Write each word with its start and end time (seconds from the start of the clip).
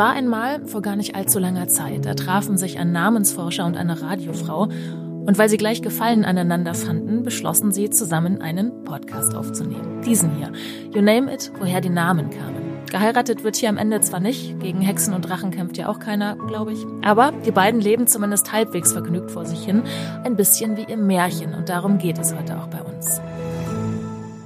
war 0.00 0.14
einmal 0.14 0.66
vor 0.66 0.80
gar 0.80 0.96
nicht 0.96 1.14
allzu 1.14 1.38
langer 1.38 1.68
Zeit. 1.68 2.06
Da 2.06 2.14
trafen 2.14 2.56
sich 2.56 2.78
ein 2.78 2.90
Namensforscher 2.90 3.66
und 3.66 3.76
eine 3.76 4.00
Radiofrau. 4.00 4.62
Und 4.62 5.36
weil 5.36 5.50
sie 5.50 5.58
gleich 5.58 5.82
Gefallen 5.82 6.24
aneinander 6.24 6.72
fanden, 6.72 7.22
beschlossen 7.22 7.70
sie, 7.70 7.90
zusammen 7.90 8.40
einen 8.40 8.82
Podcast 8.84 9.34
aufzunehmen. 9.34 10.00
Diesen 10.00 10.34
hier. 10.36 10.52
You 10.94 11.02
name 11.02 11.30
it, 11.30 11.52
woher 11.58 11.82
die 11.82 11.90
Namen 11.90 12.30
kamen. 12.30 12.86
Geheiratet 12.90 13.44
wird 13.44 13.56
hier 13.56 13.68
am 13.68 13.76
Ende 13.76 14.00
zwar 14.00 14.20
nicht, 14.20 14.58
gegen 14.60 14.80
Hexen 14.80 15.12
und 15.12 15.28
Drachen 15.28 15.50
kämpft 15.50 15.76
ja 15.76 15.86
auch 15.90 15.98
keiner, 15.98 16.34
glaube 16.46 16.72
ich. 16.72 16.82
Aber 17.02 17.32
die 17.44 17.52
beiden 17.52 17.82
leben 17.82 18.06
zumindest 18.06 18.52
halbwegs 18.52 18.94
vergnügt 18.94 19.30
vor 19.30 19.44
sich 19.44 19.62
hin, 19.62 19.82
ein 20.24 20.34
bisschen 20.34 20.78
wie 20.78 20.90
im 20.90 21.06
Märchen 21.06 21.52
und 21.52 21.68
darum 21.68 21.98
geht 21.98 22.18
es 22.18 22.34
heute 22.34 22.58
auch 22.58 22.68
bei 22.68 22.80
uns. 22.80 23.20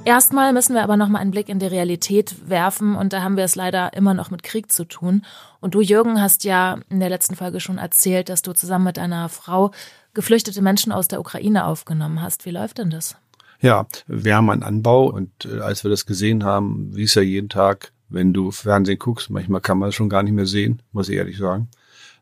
Erstmal 0.05 0.53
müssen 0.53 0.75
wir 0.75 0.83
aber 0.83 0.97
noch 0.97 1.09
mal 1.09 1.19
einen 1.19 1.31
Blick 1.31 1.49
in 1.49 1.59
die 1.59 1.67
Realität 1.67 2.49
werfen 2.49 2.95
und 2.95 3.12
da 3.12 3.23
haben 3.23 3.37
wir 3.37 3.45
es 3.45 3.55
leider 3.55 3.95
immer 3.95 4.15
noch 4.15 4.31
mit 4.31 4.43
Krieg 4.43 4.71
zu 4.71 4.85
tun. 4.85 5.25
Und 5.61 5.75
du, 5.75 5.81
Jürgen, 5.81 6.21
hast 6.21 6.45
ja 6.45 6.79
in 6.91 7.01
der 7.01 7.09
letzten 7.09 7.37
Folge 7.37 7.61
schon 7.61 7.79
erzählt, 7.79 8.29
dass 8.29 8.43
du 8.43 8.53
zusammen 8.53 8.85
mit 8.85 8.98
deiner 8.98 9.29
Frau 9.29 9.71
geflüchtete 10.12 10.62
Menschen 10.62 10.93
aus 10.93 11.09
der 11.09 11.21
Ukraine 11.21 11.65
aufgenommen 11.65 12.21
hast. 12.21 12.45
Wie 12.45 12.51
läuft 12.51 12.79
denn 12.79 12.91
das? 12.91 13.17
Ja, 13.61 13.87
wir 14.07 14.37
haben 14.37 14.51
einen 14.51 14.62
Anbau 14.62 15.07
und 15.07 15.31
äh, 15.47 15.61
als 15.61 15.85
wir 15.85 15.91
das 15.91 16.05
gesehen 16.05 16.45
haben, 16.45 16.95
wie 16.95 17.05
es 17.05 17.15
ja 17.15 17.23
jeden 17.23 17.48
Tag 17.48 17.93
wenn 18.15 18.33
du 18.33 18.51
Fernsehen 18.51 18.98
guckst. 18.98 19.31
Manchmal 19.31 19.61
kann 19.61 19.79
man 19.79 19.91
es 19.91 19.95
schon 19.95 20.09
gar 20.09 20.23
nicht 20.23 20.33
mehr 20.33 20.47
sehen, 20.47 20.81
muss 20.93 21.09
ich 21.09 21.17
ehrlich 21.17 21.37
sagen. 21.37 21.69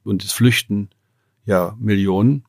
Und 0.04 0.24
es 0.24 0.32
flüchten 0.32 0.90
ja 1.44 1.76
Millionen. 1.78 2.44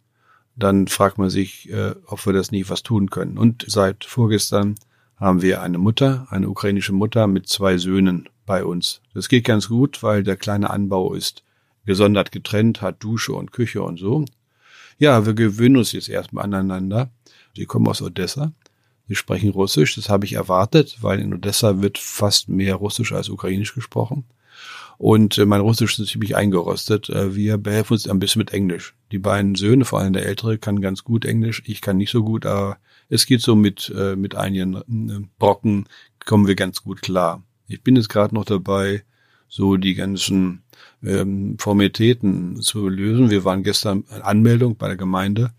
Dann 0.55 0.87
fragt 0.87 1.17
man 1.17 1.29
sich, 1.29 1.69
äh, 1.71 1.95
ob 2.05 2.25
wir 2.25 2.33
das 2.33 2.51
nie 2.51 2.65
was 2.67 2.83
tun 2.83 3.09
können. 3.09 3.37
Und 3.37 3.65
seit 3.67 4.05
vorgestern 4.05 4.75
haben 5.23 5.41
wir 5.41 5.61
eine 5.61 5.77
Mutter, 5.77 6.27
eine 6.29 6.49
ukrainische 6.49 6.93
Mutter 6.93 7.27
mit 7.27 7.47
zwei 7.47 7.77
Söhnen 7.77 8.29
bei 8.45 8.65
uns. 8.65 9.01
Das 9.13 9.29
geht 9.29 9.45
ganz 9.45 9.69
gut, 9.69 10.03
weil 10.03 10.23
der 10.23 10.37
kleine 10.37 10.69
Anbau 10.69 11.13
ist 11.13 11.43
gesondert 11.85 12.31
getrennt, 12.31 12.81
hat 12.81 13.03
Dusche 13.03 13.33
und 13.33 13.51
Küche 13.51 13.81
und 13.81 13.99
so. 13.99 14.25
Ja, 14.99 15.25
wir 15.25 15.33
gewöhnen 15.33 15.77
uns 15.77 15.91
jetzt 15.91 16.09
erstmal 16.09 16.45
aneinander. 16.45 17.09
Sie 17.55 17.65
kommen 17.65 17.87
aus 17.87 18.01
Odessa 18.01 18.53
Sie 19.07 19.15
sprechen 19.15 19.49
Russisch, 19.49 19.95
das 19.95 20.09
habe 20.09 20.25
ich 20.25 20.33
erwartet, 20.33 20.97
weil 21.01 21.19
in 21.19 21.33
Odessa 21.33 21.81
wird 21.81 21.97
fast 21.97 22.47
mehr 22.47 22.75
Russisch 22.75 23.11
als 23.11 23.29
Ukrainisch 23.29 23.75
gesprochen. 23.75 24.23
Und 24.97 25.37
äh, 25.37 25.45
mein 25.45 25.61
Russisch 25.61 25.99
ist 25.99 26.09
ziemlich 26.09 26.35
eingerostet. 26.35 27.09
Äh, 27.09 27.35
wir 27.35 27.57
behelfen 27.57 27.93
uns 27.93 28.07
ein 28.07 28.19
bisschen 28.19 28.39
mit 28.39 28.53
Englisch. 28.53 28.95
Die 29.11 29.19
beiden 29.19 29.55
Söhne, 29.55 29.83
vor 29.83 29.99
allem 29.99 30.13
der 30.13 30.25
Ältere, 30.25 30.57
kann 30.57 30.81
ganz 30.81 31.03
gut 31.03 31.25
Englisch. 31.25 31.61
Ich 31.65 31.81
kann 31.81 31.97
nicht 31.97 32.11
so 32.11 32.23
gut, 32.23 32.45
aber 32.45 32.77
es 33.13 33.27
geht 33.27 33.41
so 33.41 33.55
mit, 33.55 33.93
äh, 33.95 34.15
mit 34.15 34.35
einigen 34.35 34.75
äh, 34.75 35.27
Brocken, 35.37 35.85
kommen 36.25 36.47
wir 36.47 36.55
ganz 36.55 36.81
gut 36.81 37.01
klar. 37.03 37.43
Ich 37.67 37.83
bin 37.83 37.95
jetzt 37.95 38.09
gerade 38.09 38.33
noch 38.33 38.45
dabei, 38.45 39.03
so 39.47 39.77
die 39.77 39.93
ganzen 39.93 40.63
ähm, 41.03 41.57
Formalitäten 41.59 42.59
zu 42.61 42.89
lösen. 42.89 43.29
Wir 43.29 43.45
waren 43.45 43.61
gestern 43.61 44.03
Anmeldung 44.23 44.77
bei 44.77 44.87
der 44.87 44.97
Gemeinde 44.97 45.53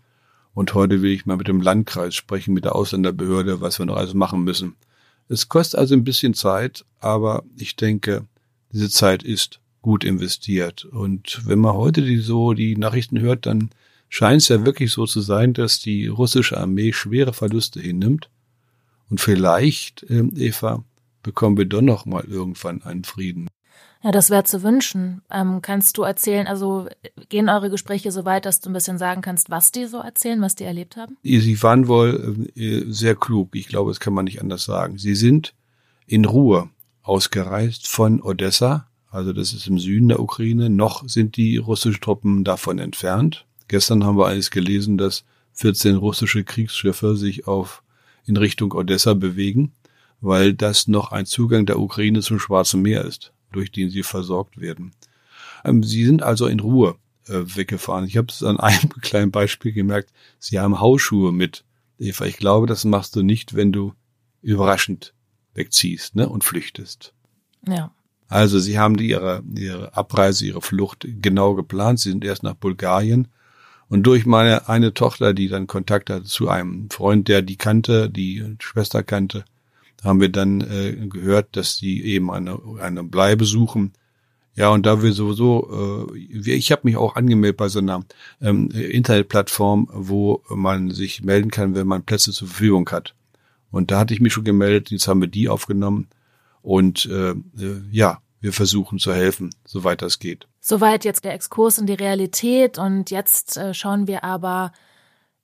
und 0.53 0.73
heute 0.73 1.01
will 1.01 1.11
ich 1.11 1.25
mal 1.25 1.37
mit 1.37 1.47
dem 1.47 1.61
Landkreis 1.61 2.13
sprechen, 2.13 2.53
mit 2.53 2.65
der 2.65 2.75
Ausländerbehörde, 2.75 3.61
was 3.61 3.79
wir 3.79 3.85
noch 3.85 3.95
alles 3.95 4.13
machen 4.13 4.43
müssen. 4.43 4.75
Es 5.29 5.47
kostet 5.47 5.79
also 5.79 5.95
ein 5.95 6.03
bisschen 6.03 6.33
Zeit, 6.33 6.83
aber 6.99 7.43
ich 7.57 7.77
denke, 7.77 8.25
diese 8.73 8.89
Zeit 8.89 9.23
ist 9.23 9.61
gut 9.81 10.03
investiert. 10.03 10.83
Und 10.83 11.41
wenn 11.45 11.59
man 11.59 11.73
heute 11.73 12.01
die, 12.01 12.17
so 12.17 12.53
die 12.53 12.75
Nachrichten 12.75 13.21
hört, 13.21 13.45
dann 13.45 13.69
scheint 14.15 14.41
es 14.41 14.47
ja 14.47 14.65
wirklich 14.65 14.93
so 14.93 15.05
zu 15.05 15.19
sein, 15.19 15.53
dass 15.53 15.81
die 15.81 16.07
russische 16.07 16.57
Armee 16.57 16.93
schwere 16.93 17.33
Verluste 17.33 17.81
hinnimmt. 17.81 18.29
Und 19.09 19.19
vielleicht, 19.19 20.03
äh, 20.03 20.23
Eva, 20.37 20.85
bekommen 21.21 21.57
wir 21.57 21.65
doch 21.65 21.81
noch 21.81 22.05
mal 22.05 22.23
irgendwann 22.23 22.81
einen 22.83 23.03
Frieden. 23.03 23.49
Ja, 24.01 24.11
das 24.11 24.29
wäre 24.29 24.45
zu 24.45 24.63
wünschen. 24.63 25.21
Ähm, 25.29 25.61
kannst 25.61 25.97
du 25.97 26.03
erzählen, 26.03 26.47
also 26.47 26.87
gehen 27.27 27.49
eure 27.49 27.69
Gespräche 27.69 28.13
so 28.13 28.23
weit, 28.23 28.45
dass 28.45 28.61
du 28.61 28.69
ein 28.69 28.73
bisschen 28.73 28.97
sagen 28.97 29.21
kannst, 29.21 29.49
was 29.49 29.73
die 29.73 29.85
so 29.85 29.97
erzählen, 29.97 30.41
was 30.41 30.55
die 30.55 30.63
erlebt 30.63 30.95
haben? 30.95 31.17
Sie 31.21 31.61
waren 31.61 31.89
wohl 31.89 32.47
äh, 32.55 32.85
sehr 32.87 33.15
klug. 33.15 33.49
Ich 33.53 33.67
glaube, 33.67 33.91
das 33.91 33.99
kann 33.99 34.13
man 34.13 34.25
nicht 34.25 34.41
anders 34.41 34.63
sagen. 34.63 34.97
Sie 34.97 35.15
sind 35.15 35.53
in 36.07 36.23
Ruhe 36.23 36.69
ausgereist 37.03 37.87
von 37.87 38.21
Odessa, 38.21 38.87
also 39.11 39.33
das 39.33 39.51
ist 39.51 39.67
im 39.67 39.77
Süden 39.77 40.07
der 40.07 40.21
Ukraine. 40.21 40.69
Noch 40.69 41.07
sind 41.09 41.35
die 41.35 41.57
russischen 41.57 41.99
Truppen 41.99 42.45
davon 42.45 42.79
entfernt. 42.79 43.45
Gestern 43.67 44.03
haben 44.03 44.17
wir 44.17 44.27
alles 44.27 44.51
gelesen, 44.51 44.97
dass 44.97 45.25
14 45.53 45.95
russische 45.95 46.43
Kriegsschiffe 46.43 47.15
sich 47.15 47.47
auf 47.47 47.83
in 48.25 48.37
Richtung 48.37 48.73
Odessa 48.73 49.13
bewegen, 49.13 49.73
weil 50.19 50.53
das 50.53 50.87
noch 50.87 51.11
ein 51.11 51.25
Zugang 51.25 51.65
der 51.65 51.79
Ukraine 51.79 52.21
zum 52.21 52.39
Schwarzen 52.39 52.81
Meer 52.81 53.05
ist 53.05 53.31
durch 53.55 53.71
den 53.71 53.89
sie 53.89 54.03
versorgt 54.03 54.59
werden. 54.59 54.91
Ähm, 55.63 55.83
sie 55.83 56.05
sind 56.05 56.23
also 56.23 56.47
in 56.47 56.59
Ruhe 56.59 56.95
äh, 57.27 57.41
weggefahren. 57.45 58.05
Ich 58.05 58.17
habe 58.17 58.27
es 58.29 58.43
an 58.43 58.59
einem 58.59 58.89
kleinen 59.01 59.31
Beispiel 59.31 59.71
gemerkt. 59.71 60.11
Sie 60.39 60.59
haben 60.59 60.79
Hausschuhe 60.79 61.31
mit. 61.31 61.63
Eva, 61.97 62.25
ich 62.25 62.37
glaube, 62.37 62.67
das 62.67 62.83
machst 62.83 63.15
du 63.15 63.23
nicht, 63.23 63.55
wenn 63.55 63.71
du 63.71 63.93
überraschend 64.41 65.13
wegziehst 65.53 66.15
ne, 66.15 66.27
und 66.27 66.43
flüchtest. 66.43 67.13
Ja. 67.67 67.91
Also 68.27 68.59
sie 68.59 68.77
haben 68.77 68.97
die, 68.97 69.09
ihre, 69.09 69.43
ihre 69.55 69.95
Abreise, 69.95 70.45
ihre 70.45 70.61
Flucht 70.61 71.07
genau 71.21 71.53
geplant. 71.53 71.99
Sie 71.99 72.09
sind 72.09 72.25
erst 72.25 72.43
nach 72.43 72.55
Bulgarien. 72.55 73.29
Und 73.87 74.03
durch 74.03 74.25
meine 74.25 74.67
eine 74.67 74.93
Tochter, 74.93 75.33
die 75.33 75.47
dann 75.47 75.67
Kontakt 75.67 76.09
hatte 76.09 76.23
zu 76.23 76.49
einem 76.49 76.89
Freund, 76.89 77.27
der 77.27 77.41
die 77.41 77.55
kannte, 77.55 78.09
die 78.09 78.43
Schwester 78.59 79.03
kannte, 79.03 79.45
haben 80.03 80.21
wir 80.21 80.29
dann 80.29 80.61
äh, 80.61 80.93
gehört, 81.07 81.55
dass 81.55 81.77
die 81.77 82.05
eben 82.05 82.31
eine, 82.31 82.59
eine 82.79 83.03
Bleibe 83.03 83.45
suchen. 83.45 83.93
Ja, 84.55 84.69
und 84.69 84.85
da 84.85 85.03
wir 85.03 85.11
sowieso, 85.11 86.07
äh, 86.13 86.17
ich 86.17 86.71
habe 86.71 86.81
mich 86.85 86.95
auch 86.95 87.15
angemeldet 87.15 87.57
bei 87.57 87.67
so 87.67 87.79
einer 87.79 88.05
ähm, 88.41 88.69
Internetplattform, 88.71 89.89
wo 89.91 90.41
man 90.49 90.91
sich 90.91 91.23
melden 91.23 91.51
kann, 91.51 91.75
wenn 91.75 91.87
man 91.87 92.03
Plätze 92.03 92.31
zur 92.31 92.47
Verfügung 92.47 92.89
hat. 92.89 93.15
Und 93.71 93.91
da 93.91 93.99
hatte 93.99 94.13
ich 94.13 94.21
mich 94.21 94.31
schon 94.31 94.45
gemeldet, 94.45 94.91
jetzt 94.91 95.07
haben 95.07 95.21
wir 95.21 95.27
die 95.27 95.49
aufgenommen. 95.49 96.07
Und 96.61 97.05
äh, 97.07 97.31
äh, 97.31 97.81
ja, 97.91 98.19
wir 98.45 98.53
versuchen 98.53 98.99
zu 98.99 99.11
helfen, 99.11 99.49
soweit 99.65 100.03
das 100.03 100.19
geht. 100.19 100.47
Soweit 100.61 101.03
jetzt 101.03 101.25
der 101.25 101.33
Exkurs 101.33 101.79
in 101.79 101.87
die 101.87 101.95
Realität. 101.95 102.77
Und 102.77 103.09
jetzt 103.09 103.57
äh, 103.57 103.73
schauen 103.73 104.05
wir 104.05 104.23
aber 104.23 104.71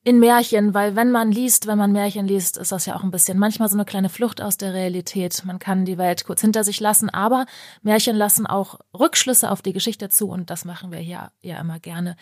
in 0.04 0.20
Märchen, 0.20 0.76
weil 0.76 0.96
wenn 0.96 1.12
man 1.12 1.32
liest, 1.32 1.66
wenn 1.66 1.80
man 1.80 1.92
Märchen 1.92 2.28
liest, 2.28 2.58
ist 2.58 2.72
das 2.72 2.86
ja 2.86 2.96
auch 2.96 3.04
ein 3.04 3.10
bisschen 3.10 3.40
manchmal 3.40 3.70
so 3.70 3.76
eine 3.76 3.86
kleine 3.86 4.10
Flucht 4.10 4.40
aus 4.40 4.58
der 4.58 4.74
Realität. 4.74 5.44
Man 5.46 5.58
kann 5.58 5.84
die 5.84 5.98
Welt 5.98 6.26
kurz 6.26 6.42
hinter 6.42 6.64
sich 6.64 6.80
lassen, 6.80 7.10
aber 7.10 7.48
Märchen 7.82 8.16
lassen 8.16 8.46
auch 8.46 8.80
Rückschlüsse 8.98 9.50
auf 9.50 9.64
die 9.64 9.74
Geschichte 9.74 10.10
zu 10.10 10.30
und 10.30 10.52
das 10.52 10.64
machen 10.64 10.92
wir 10.92 11.00
hier 11.00 11.32
ja 11.42 11.60
immer 11.60 11.80
gerne 11.80 12.16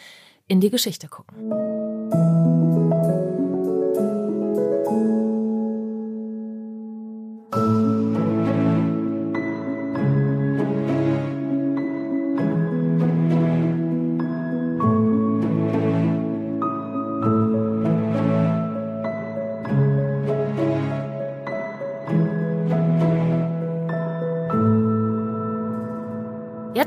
in 0.47 0.61
die 0.61 0.69
Geschichte 0.69 1.09
gucken. 1.09 1.37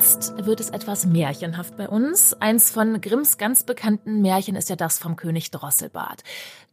Jetzt 0.03 0.32
wird 0.45 0.61
es 0.61 0.71
etwas 0.71 1.07
märchenhaft 1.07 1.77
bei 1.77 1.89
uns. 1.89 2.35
Eins 2.35 2.71
von 2.71 3.01
Grimms 3.01 3.39
ganz 3.39 3.65
bekannten 3.65 4.23
Märchen 4.23 4.57
ist 4.57 4.69
ja 4.69 4.77
das 4.77 4.99
vom 4.99 5.17
König 5.17 5.51
Drosselbart. 5.51 6.23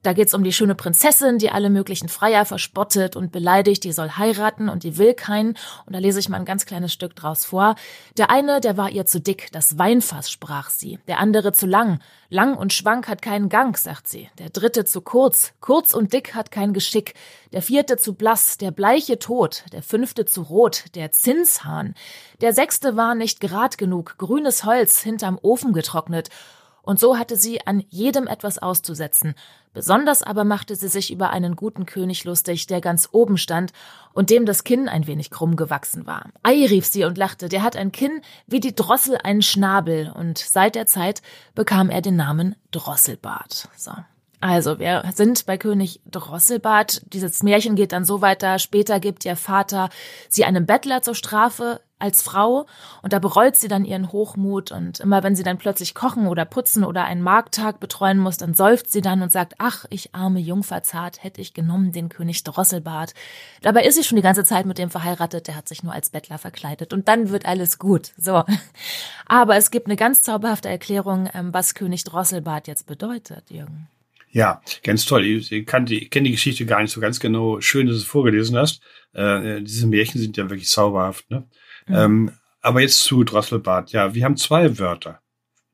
Da 0.02 0.14
geht's 0.14 0.34
um 0.34 0.46
die 0.46 0.54
schöne 0.54 0.76
Prinzessin, 0.76 1.40
die 1.40 1.52
alle 1.52 1.70
möglichen 1.70 2.08
Freier 2.08 2.46
verspottet 2.46 3.18
und 3.18 3.34
beleidigt, 3.34 3.84
die 3.84 3.92
soll 3.92 4.12
heiraten 4.12 4.70
und 4.70 4.84
die 4.84 4.98
will 4.98 5.14
keinen. 5.14 5.58
Und 5.86 5.94
da 5.94 6.00
lese 6.00 6.20
ich 6.20 6.30
mal 6.30 6.38
ein 6.38 6.46
ganz 6.46 6.66
kleines 6.66 6.94
Stück 6.94 7.18
draus 7.18 7.44
vor. 7.44 7.76
Der 8.18 8.30
eine, 8.30 8.62
der 8.62 8.78
war 8.78 8.90
ihr 8.92 9.06
zu 9.06 9.20
dick, 9.20 9.50
das 9.52 9.78
Weinfass, 9.78 10.32
sprach 10.32 10.70
sie. 10.70 11.00
Der 11.10 11.20
andere 11.20 11.52
zu 11.52 11.66
lang, 11.66 12.00
lang 12.30 12.56
und 12.56 12.72
schwank 12.72 13.10
hat 13.10 13.22
keinen 13.22 13.50
Gang, 13.50 13.78
sagt 13.78 14.08
sie. 14.08 14.30
Der 14.38 14.50
dritte 14.50 14.86
zu 14.86 15.02
kurz, 15.02 15.52
kurz 15.60 15.94
und 15.94 16.14
dick 16.14 16.34
hat 16.34 16.50
kein 16.50 16.72
Geschick. 16.72 17.14
Der 17.52 17.62
vierte 17.62 17.98
zu 17.98 18.14
blass, 18.14 18.58
der 18.58 18.72
bleiche 18.72 19.20
Tod. 19.20 19.66
Der 19.74 19.84
fünfte 19.84 20.24
zu 20.24 20.44
rot, 20.44 20.86
der 20.96 21.12
Zinshahn. 21.12 21.94
Der 22.40 22.54
sechste 22.54 22.96
war 22.96 23.16
nicht 23.16 23.42
gerad 23.60 23.78
genug, 23.78 24.18
grünes 24.18 24.64
Holz 24.64 25.02
hinterm 25.02 25.38
Ofen 25.42 25.74
getrocknet. 25.74 26.30
Und 26.82 26.98
so 26.98 27.18
hatte 27.18 27.36
sie 27.36 27.68
an 27.68 27.84
jedem 27.90 28.26
etwas 28.26 28.58
auszusetzen. 28.58 29.36
Besonders 29.74 30.24
aber 30.24 30.46
machte 30.46 30.76
sie 30.76 30.88
sich 30.88 31.12
über 31.12 31.30
einen 31.30 31.56
guten 31.58 31.86
König 31.86 32.24
lustig, 32.24 32.68
der 32.68 32.80
ganz 32.80 33.10
oben 33.12 33.38
stand 33.38 33.74
und 34.14 34.30
dem 34.30 34.46
das 34.46 34.64
Kinn 34.64 34.88
ein 34.88 35.06
wenig 35.06 35.30
krumm 35.30 35.58
gewachsen 35.58 36.08
war. 36.08 36.30
Ei, 36.42 36.66
rief 36.66 36.86
sie 36.86 37.04
und 37.04 37.18
lachte, 37.18 37.50
der 37.50 37.62
hat 37.64 37.76
ein 37.76 37.92
Kinn 37.92 38.22
wie 38.48 38.62
die 38.62 38.74
Drossel 38.74 39.18
einen 39.22 39.42
Schnabel, 39.42 40.12
und 40.16 40.38
seit 40.38 40.76
der 40.76 40.86
Zeit 40.88 41.22
bekam 41.54 41.90
er 41.90 42.02
den 42.02 42.16
Namen 42.16 42.56
Drosselbart. 42.72 43.68
So. 43.76 43.92
Also, 44.40 44.80
wir 44.80 45.04
sind 45.14 45.46
bei 45.46 45.58
König 45.58 46.00
Drosselbart. 46.10 47.02
Dieses 47.14 47.44
Märchen 47.44 47.76
geht 47.76 47.92
dann 47.92 48.06
so 48.06 48.22
weiter. 48.22 48.58
Später 48.58 49.02
gibt 49.02 49.26
ihr 49.26 49.36
Vater 49.36 49.90
sie 50.30 50.46
einem 50.46 50.66
Bettler 50.66 51.02
zur 51.02 51.14
Strafe 51.14 51.82
als 52.00 52.22
Frau 52.22 52.66
und 53.02 53.14
da 53.14 53.20
bereut 53.20 53.56
sie 53.56 53.68
dann 53.68 53.86
ihren 53.86 54.12
Hochmut 54.12 54.72
und 54.72 55.00
immer 55.00 55.22
wenn 55.22 55.36
sie 55.36 55.44
dann 55.44 55.58
plötzlich 55.58 55.94
kochen 55.94 56.28
oder 56.28 56.46
putzen 56.46 56.84
oder 56.84 57.04
einen 57.04 57.22
Markttag 57.22 57.80
betreuen 57.80 58.18
muss, 58.18 58.38
dann 58.38 58.54
seufzt 58.54 58.92
sie 58.92 59.02
dann 59.02 59.22
und 59.22 59.32
sagt, 59.32 59.56
ach, 59.58 59.86
ich 59.90 60.16
arme 60.16 60.40
Jungferzart, 60.40 61.24
hätte 61.24 61.42
ich 61.42 61.54
genommen 61.54 61.92
den 61.92 62.10
König 62.10 62.44
Drosselbart. 62.44 63.14
Dabei 63.62 63.84
ist 63.84 63.96
sie 63.96 64.04
schon 64.04 64.16
die 64.16 64.22
ganze 64.22 64.44
Zeit 64.44 64.66
mit 64.66 64.78
dem 64.78 64.90
verheiratet, 64.90 65.48
der 65.48 65.56
hat 65.56 65.68
sich 65.68 65.84
nur 65.84 65.94
als 65.94 66.10
Bettler 66.10 66.38
verkleidet 66.38 66.94
und 66.94 67.08
dann 67.08 67.30
wird 67.30 67.46
alles 67.46 67.78
gut. 67.80 68.12
So. 68.18 68.44
Aber 69.26 69.58
es 69.58 69.70
gibt 69.70 69.88
eine 69.88 69.96
ganz 69.96 70.24
zauberhafte 70.24 70.70
Erklärung, 70.70 71.30
ähm, 71.34 71.54
was 71.54 71.76
König 71.76 72.04
Drosselbart 72.06 72.68
jetzt 72.68 72.88
bedeutet, 72.88 73.50
Jürgen. 73.50 73.88
Ja, 74.32 74.62
ganz 74.84 75.06
toll. 75.06 75.26
Ich, 75.26 75.66
kann 75.66 75.86
die, 75.86 76.04
ich 76.04 76.10
kenne 76.12 76.26
die 76.26 76.32
Geschichte 76.32 76.66
gar 76.66 76.82
nicht 76.82 76.92
so 76.92 77.02
ganz 77.02 77.20
genau. 77.20 77.62
Schön, 77.62 77.88
dass 77.88 77.96
du 77.96 78.02
es 78.02 78.08
vorgelesen 78.08 78.58
hast. 78.58 78.82
Äh, 79.14 79.62
diese 79.62 79.88
Märchen 79.88 80.22
sind 80.22 80.38
ja 80.38 80.50
wirklich 80.50 80.70
zauberhaft. 80.70 81.30
Ne? 81.32 81.48
Mhm. 81.90 81.96
Ähm, 81.96 82.32
aber 82.62 82.82
jetzt 82.82 83.04
zu 83.04 83.24
Drosselbart. 83.24 83.92
Ja, 83.92 84.14
wir 84.14 84.24
haben 84.24 84.38
zwei 84.38 84.80
Wörter. 84.80 85.22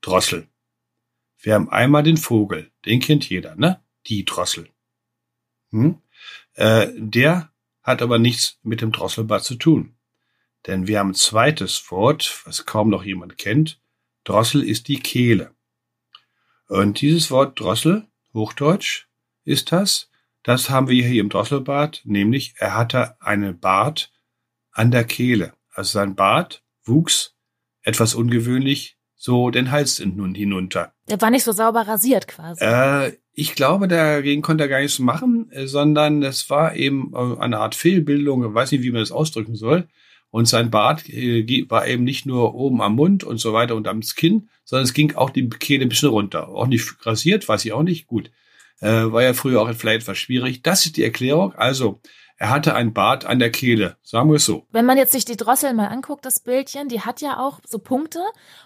Drossel. 0.02 0.48
Wir 1.40 1.54
haben 1.54 1.70
einmal 1.70 2.04
den 2.04 2.18
Vogel, 2.18 2.72
den 2.86 3.00
kennt 3.00 3.30
jeder, 3.30 3.56
ne? 3.56 3.82
Die 4.08 4.26
Drossel. 4.26 4.70
Hm? 5.72 6.00
Äh, 6.54 6.88
der 6.96 7.52
hat 7.84 8.02
aber 8.02 8.18
nichts 8.18 8.60
mit 8.64 8.82
dem 8.82 8.92
Drosselbart 8.92 9.44
zu 9.44 9.56
tun. 9.56 9.96
Denn 10.66 10.88
wir 10.88 11.00
haben 11.00 11.12
ein 11.12 11.16
zweites 11.16 11.92
Wort, 11.92 12.42
was 12.46 12.66
kaum 12.66 12.90
noch 12.90 13.04
jemand 13.04 13.38
kennt. 13.38 13.80
Drossel 14.24 14.64
ist 14.64 14.88
die 14.88 15.00
Kehle. 15.00 15.54
Und 16.68 17.02
dieses 17.02 17.30
Wort 17.30 17.60
Drossel 17.60 18.08
Hochdeutsch 18.34 19.08
ist 19.44 19.72
das. 19.72 20.10
Das 20.44 20.70
haben 20.70 20.88
wir 20.88 21.06
hier 21.06 21.22
im 21.22 21.30
Drosselbart, 21.30 22.02
nämlich 22.06 22.56
er 22.58 22.76
hatte 22.76 23.20
einen 23.22 23.60
Bart 23.60 24.12
an 24.72 24.92
der 24.92 25.04
Kehle. 25.04 25.54
Also 25.76 26.00
sein 26.00 26.16
Bart 26.16 26.64
wuchs 26.84 27.36
etwas 27.84 28.16
ungewöhnlich 28.16 28.98
so 29.16 29.50
den 29.50 29.72
Hals 29.72 29.98
hinunter. 29.98 30.94
Der 31.10 31.22
war 31.22 31.30
nicht 31.30 31.44
so 31.44 31.52
sauber 31.52 31.88
rasiert 31.88 32.28
quasi. 32.28 32.64
Äh, 32.64 33.14
ich 33.34 33.56
glaube, 33.56 33.88
dagegen 33.88 34.42
konnte 34.42 34.64
er 34.64 34.68
gar 34.68 34.80
nichts 34.80 35.00
machen, 35.00 35.52
äh, 35.52 35.68
sondern 35.68 36.24
es 36.24 36.50
war 36.50 36.76
eben 36.76 37.12
äh, 37.14 37.40
eine 37.40 37.60
Art 37.60 37.76
Fehlbildung, 37.76 38.46
ich 38.46 38.54
weiß 38.54 38.72
nicht, 38.72 38.84
wie 38.84 38.92
man 38.92 39.02
das 39.02 39.12
ausdrücken 39.12 39.56
soll. 39.56 39.88
Und 40.30 40.48
sein 40.48 40.70
Bart 40.70 41.08
äh, 41.10 41.66
war 41.70 41.88
eben 41.88 42.04
nicht 42.04 42.26
nur 42.26 42.56
oben 42.56 42.82
am 42.82 42.96
Mund 42.96 43.24
und 43.24 43.38
so 43.38 43.54
weiter 43.54 43.76
und 43.76 43.88
am 43.88 44.02
Kinn, 44.02 44.50
sondern 44.64 44.84
es 44.84 44.94
ging 44.94 45.16
auch 45.16 45.30
die 45.30 45.48
Kehle 45.50 45.86
ein 45.86 45.90
bisschen 45.90 46.10
runter. 46.10 46.50
Auch 46.50 46.68
nicht 46.68 47.06
rasiert, 47.06 47.48
weiß 47.48 47.66
ich 47.66 47.74
auch 47.74 47.84
nicht. 47.84 48.08
Gut. 48.08 48.32
Äh, 48.80 49.12
war 49.12 49.24
ja 49.24 49.34
früher 49.34 49.62
auch 49.62 49.74
vielleicht 49.74 50.02
etwas 50.02 50.18
schwierig. 50.18 50.62
Das 50.62 50.86
ist 50.86 50.98
die 50.98 51.04
Erklärung. 51.04 51.54
Also, 51.54 52.02
er 52.38 52.50
hatte 52.50 52.76
ein 52.76 52.94
Bart 52.94 53.26
an 53.26 53.40
der 53.40 53.50
Kehle, 53.50 53.96
sagen 54.04 54.30
wir 54.30 54.36
es 54.36 54.46
so. 54.46 54.68
Wenn 54.72 54.86
man 54.86 54.98
jetzt 54.98 55.14
sich 55.14 55.24
die 55.24 55.38
Drossel 55.38 55.74
mal 55.74 55.88
anguckt, 55.88 56.26
das 56.26 56.42
Bildchen, 56.42 56.90
die 56.90 57.02
hat 57.02 57.22
ja 57.22 57.40
auch 57.40 57.60
so 57.66 57.80
Punkte, 57.80 58.20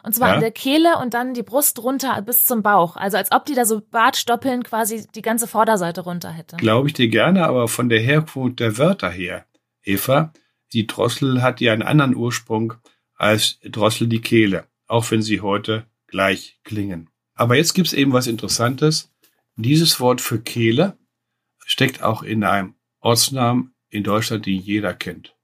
und 0.04 0.16
zwar 0.16 0.30
ja. 0.30 0.34
an 0.36 0.40
der 0.40 0.52
Kehle 0.52 0.98
und 0.98 1.14
dann 1.14 1.36
die 1.36 1.44
Brust 1.44 1.82
runter 1.84 2.20
bis 2.24 2.46
zum 2.46 2.64
Bauch. 2.64 2.96
Also 2.96 3.18
als 3.18 3.32
ob 3.32 3.46
die 3.46 3.54
da 3.54 3.66
so 3.66 3.82
Bartstoppeln 3.92 4.64
quasi 4.64 5.06
die 5.14 5.22
ganze 5.22 5.48
Vorderseite 5.48 6.02
runter 6.02 6.32
hätte. 6.32 6.58
Glaube 6.58 6.88
ich 6.88 6.94
dir 6.94 7.10
gerne, 7.10 7.46
aber 7.46 7.68
von 7.68 7.90
der 7.90 8.00
Herkunft 8.00 8.60
der 8.60 8.78
Wörter 8.80 9.12
her, 9.12 9.46
Eva, 9.84 10.34
die 10.74 10.88
Drossel 10.88 11.44
hat 11.44 11.62
ja 11.62 11.72
einen 11.74 11.84
anderen 11.84 12.16
Ursprung 12.16 12.74
als 13.16 13.60
Drossel 13.64 14.08
die 14.08 14.22
Kehle, 14.22 14.66
auch 14.88 15.12
wenn 15.12 15.22
sie 15.22 15.42
heute 15.42 15.86
gleich 16.08 16.60
klingen. 16.64 17.10
Aber 17.36 17.56
jetzt 17.56 17.74
gibt's 17.74 17.94
eben 17.94 18.14
was 18.14 18.28
Interessantes. 18.28 19.12
Dieses 19.56 20.00
Wort 20.00 20.22
für 20.22 20.40
Kehle 20.40 20.98
steckt 21.66 22.02
auch 22.02 22.24
in 22.24 22.44
einem 22.44 22.74
Ortsnamen 23.00 23.74
in 23.90 24.04
Deutschland, 24.04 24.46
den 24.46 24.60
jeder 24.60 24.94
kennt. 24.94 25.36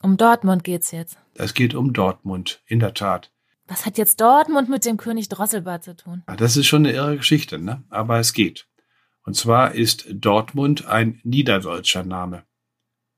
Um 0.00 0.16
Dortmund 0.16 0.64
geht's 0.64 0.90
jetzt. 0.90 1.18
Es 1.34 1.54
geht 1.54 1.74
um 1.74 1.92
Dortmund, 1.92 2.62
in 2.66 2.80
der 2.80 2.94
Tat. 2.94 3.32
Was 3.66 3.86
hat 3.86 3.98
jetzt 3.98 4.20
Dortmund 4.20 4.68
mit 4.68 4.84
dem 4.84 4.96
König 4.96 5.28
Drosselbart 5.28 5.84
zu 5.84 5.96
tun? 5.96 6.22
Das 6.36 6.56
ist 6.56 6.66
schon 6.66 6.84
eine 6.84 6.94
irre 6.94 7.16
Geschichte, 7.16 7.58
ne? 7.58 7.84
Aber 7.88 8.18
es 8.18 8.32
geht. 8.32 8.66
Und 9.24 9.34
zwar 9.34 9.74
ist 9.74 10.06
Dortmund 10.10 10.86
ein 10.86 11.20
niederdeutscher 11.22 12.02
Name. 12.04 12.44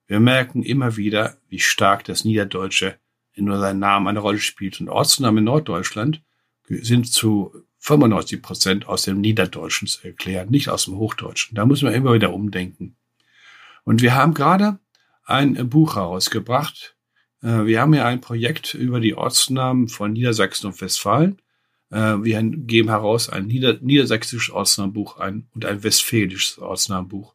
Wir 0.07 0.21
merken 0.21 0.63
immer 0.63 0.97
wieder, 0.97 1.39
wie 1.49 1.61
stark 1.61 2.05
das 2.05 2.25
Niederdeutsche 2.25 2.99
in 3.33 3.47
nur 3.47 3.59
seinem 3.59 3.81
Namen 3.81 4.07
eine 4.07 4.21
Rolle 4.21 4.39
spielt. 4.39 4.81
Und 4.81 4.89
Ortsnamen 4.89 5.39
in 5.39 5.45
Norddeutschland 5.45 6.23
sind 6.69 7.11
zu 7.11 7.55
95 7.79 8.43
Prozent 8.43 8.87
aus 8.87 9.03
dem 9.03 9.21
Niederdeutschen 9.21 9.89
zu 9.89 10.07
erklären, 10.07 10.51
nicht 10.51 10.69
aus 10.69 10.85
dem 10.85 10.97
Hochdeutschen. 10.97 11.55
Da 11.55 11.67
muss 11.67 11.83
man 11.83 11.95
immer 11.95 12.13
wieder 12.13 12.33
umdenken. 12.33 12.97
Und 13.85 14.03
wir 14.03 14.15
haben 14.15 14.35
gerade 14.35 14.79
ein 15.25 15.69
Buch 15.69 15.97
herausgebracht. 15.97 16.97
Äh, 17.43 17.67
wir 17.67 17.81
haben 17.81 17.95
ja 17.95 18.07
ein 18.07 18.21
Projekt 18.21 18.75
über 18.75 19.01
die 19.01 19.15
Ortsnamen 19.15 19.89
von 19.89 20.13
Niedersachsen 20.13 20.67
und 20.67 20.81
Westfalen. 20.81 21.41
Äh, 21.91 22.17
wir 22.23 22.43
geben 22.43 22.89
heraus 22.89 23.29
ein 23.29 23.47
Nieder 23.47 23.79
niedersächsisches 23.81 24.53
Ortsnamenbuch 24.53 25.19
ein 25.19 25.49
und 25.55 25.65
ein 25.65 25.83
westfälisches 25.83 26.59
Ortsnamenbuch. 26.59 27.35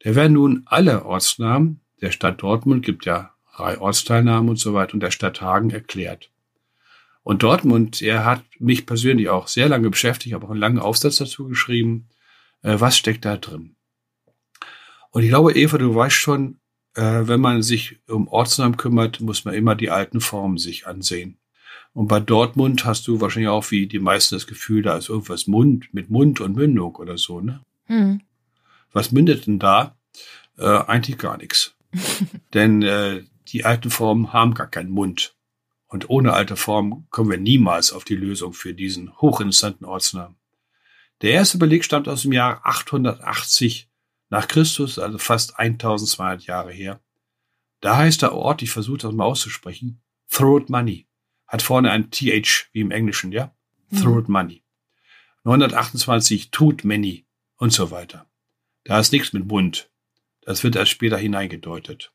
Da 0.00 0.14
werden 0.14 0.34
nun 0.34 0.62
alle 0.66 1.04
Ortsnamen 1.04 1.80
der 2.00 2.10
Stadt 2.10 2.42
Dortmund, 2.42 2.84
gibt 2.84 3.06
ja 3.06 3.34
drei 3.56 3.78
Ortsteilnamen 3.78 4.50
und 4.50 4.58
so 4.58 4.74
weiter, 4.74 4.94
und 4.94 5.00
der 5.00 5.10
Stadt 5.10 5.40
Hagen 5.40 5.70
erklärt. 5.70 6.30
Und 7.22 7.42
Dortmund, 7.42 8.02
er 8.02 8.24
hat 8.24 8.44
mich 8.58 8.86
persönlich 8.86 9.28
auch 9.30 9.48
sehr 9.48 9.68
lange 9.68 9.90
beschäftigt, 9.90 10.34
habe 10.34 10.46
auch 10.46 10.50
einen 10.50 10.60
langen 10.60 10.78
Aufsatz 10.78 11.16
dazu 11.16 11.48
geschrieben. 11.48 12.08
Äh, 12.62 12.76
was 12.78 12.96
steckt 12.96 13.24
da 13.24 13.36
drin? 13.36 13.75
Und 15.16 15.22
ich 15.22 15.30
glaube, 15.30 15.54
Eva, 15.54 15.78
du 15.78 15.94
weißt 15.94 16.14
schon, 16.14 16.58
äh, 16.92 17.22
wenn 17.22 17.40
man 17.40 17.62
sich 17.62 18.00
um 18.06 18.28
Ortsnamen 18.28 18.76
kümmert, 18.76 19.22
muss 19.22 19.46
man 19.46 19.54
immer 19.54 19.74
die 19.74 19.88
alten 19.88 20.20
Formen 20.20 20.58
sich 20.58 20.86
ansehen. 20.86 21.38
Und 21.94 22.08
bei 22.08 22.20
Dortmund 22.20 22.84
hast 22.84 23.08
du 23.08 23.18
wahrscheinlich 23.18 23.48
auch 23.48 23.70
wie 23.70 23.86
die 23.86 23.98
meisten 23.98 24.34
das 24.34 24.46
Gefühl, 24.46 24.82
da 24.82 24.94
ist 24.94 25.08
irgendwas 25.08 25.46
Mund 25.46 25.88
mit 25.94 26.10
Mund 26.10 26.42
und 26.42 26.54
Mündung 26.54 26.96
oder 26.96 27.16
so, 27.16 27.40
ne? 27.40 27.62
Hm. 27.86 28.20
Was 28.92 29.10
mündet 29.10 29.46
denn 29.46 29.58
da? 29.58 29.96
Äh, 30.58 30.66
eigentlich 30.66 31.16
gar 31.16 31.38
nichts. 31.38 31.74
Denn 32.52 32.82
äh, 32.82 33.22
die 33.48 33.64
alten 33.64 33.88
Formen 33.88 34.34
haben 34.34 34.52
gar 34.52 34.68
keinen 34.68 34.90
Mund. 34.90 35.34
Und 35.86 36.10
ohne 36.10 36.34
alte 36.34 36.56
Formen 36.56 37.06
kommen 37.08 37.30
wir 37.30 37.38
niemals 37.38 37.90
auf 37.90 38.04
die 38.04 38.16
Lösung 38.16 38.52
für 38.52 38.74
diesen 38.74 39.16
hochinteressanten 39.16 39.86
Ortsnamen. 39.86 40.36
Der 41.22 41.30
erste 41.30 41.56
Beleg 41.56 41.86
stammt 41.86 42.06
aus 42.06 42.20
dem 42.20 42.32
Jahr 42.32 42.60
880 42.64 43.88
nach 44.28 44.48
Christus, 44.48 44.98
also 44.98 45.18
fast 45.18 45.58
1200 45.58 46.44
Jahre 46.44 46.72
her. 46.72 47.00
Da 47.80 47.96
heißt 47.96 48.22
der 48.22 48.32
Ort, 48.32 48.62
ich 48.62 48.70
versuche 48.70 48.98
das 48.98 49.12
mal 49.12 49.24
auszusprechen, 49.24 50.00
Throat 50.30 50.70
Money. 50.70 51.06
Hat 51.46 51.62
vorne 51.62 51.90
ein 51.90 52.10
TH, 52.10 52.68
wie 52.72 52.80
im 52.80 52.90
Englischen, 52.90 53.30
ja? 53.32 53.54
Mhm. 53.90 54.02
Throat 54.02 54.28
Money. 54.28 54.62
928 55.44 56.50
Tut 56.50 56.84
Many 56.84 57.24
und 57.56 57.72
so 57.72 57.92
weiter. 57.92 58.26
Da 58.84 58.98
ist 58.98 59.12
nichts 59.12 59.32
mit 59.32 59.46
Mund. 59.46 59.90
Das 60.40 60.64
wird 60.64 60.76
erst 60.76 60.90
später 60.90 61.18
hineingedeutet. 61.18 62.12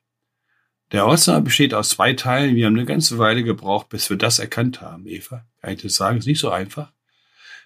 Der 0.92 1.06
Ortsname 1.06 1.42
besteht 1.42 1.74
aus 1.74 1.90
zwei 1.90 2.14
Teilen. 2.14 2.56
Wir 2.56 2.66
haben 2.66 2.76
eine 2.76 2.86
ganze 2.86 3.18
Weile 3.18 3.44
gebraucht, 3.44 3.88
bis 3.88 4.10
wir 4.10 4.18
das 4.18 4.40
erkannt 4.40 4.82
haben, 4.82 5.08
Eva. 5.08 5.46
Kann 5.62 5.74
ich 5.74 5.82
das 5.82 5.96
sagen? 5.96 6.18
Ist 6.18 6.28
nicht 6.28 6.40
so 6.40 6.50
einfach. 6.50 6.92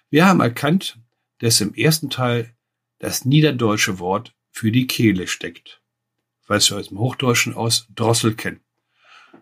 Wir 0.08 0.26
haben 0.26 0.40
erkannt, 0.40 0.98
dass 1.38 1.60
im 1.60 1.74
ersten 1.74 2.10
Teil 2.10 2.55
das 2.98 3.24
niederdeutsche 3.24 3.98
Wort 3.98 4.34
für 4.50 4.72
die 4.72 4.86
Kehle 4.86 5.26
steckt. 5.26 5.80
Was 6.46 6.70
wir 6.70 6.78
aus 6.78 6.88
dem 6.88 6.98
Hochdeutschen 6.98 7.54
aus 7.54 7.88
Drossel 7.94 8.34
kennen. 8.34 8.60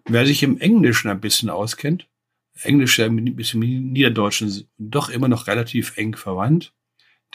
Wer 0.06 0.26
sich 0.26 0.42
im 0.42 0.58
Englischen 0.58 1.10
ein 1.10 1.20
bisschen 1.20 1.50
auskennt, 1.50 2.08
Englisch 2.62 2.98
ja 2.98 3.08
bisschen 3.08 3.60
mit 3.60 3.68
Niederdeutschen 3.68 4.68
doch 4.78 5.08
immer 5.08 5.28
noch 5.28 5.46
relativ 5.46 5.96
eng 5.96 6.16
verwandt, 6.16 6.72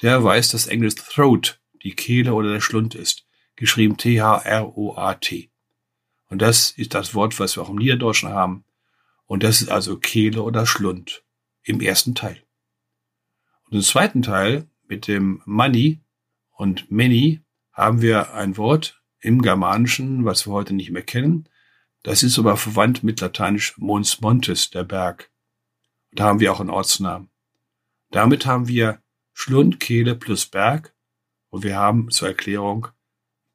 der 0.02 0.24
weiß, 0.24 0.50
dass 0.50 0.68
Englisch 0.68 0.96
Throat 0.96 1.60
die 1.84 1.94
Kehle 1.94 2.34
oder 2.34 2.54
der 2.54 2.62
Schlund 2.62 2.96
ist 2.96 3.26
geschrieben 3.60 3.98
T-H-R-O-A-T. 3.98 5.52
Und 6.30 6.42
das 6.42 6.72
ist 6.72 6.94
das 6.94 7.14
Wort, 7.14 7.40
was 7.40 7.58
wir 7.58 7.64
auch 7.64 7.70
im 7.70 7.76
Niederdeutschen 7.76 8.30
haben. 8.30 8.64
Und 9.26 9.44
das 9.44 9.62
ist 9.62 9.70
also 9.70 9.98
Kehle 9.98 10.42
oder 10.44 10.66
Schlund 10.66 11.24
im 11.64 11.82
ersten 11.82 12.16
Teil. 12.16 12.42
Und 13.66 13.78
im 13.78 13.84
zweiten 13.84 14.22
Teil 14.22 14.68
mit 14.88 15.08
dem 15.08 15.42
Money 15.46 16.00
und 16.60 16.92
Many 16.92 17.42
haben 17.72 18.02
wir 18.02 18.34
ein 18.34 18.58
Wort 18.58 19.02
im 19.22 19.42
Germanischen, 19.42 20.26
was 20.26 20.46
wir 20.46 20.52
heute 20.52 20.74
nicht 20.74 20.92
mehr 20.92 21.04
kennen. 21.04 21.48
Das 22.04 22.22
ist 22.22 22.38
aber 22.38 22.58
verwandt 22.58 23.02
mit 23.02 23.22
lateinisch 23.22 23.78
Mons 23.78 24.20
Montes, 24.20 24.70
der 24.70 24.84
Berg. 24.84 25.32
da 26.12 26.26
haben 26.26 26.42
wir 26.42 26.52
auch 26.52 26.60
einen 26.60 26.70
Ortsnamen. 26.70 27.30
Damit 28.12 28.46
haben 28.46 28.68
wir 28.68 29.02
Schlund, 29.32 29.80
Kehle 29.80 30.16
plus 30.16 30.48
Berg. 30.48 30.94
Und 31.50 31.64
wir 31.64 31.78
haben 31.78 32.12
zur 32.12 32.28
Erklärung 32.28 32.88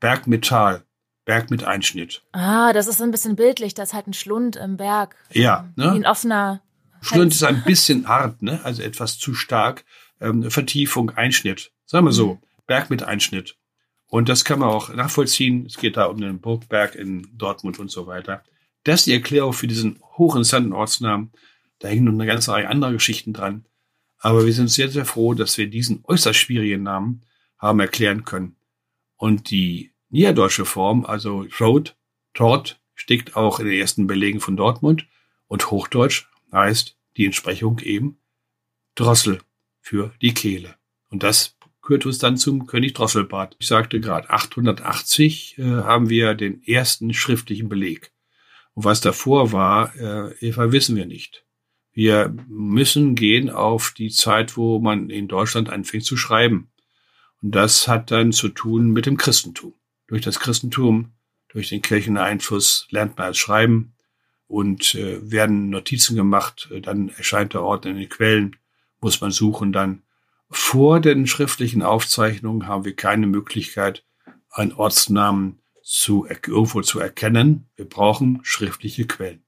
Berg 0.01 0.27
mit 0.27 0.47
Tal, 0.47 0.87
Berg 1.27 1.51
mit 1.51 1.63
Einschnitt. 1.63 2.23
Ah, 2.33 2.73
das 2.73 2.87
ist 2.87 3.03
ein 3.03 3.11
bisschen 3.11 3.37
bildlich, 3.37 3.75
das 3.75 3.91
ist 3.91 3.95
halt 3.95 4.07
ein 4.07 4.15
Schlund 4.15 4.57
im 4.57 4.79
Berg. 4.79 5.15
Ja, 5.31 5.69
ne? 5.77 5.93
Wie 5.93 5.99
ein 5.99 6.07
offener. 6.07 6.63
Schlund 7.03 7.35
ist 7.35 7.45
ein 7.45 7.65
bisschen 7.65 8.09
hart, 8.09 8.41
ne? 8.41 8.65
Also 8.65 8.83
etwas 8.83 9.19
zu 9.19 9.35
stark. 9.35 9.85
Ähm, 10.23 10.51
Vertiefung, 10.51 11.11
Einschnitt. 11.11 11.71
Sagen 11.85 12.07
wir 12.07 12.13
so, 12.13 12.35
mhm. 12.35 12.39
Berg 12.67 12.91
mit 12.91 13.03
Einschnitt. 13.03 13.57
Und 14.07 14.29
das 14.29 14.45
kann 14.45 14.61
man 14.61 14.69
auch 14.69 14.95
nachvollziehen. 14.95 15.67
Es 15.67 15.77
geht 15.77 15.97
da 15.97 16.07
um 16.07 16.21
den 16.21 16.41
Burgberg 16.41 16.95
in 16.95 17.29
Dortmund 17.37 17.79
und 17.79 17.91
so 17.91 18.07
weiter. 18.07 18.45
Das 18.85 19.01
ist 19.01 19.07
die 19.07 19.13
Erklärung 19.13 19.53
für 19.53 19.67
diesen 19.67 20.01
hochinteressanten 20.17 20.73
Ortsnamen. 20.73 21.33
Da 21.79 21.89
hängen 21.89 22.05
noch 22.05 22.13
eine 22.13 22.27
ganze 22.27 22.53
Reihe 22.53 22.69
anderer 22.69 22.93
Geschichten 22.93 23.33
dran. 23.33 23.65
Aber 24.19 24.47
wir 24.47 24.53
sind 24.53 24.71
sehr, 24.71 24.89
sehr 24.89 25.05
froh, 25.05 25.35
dass 25.35 25.59
wir 25.59 25.69
diesen 25.69 26.03
äußerst 26.05 26.39
schwierigen 26.39 26.83
Namen 26.83 27.23
haben 27.59 27.81
erklären 27.81 28.25
können. 28.25 28.57
Und 29.17 29.51
die 29.51 29.93
niederdeutsche 30.11 30.65
Form, 30.65 31.05
also 31.05 31.47
Road, 31.61 31.97
Tort, 32.35 32.81
steckt 32.95 33.37
auch 33.37 33.61
in 33.61 33.67
den 33.67 33.81
ersten 33.81 34.07
Belegen 34.07 34.41
von 34.41 34.57
Dortmund. 34.57 35.07
Und 35.47 35.71
Hochdeutsch 35.71 36.27
heißt 36.53 36.97
die 37.17 37.27
Entsprechung 37.27 37.79
eben 37.81 38.19
Drossel 38.95 39.41
für 39.81 40.15
die 40.23 40.35
Kehle. 40.35 40.77
Und 41.11 41.23
das 41.23 41.57
führt 41.85 42.07
uns 42.07 42.19
dann 42.19 42.37
zum 42.37 42.67
König 42.67 42.95
Drosselbart. 42.95 43.57
Ich 43.59 43.67
sagte 43.67 44.01
gerade, 44.01 44.31
880 44.31 45.59
äh, 45.59 45.63
haben 45.63 46.09
wir 46.09 46.35
den 46.35 46.63
ersten 46.65 47.13
schriftlichen 47.13 47.69
Beleg. 47.69 48.13
Und 48.73 48.85
was 48.85 49.01
davor 49.01 49.53
war, 49.53 49.95
äh, 49.97 50.35
Eva, 50.41 50.73
wissen 50.73 50.97
wir 50.97 51.07
nicht. 51.07 51.45
Wir 51.93 52.35
müssen 52.49 53.15
gehen 53.15 53.51
auf 53.51 53.93
die 53.97 54.11
Zeit, 54.11 54.57
wo 54.57 54.81
man 54.81 55.11
in 55.11 55.29
Deutschland 55.29 55.69
anfängt 55.69 56.05
zu 56.05 56.17
schreiben. 56.17 56.71
Und 57.41 57.55
das 57.55 57.87
hat 57.87 58.11
dann 58.11 58.33
zu 58.33 58.49
tun 58.49 58.91
mit 58.91 59.07
dem 59.07 59.17
Christentum. 59.17 59.75
Durch 60.09 60.23
das 60.23 60.41
Christentum, 60.41 61.13
durch 61.49 61.69
den 61.69 61.83
Kircheneinfluss 61.83 62.89
lernt 62.91 63.17
man 63.17 63.29
das 63.29 63.39
Schreiben 63.39 63.95
und 64.49 64.95
äh, 64.95 65.31
werden 65.31 65.69
Notizen 65.69 66.17
gemacht. 66.17 66.69
Dann 66.83 67.11
erscheint 67.11 67.53
der 67.53 67.63
Ort 67.63 67.85
in 67.87 67.97
den 67.97 68.09
Quellen, 68.09 68.57
muss 69.01 69.21
man 69.21 69.31
suchen 69.31 69.73
dann 69.73 70.04
vor 70.51 71.01
den 71.01 71.27
schriftlichen 71.27 71.83
Aufzeichnungen 71.83 72.67
haben 72.67 72.85
wir 72.85 72.95
keine 72.95 73.27
Möglichkeit, 73.27 74.05
einen 74.51 74.73
Ortsnamen 74.73 75.61
zu, 75.83 76.27
irgendwo 76.27 76.81
zu 76.83 77.01
erkennen. 77.01 77.69
Wir 77.77 77.89
brauchen 77.89 78.41
schriftliche 78.43 79.07
Quellen. 79.07 79.43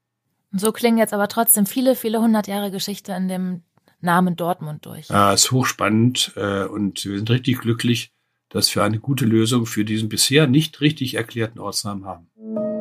So 0.53 0.73
klingen 0.73 0.99
jetzt 0.99 1.15
aber 1.15 1.29
trotzdem 1.29 1.67
viele, 1.67 1.97
viele 1.97 2.21
hundert 2.21 2.47
Jahre 2.47 2.71
Geschichte 2.71 3.13
in 3.13 3.29
dem 3.29 3.63
Namen 4.01 4.37
Dortmund 4.37 4.87
durch. 4.87 5.09
Ja, 5.09 5.33
ist 5.33 5.51
hochspannend 5.51 6.33
äh, 6.37 6.65
und 6.65 7.05
wir 7.05 7.17
sind 7.17 7.31
richtig 7.31 7.61
glücklich, 7.61 8.13
dass 8.49 8.75
wir 8.75 8.85
eine 8.85 9.01
gute 9.01 9.25
Lösung 9.25 9.67
für 9.67 9.85
diesen 9.85 10.09
bisher 10.09 10.47
nicht 10.47 10.81
richtig 10.81 11.15
erklärten 11.15 11.59
Ortsnamen 11.59 12.05
haben. 12.05 12.76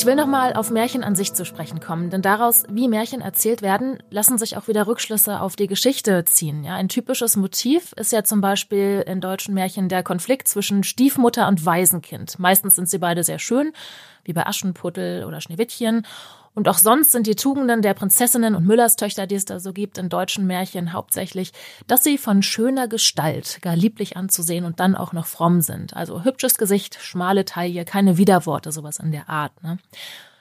Ich 0.00 0.06
will 0.06 0.14
nochmal 0.14 0.54
auf 0.54 0.70
Märchen 0.70 1.04
an 1.04 1.14
sich 1.14 1.34
zu 1.34 1.44
sprechen 1.44 1.78
kommen, 1.78 2.08
denn 2.08 2.22
daraus, 2.22 2.64
wie 2.70 2.88
Märchen 2.88 3.20
erzählt 3.20 3.60
werden, 3.60 4.02
lassen 4.08 4.38
sich 4.38 4.56
auch 4.56 4.66
wieder 4.66 4.86
Rückschlüsse 4.86 5.42
auf 5.42 5.56
die 5.56 5.66
Geschichte 5.66 6.24
ziehen. 6.24 6.64
Ja, 6.64 6.74
ein 6.74 6.88
typisches 6.88 7.36
Motiv 7.36 7.92
ist 7.98 8.10
ja 8.10 8.24
zum 8.24 8.40
Beispiel 8.40 9.04
in 9.06 9.20
deutschen 9.20 9.52
Märchen 9.52 9.90
der 9.90 10.02
Konflikt 10.02 10.48
zwischen 10.48 10.84
Stiefmutter 10.84 11.48
und 11.48 11.66
Waisenkind. 11.66 12.38
Meistens 12.38 12.76
sind 12.76 12.88
sie 12.88 12.96
beide 12.96 13.24
sehr 13.24 13.38
schön, 13.38 13.74
wie 14.24 14.32
bei 14.32 14.46
Aschenputtel 14.46 15.26
oder 15.26 15.42
Schneewittchen. 15.42 16.06
Und 16.60 16.68
auch 16.68 16.76
sonst 16.76 17.12
sind 17.12 17.26
die 17.26 17.36
Tugenden 17.36 17.80
der 17.80 17.94
Prinzessinnen 17.94 18.54
und 18.54 18.66
Müllerstöchter, 18.66 19.26
die 19.26 19.34
es 19.34 19.46
da 19.46 19.60
so 19.60 19.72
gibt 19.72 19.96
in 19.96 20.10
deutschen 20.10 20.46
Märchen, 20.46 20.92
hauptsächlich, 20.92 21.54
dass 21.86 22.04
sie 22.04 22.18
von 22.18 22.42
schöner 22.42 22.86
Gestalt, 22.86 23.60
gar 23.62 23.74
lieblich 23.74 24.18
anzusehen 24.18 24.66
und 24.66 24.78
dann 24.78 24.94
auch 24.94 25.14
noch 25.14 25.24
fromm 25.24 25.62
sind. 25.62 25.96
Also 25.96 26.22
hübsches 26.22 26.58
Gesicht, 26.58 26.98
schmale 27.00 27.46
Taille, 27.46 27.86
keine 27.86 28.18
Widerworte, 28.18 28.72
sowas 28.72 28.98
in 28.98 29.10
der 29.10 29.30
Art. 29.30 29.52
Ne? 29.62 29.78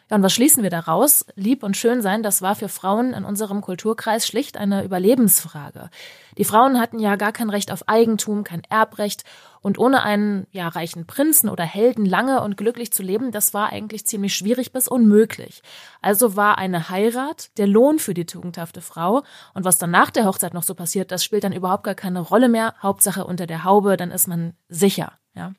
Ja, 0.10 0.18
und 0.18 0.24
was 0.24 0.34
schließen 0.34 0.64
wir 0.64 0.72
daraus? 0.72 1.26
Lieb 1.36 1.62
und 1.62 1.78
schön 1.78 2.02
sein, 2.02 2.24
das 2.24 2.42
war 2.42 2.56
für 2.56 2.68
Frauen 2.68 3.14
in 3.14 3.26
unserem 3.26 3.62
Kulturkreis 3.62 4.26
schlicht 4.26 4.58
eine 4.58 4.84
Überlebensfrage. 4.84 5.92
Die 6.38 6.46
Frauen 6.46 6.80
hatten 6.80 6.98
ja 6.98 7.16
gar 7.16 7.32
kein 7.32 7.52
Recht 7.52 7.72
auf 7.72 7.88
Eigentum, 7.88 8.44
kein 8.44 8.64
Erbrecht 8.70 9.24
und 9.62 9.78
ohne 9.78 10.02
einen 10.02 10.48
ja, 10.52 10.68
reichen 10.68 11.06
Prinzen 11.06 11.48
oder 11.48 11.64
Helden 11.64 12.06
lange 12.06 12.42
und 12.42 12.58
glücklich 12.58 12.92
zu 12.92 13.04
leben, 13.04 13.32
das 13.32 13.54
war 13.54 13.72
eigentlich 13.72 14.08
ziemlich 14.08 14.34
schwierig 14.34 14.72
bis 14.72 14.88
unmöglich. 14.88 15.62
Also 16.02 16.36
war 16.36 16.58
eine 16.58 16.90
Heirat 16.90 17.56
der 17.60 17.68
Lohn 17.68 18.00
für 18.00 18.16
die 18.16 18.26
tugendhafte 18.26 18.82
Frau 18.82 19.22
und 19.54 19.64
was 19.64 19.78
dann 19.78 19.92
nach 19.92 20.10
der 20.10 20.26
Hochzeit 20.26 20.56
noch 20.56 20.64
so 20.64 20.74
passiert, 20.74 21.12
das 21.12 21.24
spielt 21.24 21.44
dann 21.44 21.54
überhaupt 21.54 21.84
gar 21.84 21.96
keine 21.96 22.22
Rolle 22.22 22.50
mehr. 22.50 22.74
Hauptsache 22.82 23.26
unter 23.26 23.46
der 23.46 23.64
Haube, 23.64 23.96
dann 23.96 24.10
ist 24.10 24.28
man 24.28 24.54
sicher. 24.70 25.14
Ja. 25.36 25.54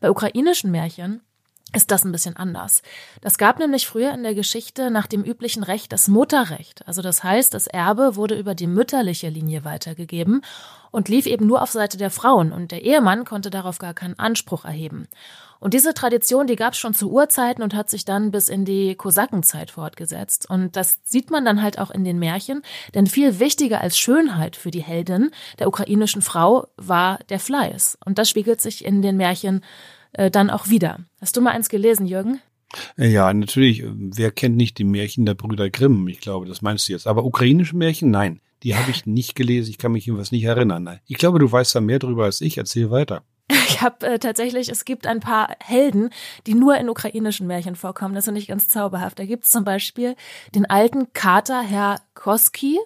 Bei 0.00 0.10
ukrainischen 0.10 0.72
Märchen 0.72 1.20
ist 1.74 1.90
das 1.90 2.04
ein 2.04 2.12
bisschen 2.12 2.36
anders. 2.36 2.82
Das 3.20 3.38
gab 3.38 3.58
nämlich 3.58 3.86
früher 3.86 4.12
in 4.12 4.22
der 4.22 4.34
Geschichte 4.34 4.90
nach 4.90 5.06
dem 5.06 5.22
üblichen 5.22 5.62
Recht 5.62 5.92
das 5.92 6.08
Mutterrecht. 6.08 6.86
Also 6.86 7.02
das 7.02 7.24
heißt, 7.24 7.52
das 7.54 7.66
Erbe 7.66 8.16
wurde 8.16 8.38
über 8.38 8.54
die 8.54 8.66
mütterliche 8.66 9.28
Linie 9.28 9.64
weitergegeben 9.64 10.42
und 10.90 11.08
lief 11.08 11.26
eben 11.26 11.46
nur 11.46 11.62
auf 11.62 11.72
Seite 11.72 11.98
der 11.98 12.10
Frauen 12.10 12.52
und 12.52 12.70
der 12.70 12.82
Ehemann 12.82 13.24
konnte 13.24 13.50
darauf 13.50 13.78
gar 13.78 13.94
keinen 13.94 14.18
Anspruch 14.18 14.64
erheben. 14.64 15.08
Und 15.64 15.72
diese 15.72 15.94
Tradition, 15.94 16.46
die 16.46 16.56
gab 16.56 16.74
es 16.74 16.78
schon 16.78 16.92
zu 16.92 17.10
Urzeiten 17.10 17.64
und 17.64 17.74
hat 17.74 17.88
sich 17.88 18.04
dann 18.04 18.30
bis 18.30 18.50
in 18.50 18.66
die 18.66 18.94
Kosakenzeit 18.96 19.70
fortgesetzt. 19.70 20.48
Und 20.48 20.76
das 20.76 20.98
sieht 21.04 21.30
man 21.30 21.44
dann 21.44 21.62
halt 21.62 21.78
auch 21.78 21.90
in 21.90 22.04
den 22.04 22.18
Märchen, 22.18 22.62
denn 22.94 23.06
viel 23.06 23.38
wichtiger 23.40 23.80
als 23.80 23.98
Schönheit 23.98 24.56
für 24.56 24.70
die 24.70 24.82
Heldin 24.82 25.30
der 25.58 25.68
ukrainischen 25.68 26.20
Frau 26.20 26.68
war 26.76 27.18
der 27.30 27.40
Fleiß. 27.40 27.96
Und 28.04 28.18
das 28.18 28.28
spiegelt 28.28 28.60
sich 28.60 28.84
in 28.84 29.00
den 29.00 29.16
Märchen 29.16 29.62
äh, 30.14 30.30
dann 30.30 30.50
auch 30.50 30.68
wieder. 30.68 31.00
Hast 31.20 31.36
du 31.36 31.40
mal 31.40 31.52
eins 31.52 31.68
gelesen, 31.68 32.06
Jürgen? 32.06 32.40
Ja, 32.96 33.32
natürlich. 33.32 33.84
Wer 33.86 34.30
kennt 34.30 34.56
nicht 34.56 34.78
die 34.78 34.84
Märchen 34.84 35.26
der 35.26 35.34
Brüder 35.34 35.70
Grimm? 35.70 36.08
Ich 36.08 36.20
glaube, 36.20 36.46
das 36.46 36.62
meinst 36.62 36.88
du 36.88 36.92
jetzt. 36.92 37.06
Aber 37.06 37.24
ukrainische 37.24 37.76
Märchen? 37.76 38.10
Nein. 38.10 38.40
Die 38.62 38.74
habe 38.74 38.90
ich 38.90 39.04
nicht 39.04 39.34
gelesen. 39.34 39.70
Ich 39.70 39.78
kann 39.78 39.92
mich 39.92 40.06
jedenfalls 40.06 40.32
nicht 40.32 40.44
erinnern. 40.44 40.98
Ich 41.06 41.18
glaube, 41.18 41.38
du 41.38 41.50
weißt 41.50 41.74
da 41.74 41.80
mehr 41.80 41.98
drüber 41.98 42.24
als 42.24 42.40
ich. 42.40 42.58
Erzähl 42.58 42.90
weiter. 42.90 43.22
Ich 43.66 43.82
habe 43.82 44.06
äh, 44.06 44.18
tatsächlich, 44.18 44.70
es 44.70 44.84
gibt 44.84 45.06
ein 45.06 45.20
paar 45.20 45.56
Helden, 45.58 46.10
die 46.46 46.54
nur 46.54 46.76
in 46.76 46.88
ukrainischen 46.88 47.46
Märchen 47.46 47.74
vorkommen. 47.74 48.14
Das 48.14 48.24
finde 48.24 48.40
ich 48.40 48.46
ganz 48.46 48.68
zauberhaft. 48.68 49.18
Da 49.18 49.26
gibt 49.26 49.44
es 49.44 49.50
zum 49.50 49.64
Beispiel 49.64 50.14
den 50.54 50.64
alten 50.64 51.12
Kater 51.12 51.60
Herr 51.60 52.00
Koski 52.14 52.78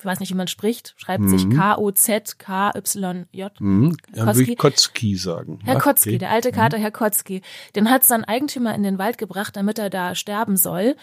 ich 0.00 0.06
weiß 0.06 0.20
nicht, 0.20 0.30
wie 0.30 0.36
man 0.36 0.48
spricht, 0.48 0.94
schreibt 0.96 1.24
mhm. 1.24 1.28
sich 1.28 1.50
K-O-Z-K-Y-J. 1.50 3.60
Mhm. 3.60 3.96
Ja, 4.14 4.24
Kotzki. 4.24 4.56
Kotzki 4.56 5.16
sagen. 5.16 5.58
Herr 5.64 5.74
ja, 5.74 5.80
Kotzki, 5.80 6.10
okay. 6.10 6.18
der 6.18 6.30
alte 6.30 6.52
Kater 6.52 6.78
mhm. 6.78 6.82
Herr 6.82 6.90
Kotzki. 6.90 7.42
Den 7.76 7.90
hat 7.90 8.04
sein 8.04 8.24
Eigentümer 8.24 8.74
in 8.74 8.82
den 8.82 8.98
Wald 8.98 9.18
gebracht, 9.18 9.56
damit 9.56 9.78
er 9.78 9.90
da 9.90 10.14
sterben 10.14 10.56
soll. 10.56 10.96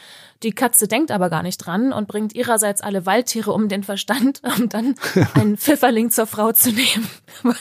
Die 0.44 0.52
Katze 0.52 0.88
denkt 0.88 1.12
aber 1.12 1.30
gar 1.30 1.44
nicht 1.44 1.58
dran 1.58 1.94
und 1.94 2.08
bringt 2.08 2.34
ihrerseits 2.34 2.82
alle 2.82 3.06
Waldtiere 3.06 3.52
um 3.52 3.70
den 3.70 3.84
Verstand, 3.84 4.42
um 4.58 4.70
dann 4.70 4.96
einen 5.36 5.58
Pfifferling 5.58 6.10
zur 6.10 6.26
Frau 6.26 6.52
zu 6.52 6.72
nehmen. 6.72 7.08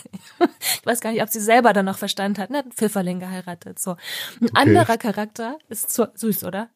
ich 0.60 0.86
weiß 0.86 1.00
gar 1.00 1.12
nicht, 1.12 1.22
ob 1.22 1.28
sie 1.28 1.40
selber 1.40 1.74
dann 1.74 1.84
noch 1.84 1.98
Verstand 1.98 2.38
hat. 2.38 2.50
Ne? 2.50 2.62
Einen 2.62 2.72
Pfifferling 2.72 3.20
geheiratet. 3.20 3.78
So. 3.78 3.92
Ein 4.40 4.48
okay. 4.48 4.50
anderer 4.54 4.96
Charakter 4.96 5.58
ist 5.68 5.90
zu, 5.90 6.08
süß, 6.14 6.44
oder? 6.44 6.70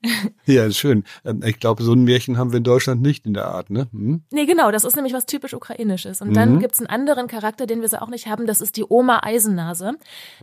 ja, 0.45 0.67
ist 0.67 0.77
schön. 0.77 1.05
Ähm, 1.25 1.43
ich 1.45 1.61
glaube, 1.61 1.83
so 1.83 1.95
ein 1.95 2.05
Märchen 2.05 2.37
haben 2.37 2.53
wir 2.53 2.59
in 2.59 2.65
Deutschland 2.65 3.01
nicht 3.01 3.25
in 3.25 3.33
der 3.33 3.47
Art, 3.47 3.71
ne? 3.71 3.89
Hm? 3.93 4.25
Nee, 4.31 4.45
genau, 4.51 4.73
das 4.73 4.83
ist 4.85 4.97
nämlich 4.97 5.15
was 5.15 5.27
typisch 5.27 5.55
Ukrainisches. 5.55 6.21
Und 6.21 6.35
dann 6.35 6.55
mhm. 6.55 6.59
gibt's 6.59 6.81
einen 6.81 6.89
anderen 6.89 7.29
Charakter, 7.29 7.67
den 7.67 7.83
wir 7.83 7.89
so 7.89 7.99
auch 7.99 8.09
nicht 8.09 8.27
haben, 8.27 8.47
das 8.47 8.61
ist 8.61 8.77
die 8.77 8.85
Oma 8.87 9.21
Eisennase. 9.23 9.93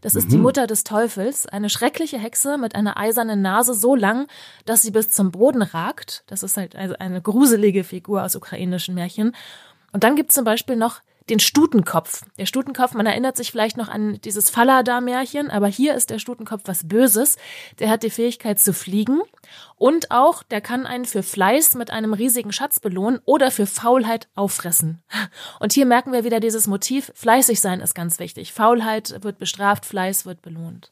Das 0.02 0.16
ist 0.16 0.28
mhm. 0.28 0.32
die 0.32 0.38
Mutter 0.38 0.66
des 0.66 0.86
Teufels, 0.86 1.46
eine 1.46 1.70
schreckliche 1.70 2.18
Hexe 2.18 2.58
mit 2.58 2.74
einer 2.74 2.98
eisernen 2.98 3.42
Nase 3.42 3.74
so 3.74 3.96
lang, 3.96 4.28
dass 4.66 4.82
sie 4.82 4.92
bis 4.92 5.10
zum 5.10 5.32
Boden 5.32 5.62
ragt. 5.62 6.24
Das 6.28 6.42
ist 6.42 6.56
halt 6.56 6.76
also 6.78 6.96
eine 6.98 7.22
gruselige 7.22 7.84
Figur 7.84 8.24
aus 8.24 8.38
ukrainischen 8.38 8.96
Märchen. 8.96 9.36
Und 9.92 10.06
dann 10.06 10.16
gibt's 10.16 10.36
zum 10.36 10.46
Beispiel 10.46 10.78
noch 10.78 11.02
den 11.30 11.40
Stutenkopf. 11.40 12.24
Der 12.38 12.46
Stutenkopf, 12.46 12.94
man 12.94 13.06
erinnert 13.06 13.38
sich 13.38 13.52
vielleicht 13.52 13.78
noch 13.78 13.90
an 13.90 14.20
dieses 14.22 14.50
Fallada-Märchen, 14.50 15.50
aber 15.50 15.68
hier 15.68 15.94
ist 15.96 16.10
der 16.10 16.20
Stutenkopf 16.20 16.64
was 16.66 16.88
Böses. 16.88 17.38
Der 17.80 17.90
hat 17.90 18.04
die 18.04 18.10
Fähigkeit 18.10 18.60
zu 18.60 18.74
fliegen 18.74 19.22
und 19.76 20.12
auch, 20.12 20.44
der 20.44 20.62
kann 20.62 20.86
einen 20.86 21.06
für 21.06 21.24
Fleiß 21.24 21.76
mit 21.76 21.92
einem 21.92 22.14
riesigen 22.14 22.52
Schatz 22.52 22.80
belohnen 22.80 23.20
oder 23.26 23.52
für 23.52 23.66
Faulheit 23.66 24.28
auffressen. 24.36 25.04
Und 25.60 25.74
hier 25.74 25.86
merken 25.86 26.14
wir 26.14 26.24
wieder 26.24 26.40
dieses 26.40 26.68
Motiv, 26.68 27.12
fleißig 27.16 27.60
sein 27.60 27.82
ist 27.82 27.94
ganz 27.94 28.20
wichtig. 28.20 28.54
Faulheit 28.54 29.24
wird 29.24 29.38
bestraft, 29.38 29.86
Fleiß 29.86 30.26
wird 30.26 30.42
belohnt. 30.42 30.92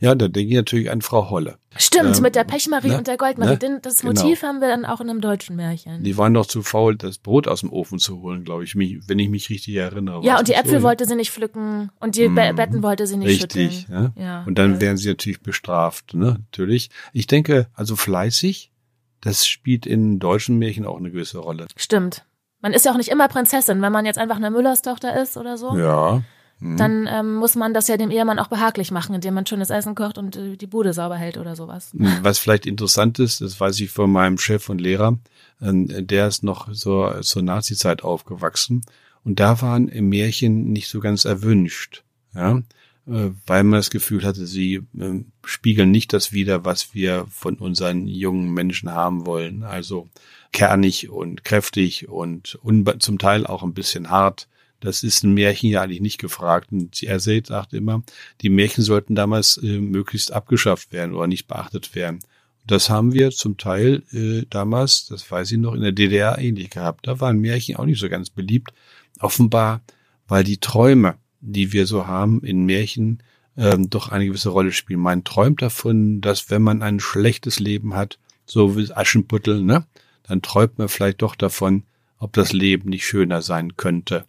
Ja, 0.00 0.14
da 0.14 0.28
denke 0.28 0.50
ich 0.50 0.56
natürlich 0.56 0.90
an 0.90 1.02
Frau 1.02 1.30
Holle. 1.30 1.58
Stimmt, 1.76 2.16
ähm, 2.16 2.22
mit 2.22 2.34
der 2.34 2.44
Pechmarie 2.44 2.88
ne? 2.88 2.98
und 2.98 3.06
der 3.06 3.16
Goldmarie. 3.16 3.58
Ne? 3.60 3.80
Das 3.82 4.02
Motiv 4.02 4.40
genau. 4.40 4.52
haben 4.52 4.60
wir 4.60 4.68
dann 4.68 4.84
auch 4.84 5.00
in 5.00 5.10
einem 5.10 5.20
deutschen 5.20 5.56
Märchen. 5.56 6.02
Die 6.02 6.16
waren 6.16 6.34
doch 6.34 6.46
zu 6.46 6.62
faul, 6.62 6.96
das 6.96 7.18
Brot 7.18 7.48
aus 7.48 7.60
dem 7.60 7.72
Ofen 7.72 7.98
zu 7.98 8.20
holen, 8.20 8.44
glaube 8.44 8.64
ich, 8.64 8.74
wenn 8.76 9.18
ich 9.18 9.28
mich 9.28 9.50
richtig 9.50 9.74
erinnere. 9.76 10.24
Ja, 10.24 10.38
und 10.38 10.48
die 10.48 10.54
Äpfel 10.54 10.80
so, 10.80 10.82
wollte 10.82 11.04
sie 11.06 11.14
nicht 11.14 11.30
pflücken 11.30 11.90
und 12.00 12.16
die 12.16 12.28
mm, 12.28 12.34
Betten 12.34 12.82
wollte 12.82 13.06
sie 13.06 13.16
nicht 13.16 13.28
richtig, 13.28 13.40
schütteln. 13.40 13.66
Richtig, 13.68 13.88
ja? 13.88 14.12
ja. 14.16 14.44
Und 14.44 14.58
dann 14.58 14.74
ja. 14.74 14.80
werden 14.80 14.96
sie 14.96 15.08
natürlich 15.08 15.40
bestraft, 15.40 16.14
ne? 16.14 16.38
Natürlich. 16.50 16.90
Ich 17.12 17.26
denke, 17.26 17.68
also 17.74 17.96
fleißig, 17.96 18.72
das 19.20 19.46
spielt 19.46 19.86
in 19.86 20.18
deutschen 20.18 20.58
Märchen 20.58 20.86
auch 20.86 20.98
eine 20.98 21.10
gewisse 21.10 21.38
Rolle. 21.38 21.66
Stimmt. 21.76 22.24
Man 22.60 22.72
ist 22.72 22.84
ja 22.84 22.92
auch 22.92 22.96
nicht 22.96 23.10
immer 23.10 23.28
Prinzessin, 23.28 23.80
wenn 23.82 23.92
man 23.92 24.04
jetzt 24.04 24.18
einfach 24.18 24.36
eine 24.36 24.50
Müllerstochter 24.50 25.20
ist 25.20 25.36
oder 25.36 25.56
so. 25.56 25.76
Ja. 25.76 26.22
Mhm. 26.60 26.76
Dann 26.76 27.08
ähm, 27.10 27.34
muss 27.36 27.54
man 27.54 27.74
das 27.74 27.88
ja 27.88 27.96
dem 27.96 28.10
Ehemann 28.10 28.38
auch 28.38 28.48
behaglich 28.48 28.90
machen, 28.90 29.14
indem 29.14 29.34
man 29.34 29.46
schönes 29.46 29.70
Essen 29.70 29.94
kocht 29.94 30.18
und 30.18 30.36
äh, 30.36 30.56
die 30.56 30.66
Bude 30.66 30.92
sauber 30.92 31.16
hält 31.16 31.38
oder 31.38 31.56
sowas. 31.56 31.90
Was 32.22 32.38
vielleicht 32.38 32.66
interessant 32.66 33.18
ist, 33.18 33.40
das 33.40 33.60
weiß 33.60 33.78
ich 33.80 33.90
von 33.90 34.10
meinem 34.10 34.38
Chef 34.38 34.68
und 34.68 34.80
Lehrer, 34.80 35.18
äh, 35.60 36.02
der 36.02 36.28
ist 36.28 36.42
noch 36.42 36.68
so 36.72 37.12
zur 37.20 37.42
Nazi-Zeit 37.42 38.02
aufgewachsen 38.02 38.82
und 39.24 39.40
da 39.40 39.60
waren 39.62 39.86
Märchen 40.08 40.72
nicht 40.72 40.88
so 40.88 41.00
ganz 41.00 41.24
erwünscht, 41.24 42.02
ja, 42.34 42.62
äh, 43.08 43.30
weil 43.46 43.64
man 43.64 43.78
das 43.78 43.90
Gefühl 43.90 44.24
hatte, 44.24 44.46
sie 44.46 44.82
äh, 44.98 45.24
spiegeln 45.44 45.90
nicht 45.90 46.12
das 46.12 46.32
wider, 46.32 46.64
was 46.64 46.94
wir 46.94 47.26
von 47.30 47.54
unseren 47.56 48.06
jungen 48.06 48.52
Menschen 48.52 48.90
haben 48.90 49.26
wollen. 49.26 49.62
Also 49.62 50.08
kernig 50.52 51.08
und 51.08 51.44
kräftig 51.44 52.08
und 52.08 52.58
zum 52.98 53.18
Teil 53.18 53.46
auch 53.46 53.62
ein 53.62 53.74
bisschen 53.74 54.10
hart 54.10 54.48
das 54.80 55.02
ist 55.02 55.24
ein 55.24 55.34
Märchen 55.34 55.70
ja 55.70 55.82
eigentlich 55.82 56.00
nicht 56.00 56.18
gefragt. 56.18 56.72
Und 56.72 57.02
er 57.02 57.20
sagt 57.20 57.72
immer, 57.72 58.02
die 58.40 58.50
Märchen 58.50 58.84
sollten 58.84 59.14
damals 59.14 59.56
äh, 59.58 59.80
möglichst 59.80 60.32
abgeschafft 60.32 60.92
werden 60.92 61.14
oder 61.14 61.26
nicht 61.26 61.48
beachtet 61.48 61.94
werden. 61.94 62.20
Das 62.66 62.90
haben 62.90 63.12
wir 63.12 63.30
zum 63.30 63.56
Teil 63.56 64.02
äh, 64.12 64.44
damals, 64.50 65.06
das 65.06 65.30
weiß 65.30 65.52
ich 65.52 65.58
noch, 65.58 65.74
in 65.74 65.80
der 65.80 65.92
DDR 65.92 66.38
ähnlich 66.38 66.70
gehabt. 66.70 67.06
Da 67.06 67.18
waren 67.20 67.38
Märchen 67.38 67.76
auch 67.76 67.86
nicht 67.86 67.98
so 67.98 68.08
ganz 68.08 68.30
beliebt. 68.30 68.72
Offenbar, 69.20 69.80
weil 70.28 70.44
die 70.44 70.58
Träume, 70.58 71.16
die 71.40 71.72
wir 71.72 71.86
so 71.86 72.06
haben 72.06 72.42
in 72.42 72.66
Märchen, 72.66 73.22
ähm, 73.56 73.90
doch 73.90 74.10
eine 74.10 74.26
gewisse 74.26 74.50
Rolle 74.50 74.72
spielen. 74.72 75.00
Man 75.00 75.24
träumt 75.24 75.62
davon, 75.62 76.20
dass 76.20 76.50
wenn 76.50 76.62
man 76.62 76.82
ein 76.82 77.00
schlechtes 77.00 77.58
Leben 77.58 77.94
hat, 77.94 78.18
so 78.46 78.76
wie 78.76 78.92
Aschenputtel, 78.92 79.62
ne, 79.62 79.86
dann 80.22 80.42
träumt 80.42 80.78
man 80.78 80.88
vielleicht 80.88 81.22
doch 81.22 81.34
davon, 81.34 81.82
ob 82.18 82.32
das 82.32 82.52
Leben 82.52 82.90
nicht 82.90 83.06
schöner 83.06 83.42
sein 83.42 83.76
könnte. 83.76 84.26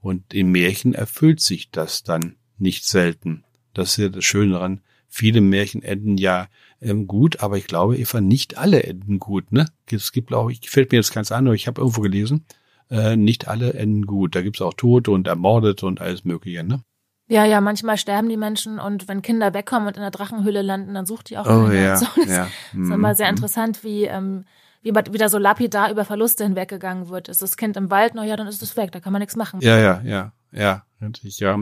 Und 0.00 0.32
im 0.32 0.52
Märchen 0.52 0.94
erfüllt 0.94 1.40
sich 1.40 1.70
das 1.70 2.02
dann 2.02 2.36
nicht 2.58 2.84
selten. 2.84 3.44
Das 3.74 3.90
ist 3.90 3.96
ja 3.98 4.08
das 4.08 4.24
Schöne 4.24 4.54
daran. 4.54 4.80
Viele 5.08 5.40
Märchen 5.40 5.82
enden 5.82 6.16
ja 6.16 6.48
ähm, 6.80 7.06
gut, 7.06 7.40
aber 7.40 7.58
ich 7.58 7.66
glaube, 7.66 7.96
Eva, 7.96 8.20
nicht 8.20 8.56
alle 8.56 8.82
enden 8.84 9.18
gut. 9.18 9.52
Ne? 9.52 9.66
Es 9.90 10.12
gibt, 10.12 10.28
glaube 10.28 10.52
ich, 10.52 10.70
fällt 10.70 10.92
mir 10.92 10.98
jetzt 10.98 11.12
ganz 11.12 11.32
an, 11.32 11.46
aber 11.46 11.54
ich 11.54 11.66
habe 11.66 11.80
irgendwo 11.80 12.00
gelesen, 12.00 12.46
äh, 12.90 13.16
nicht 13.16 13.48
alle 13.48 13.74
enden 13.74 14.06
gut. 14.06 14.34
Da 14.34 14.42
gibt's 14.42 14.62
auch 14.62 14.74
Tote 14.74 15.10
und 15.10 15.26
Ermordete 15.26 15.86
und 15.86 16.00
alles 16.00 16.24
Mögliche. 16.24 16.64
Ne? 16.64 16.82
Ja, 17.28 17.44
ja, 17.44 17.60
manchmal 17.60 17.96
sterben 17.96 18.28
die 18.28 18.36
Menschen 18.36 18.80
und 18.80 19.06
wenn 19.06 19.22
Kinder 19.22 19.54
wegkommen 19.54 19.86
und 19.86 19.96
in 19.96 20.02
der 20.02 20.10
Drachenhöhle 20.10 20.62
landen, 20.62 20.94
dann 20.94 21.06
sucht 21.06 21.30
die 21.30 21.38
auch 21.38 21.46
oh, 21.46 21.70
Ja, 21.70 21.96
so, 21.98 22.06
das 22.16 22.28
ja. 22.28 22.44
ist 22.44 22.90
immer 22.90 23.14
sehr 23.14 23.28
mhm. 23.28 23.36
interessant, 23.36 23.84
wie 23.84 24.04
ähm, 24.04 24.44
wie 24.82 24.94
wieder 24.94 25.28
so 25.28 25.38
lapidar 25.38 25.90
über 25.90 26.04
Verluste 26.04 26.44
hinweggegangen 26.44 27.08
wird. 27.08 27.28
Ist 27.28 27.42
das 27.42 27.56
Kind 27.56 27.76
im 27.76 27.90
Wald, 27.90 28.14
na 28.14 28.24
ja, 28.24 28.36
dann 28.36 28.46
ist 28.46 28.62
es 28.62 28.76
weg, 28.76 28.92
da 28.92 29.00
kann 29.00 29.12
man 29.12 29.20
nichts 29.20 29.36
machen. 29.36 29.60
Ja, 29.60 29.78
ja, 29.78 30.02
ja, 30.04 30.32
ja, 30.52 30.84
natürlich, 31.00 31.40
ja. 31.40 31.54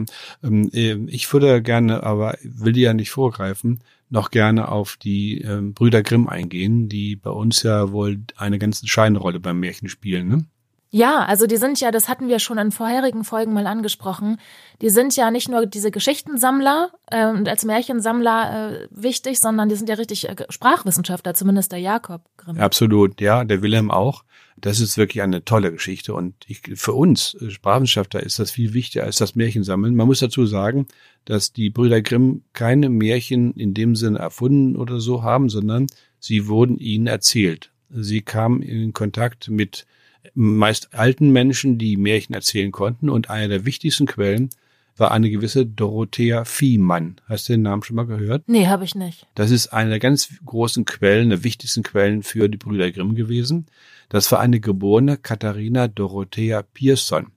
Ähm, 0.43 0.69
ähm, 0.73 1.07
ich 1.09 1.31
würde 1.31 1.61
gerne, 1.61 2.03
aber 2.03 2.37
will 2.43 2.73
die 2.73 2.81
ja 2.81 2.93
nicht 2.93 3.11
vorgreifen, 3.11 3.79
noch 4.09 4.31
gerne 4.31 4.69
auf 4.69 4.97
die 4.97 5.41
ähm, 5.41 5.73
Brüder 5.73 6.01
Grimm 6.01 6.27
eingehen, 6.27 6.89
die 6.89 7.15
bei 7.15 7.29
uns 7.29 7.63
ja 7.63 7.91
wohl 7.91 8.19
eine 8.37 8.57
ganz 8.57 8.81
entscheidende 8.81 9.19
Rolle 9.19 9.39
beim 9.39 9.59
Märchen 9.59 9.89
spielen, 9.89 10.27
ne? 10.27 10.45
Ja, 10.91 11.23
also 11.25 11.45
die 11.45 11.57
sind 11.57 11.79
ja, 11.79 11.91
das 11.91 12.09
hatten 12.09 12.29
wir 12.29 12.39
schon 12.39 12.57
in 12.57 12.71
vorherigen 12.71 13.23
Folgen 13.23 13.53
mal 13.53 13.67
angesprochen, 13.67 14.37
die 14.81 14.89
sind 14.89 15.15
ja 15.15 15.29
nicht 15.29 15.47
nur 15.47 15.67
diese 15.67 15.91
Geschichtensammler 15.91 16.91
äh, 17.11 17.27
und 17.27 17.47
als 17.47 17.63
Märchensammler 17.63 18.71
äh, 18.71 18.87
wichtig, 18.89 19.39
sondern 19.39 19.69
die 19.69 19.75
sind 19.75 19.87
ja 19.87 19.95
richtig 19.95 20.27
äh, 20.27 20.35
Sprachwissenschaftler, 20.49 21.35
zumindest 21.35 21.71
der 21.71 21.79
Jakob 21.79 22.23
Grimm. 22.37 22.57
Absolut, 22.57 23.21
ja, 23.21 23.43
der 23.43 23.61
Wilhelm 23.61 23.91
auch. 23.91 24.23
Das 24.57 24.79
ist 24.79 24.97
wirklich 24.97 25.21
eine 25.21 25.45
tolle 25.45 25.71
Geschichte 25.71 26.13
und 26.15 26.33
ich, 26.47 26.61
für 26.73 26.93
uns 26.93 27.37
Sprachwissenschaftler 27.47 28.23
ist 28.23 28.39
das 28.39 28.49
viel 28.49 28.73
wichtiger 28.73 29.03
als 29.03 29.17
das 29.17 29.35
Märchensammeln. 29.35 29.95
Man 29.95 30.07
muss 30.07 30.19
dazu 30.19 30.47
sagen, 30.47 30.87
dass 31.23 31.53
die 31.53 31.69
Brüder 31.69 32.01
Grimm 32.01 32.43
keine 32.53 32.89
Märchen 32.89 33.53
in 33.53 33.75
dem 33.75 33.95
Sinne 33.95 34.17
erfunden 34.17 34.75
oder 34.75 34.99
so 34.99 35.21
haben, 35.21 35.49
sondern 35.49 35.85
sie 36.19 36.47
wurden 36.47 36.77
ihnen 36.77 37.05
erzählt. 37.05 37.71
Sie 37.91 38.21
kamen 38.21 38.61
in 38.63 38.91
Kontakt 38.91 39.49
mit 39.49 39.85
meist 40.33 40.93
alten 40.93 41.31
Menschen, 41.31 41.77
die 41.77 41.97
Märchen 41.97 42.33
erzählen 42.33 42.71
konnten. 42.71 43.09
Und 43.09 43.29
eine 43.29 43.47
der 43.47 43.65
wichtigsten 43.65 44.05
Quellen 44.05 44.49
war 44.97 45.11
eine 45.11 45.29
gewisse 45.29 45.65
Dorothea 45.65 46.45
Viehmann. 46.45 47.15
Hast 47.27 47.47
du 47.47 47.53
den 47.53 47.61
Namen 47.61 47.83
schon 47.83 47.95
mal 47.95 48.05
gehört? 48.05 48.43
Nee, 48.47 48.67
habe 48.67 48.83
ich 48.83 48.95
nicht. 48.95 49.25
Das 49.35 49.51
ist 49.51 49.67
eine 49.67 49.91
der 49.91 49.99
ganz 49.99 50.29
großen 50.45 50.85
Quellen, 50.85 51.29
der 51.29 51.43
wichtigsten 51.43 51.83
Quellen 51.83 52.23
für 52.23 52.49
die 52.49 52.57
Brüder 52.57 52.91
Grimm 52.91 53.15
gewesen. 53.15 53.67
Das 54.09 54.31
war 54.31 54.39
eine 54.39 54.59
geborene 54.59 55.17
Katharina 55.17 55.87
Dorothea 55.87 56.61
Pierson. 56.61 57.27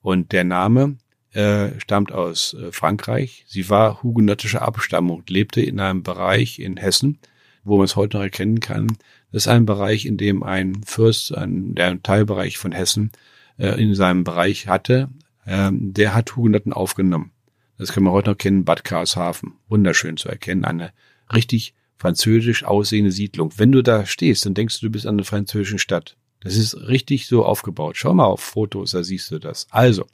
Und 0.00 0.32
der 0.32 0.44
Name 0.44 0.96
äh, 1.32 1.80
stammt 1.80 2.12
aus 2.12 2.54
äh, 2.54 2.72
Frankreich. 2.72 3.44
Sie 3.46 3.68
war 3.70 4.02
hugenottischer 4.02 4.62
Abstammung, 4.62 5.22
lebte 5.28 5.62
in 5.62 5.80
einem 5.80 6.02
Bereich 6.02 6.58
in 6.58 6.76
Hessen, 6.76 7.18
wo 7.64 7.76
man 7.76 7.84
es 7.84 7.96
heute 7.96 8.16
noch 8.16 8.24
erkennen 8.24 8.60
kann, 8.60 8.88
das 9.30 9.44
ist 9.44 9.48
ein 9.48 9.66
Bereich, 9.66 10.06
in 10.06 10.16
dem 10.16 10.42
ein 10.42 10.82
Fürst, 10.84 11.34
ein, 11.34 11.74
der 11.74 11.88
einen 11.88 12.02
Teilbereich 12.02 12.58
von 12.58 12.72
Hessen 12.72 13.12
äh, 13.58 13.80
in 13.80 13.94
seinem 13.94 14.24
Bereich 14.24 14.68
hatte, 14.68 15.08
ähm, 15.46 15.94
der 15.94 16.14
hat 16.14 16.36
Hugenotten 16.36 16.72
aufgenommen. 16.72 17.32
Das 17.78 17.92
können 17.92 18.06
wir 18.06 18.12
heute 18.12 18.30
noch 18.30 18.38
kennen, 18.38 18.64
Bad 18.64 18.84
Karlshafen. 18.84 19.54
Wunderschön 19.68 20.16
zu 20.16 20.28
erkennen. 20.28 20.64
Eine 20.64 20.92
richtig 21.32 21.74
französisch 21.96 22.64
aussehende 22.64 23.12
Siedlung. 23.12 23.52
Wenn 23.56 23.72
du 23.72 23.82
da 23.82 24.06
stehst, 24.06 24.46
dann 24.46 24.54
denkst 24.54 24.80
du, 24.80 24.86
du 24.86 24.92
bist 24.92 25.06
an 25.06 25.14
einer 25.14 25.24
französischen 25.24 25.78
Stadt. 25.78 26.16
Das 26.40 26.56
ist 26.56 26.74
richtig 26.88 27.26
so 27.26 27.44
aufgebaut. 27.44 27.96
Schau 27.96 28.12
mal 28.14 28.24
auf 28.24 28.40
Fotos, 28.40 28.90
da 28.90 29.04
siehst 29.04 29.30
du 29.30 29.38
das. 29.38 29.66
Also, 29.70 30.06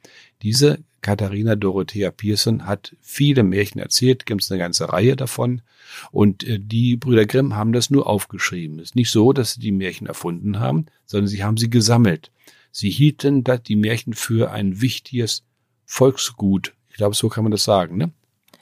diese 0.43 0.79
Katharina 1.01 1.55
Dorothea 1.55 2.11
Pearson 2.11 2.65
hat 2.65 2.95
viele 3.01 3.43
Märchen 3.43 3.79
erzählt, 3.79 4.25
gibt 4.25 4.41
es 4.41 4.51
eine 4.51 4.59
ganze 4.59 4.91
Reihe 4.91 5.15
davon. 5.15 5.61
Und 6.11 6.43
äh, 6.43 6.59
die 6.59 6.97
Brüder 6.97 7.25
Grimm 7.25 7.55
haben 7.55 7.73
das 7.73 7.89
nur 7.89 8.07
aufgeschrieben. 8.07 8.79
Es 8.79 8.89
ist 8.89 8.95
nicht 8.95 9.11
so, 9.11 9.33
dass 9.33 9.53
sie 9.53 9.61
die 9.61 9.71
Märchen 9.71 10.07
erfunden 10.07 10.59
haben, 10.59 10.85
sondern 11.05 11.27
sie 11.27 11.43
haben 11.43 11.57
sie 11.57 11.69
gesammelt. 11.69 12.31
Sie 12.71 12.89
hielten 12.89 13.43
die 13.43 13.75
Märchen 13.75 14.13
für 14.13 14.51
ein 14.51 14.81
wichtiges 14.81 15.43
Volksgut. 15.85 16.73
Ich 16.89 16.97
glaube, 16.97 17.15
so 17.15 17.29
kann 17.29 17.43
man 17.43 17.51
das 17.51 17.63
sagen, 17.63 17.97
ne? 17.97 18.11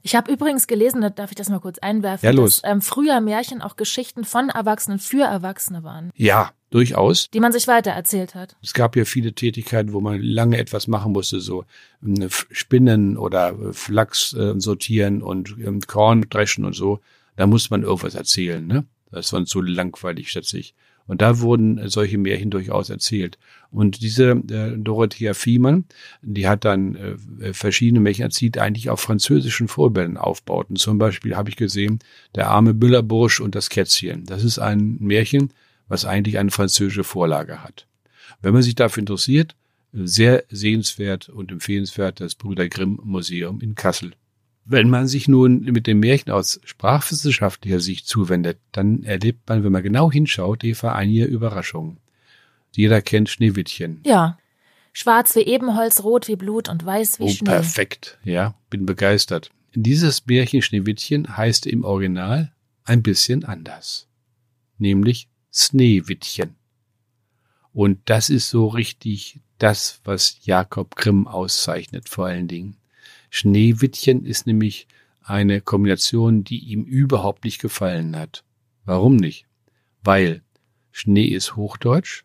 Ich 0.07 0.15
habe 0.15 0.31
übrigens 0.31 0.67
gelesen, 0.67 1.01
da 1.01 1.09
darf 1.09 1.31
ich 1.31 1.35
das 1.35 1.49
mal 1.49 1.59
kurz 1.59 1.79
einwerfen, 1.79 2.25
ja, 2.25 2.31
dass 2.31 2.61
ähm, 2.63 2.79
früher 2.79 3.19
Märchen 3.19 3.61
auch 3.61 3.75
Geschichten 3.75 4.23
von 4.23 4.47
Erwachsenen 4.47 4.99
für 4.99 5.25
Erwachsene 5.25 5.83
waren. 5.83 6.11
Ja, 6.15 6.51
durchaus. 6.69 7.29
Die 7.31 7.41
man 7.41 7.51
sich 7.51 7.67
weitererzählt 7.67 8.33
hat. 8.33 8.55
Es 8.63 8.73
gab 8.73 8.95
ja 8.95 9.03
viele 9.03 9.33
Tätigkeiten, 9.33 9.91
wo 9.91 9.99
man 9.99 10.21
lange 10.21 10.59
etwas 10.59 10.87
machen 10.87 11.11
musste, 11.11 11.41
so 11.41 11.65
ähm, 12.01 12.29
Spinnen 12.29 13.17
oder 13.17 13.49
äh, 13.49 13.73
Flachs 13.73 14.31
äh, 14.31 14.53
sortieren 14.57 15.21
und 15.21 15.57
ähm, 15.59 15.81
Korn 15.81 16.25
dreschen 16.29 16.63
und 16.63 16.73
so. 16.73 17.01
Da 17.35 17.45
muss 17.45 17.69
man 17.69 17.83
irgendwas 17.83 18.15
erzählen, 18.15 18.65
ne? 18.65 18.85
Das 19.11 19.33
war 19.33 19.45
so 19.45 19.59
langweilig, 19.59 20.31
schätze 20.31 20.57
ich. 20.57 20.73
Und 21.05 21.21
da 21.21 21.41
wurden 21.41 21.89
solche 21.89 22.17
Märchen 22.17 22.49
durchaus 22.49 22.89
erzählt. 22.89 23.37
Und 23.71 24.01
diese 24.01 24.31
äh, 24.31 24.77
Dorothea 24.77 25.33
Fiemann, 25.33 25.85
die 26.21 26.47
hat 26.47 26.65
dann 26.65 26.95
äh, 26.95 27.53
verschiedene 27.53 28.07
erzählt, 28.19 28.57
eigentlich 28.57 28.89
auf 28.89 29.01
französischen 29.01 29.67
Vorbildern 29.67 30.17
aufbauten. 30.17 30.75
Zum 30.75 30.97
Beispiel 30.97 31.35
habe 31.35 31.49
ich 31.49 31.55
gesehen, 31.57 31.99
der 32.35 32.49
arme 32.49 32.73
Büllerbursch 32.73 33.41
und 33.41 33.55
das 33.55 33.69
Kätzchen. 33.69 34.25
Das 34.25 34.43
ist 34.43 34.59
ein 34.59 34.97
Märchen, 34.99 35.51
was 35.87 36.05
eigentlich 36.05 36.37
eine 36.37 36.51
französische 36.51 37.03
Vorlage 37.03 37.63
hat. 37.63 37.87
Wenn 38.41 38.53
man 38.53 38.63
sich 38.63 38.75
dafür 38.75 39.01
interessiert, 39.01 39.55
sehr 39.91 40.43
sehenswert 40.49 41.29
und 41.29 41.51
empfehlenswert 41.51 42.19
das 42.19 42.35
Brüder 42.35 42.67
Grimm 42.69 42.99
Museum 43.03 43.61
in 43.61 43.75
Kassel. 43.75 44.11
Wenn 44.65 44.89
man 44.89 45.07
sich 45.07 45.29
nun 45.29 45.61
mit 45.61 45.87
dem 45.87 46.01
Märchen 46.01 46.31
aus 46.31 46.59
sprachwissenschaftlicher 46.65 47.79
Sicht 47.79 48.05
zuwendet, 48.05 48.59
dann 48.73 49.03
erlebt 49.03 49.47
man, 49.47 49.63
wenn 49.63 49.71
man 49.71 49.81
genau 49.81 50.11
hinschaut, 50.11 50.63
Eva, 50.63 50.93
einige 50.93 51.23
Überraschungen. 51.23 51.97
Jeder 52.77 53.01
kennt 53.01 53.27
Schneewittchen. 53.27 54.01
Ja. 54.05 54.37
Schwarz 54.93 55.35
wie 55.35 55.41
Ebenholz, 55.41 56.03
rot 56.03 56.27
wie 56.27 56.35
Blut 56.35 56.69
und 56.69 56.85
weiß 56.85 57.19
wie 57.19 57.23
oh, 57.23 57.29
Schnee. 57.29 57.49
Perfekt, 57.49 58.19
ja, 58.23 58.53
bin 58.69 58.85
begeistert. 58.85 59.49
Dieses 59.73 60.27
Märchen 60.27 60.61
Schneewittchen 60.61 61.37
heißt 61.37 61.65
im 61.65 61.83
Original 61.83 62.53
ein 62.83 63.01
bisschen 63.01 63.45
anders. 63.45 64.07
Nämlich 64.77 65.27
Sneewittchen. 65.51 66.55
Und 67.73 67.97
das 68.05 68.29
ist 68.29 68.49
so 68.49 68.67
richtig 68.67 69.39
das, 69.57 69.99
was 70.03 70.37
Jakob 70.43 70.95
Grimm 70.95 71.27
auszeichnet 71.27 72.07
vor 72.07 72.27
allen 72.27 72.47
Dingen. 72.47 72.77
Schneewittchen 73.31 74.23
ist 74.23 74.45
nämlich 74.45 74.87
eine 75.23 75.61
Kombination, 75.61 76.43
die 76.43 76.59
ihm 76.59 76.83
überhaupt 76.83 77.43
nicht 77.43 77.59
gefallen 77.59 78.15
hat. 78.15 78.43
Warum 78.85 79.15
nicht? 79.15 79.47
Weil 80.03 80.43
Schnee 80.91 81.25
ist 81.25 81.55
Hochdeutsch, 81.55 82.23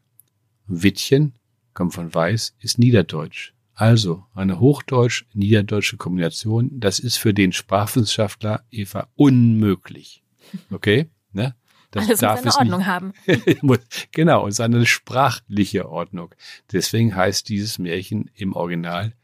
Wittchen 0.67 1.35
kommt 1.75 1.95
von 1.95 2.13
Weiß, 2.13 2.55
ist 2.61 2.79
Niederdeutsch. 2.79 3.55
Also 3.75 4.25
eine 4.35 4.61
hochdeutsch-niederdeutsche 4.61 5.97
Kombination, 5.97 6.79
das 6.79 6.99
ist 6.99 7.17
für 7.17 7.33
den 7.33 7.53
Sprachwissenschaftler 7.53 8.65
Eva 8.71 9.09
unmöglich. 9.15 10.23
Okay? 10.71 11.09
Ne? 11.35 11.55
Das 11.93 12.07
Alles 12.09 12.21
darf 12.21 12.45
muss 12.45 12.55
es 12.55 12.61
eine 12.61 12.75
Ordnung 12.75 12.81
nicht. 12.81 12.89
haben. 12.89 13.79
Genau, 14.11 14.47
es 14.47 14.57
ist 14.57 14.61
eine 14.61 14.85
sprachliche 14.85 15.89
Ordnung. 15.89 16.35
Deswegen 16.71 17.17
heißt 17.17 17.49
dieses 17.49 17.79
Märchen 17.79 18.31
im 18.35 18.53
Original 18.53 19.15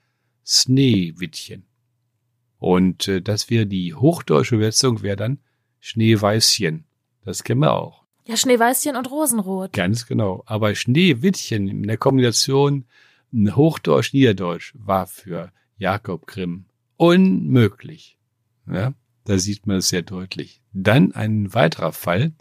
Schneewittchen. 0.47 1.67
Und 2.59 3.09
äh, 3.09 3.21
das 3.21 3.51
wäre 3.51 3.67
die 3.67 3.95
hochdeutsche 3.95 4.55
Übersetzung, 4.55 5.03
wäre 5.03 5.17
dann 5.17 5.41
Schneeweißchen. 5.81 6.87
Das 7.25 7.45
kennen 7.45 7.61
wir 7.61 7.75
auch. 7.75 8.05
Ja, 8.29 8.37
Schneeweißchen 8.37 8.95
und 8.95 9.11
Rosenrot. 9.11 9.73
Ganz 9.73 10.07
genau. 10.07 10.43
Aber 10.45 10.75
Schneewittchen 10.75 11.67
in 11.67 11.83
der 11.85 11.97
Kombination 11.97 12.85
Hochdeutsch-Niederdeutsch 13.33 14.75
war 14.75 15.07
für 15.07 15.51
Jakob 15.79 16.27
Grimm 16.27 16.67
unmöglich. 16.97 18.19
Ja, 18.71 18.93
da 19.25 19.39
sieht 19.39 19.67
man 19.67 19.79
es 19.79 19.89
sehr 19.89 20.03
deutlich. 20.03 20.61
Dann 20.73 21.13
ein 21.13 21.55
weiterer 21.55 21.93
Fall, 21.93 22.33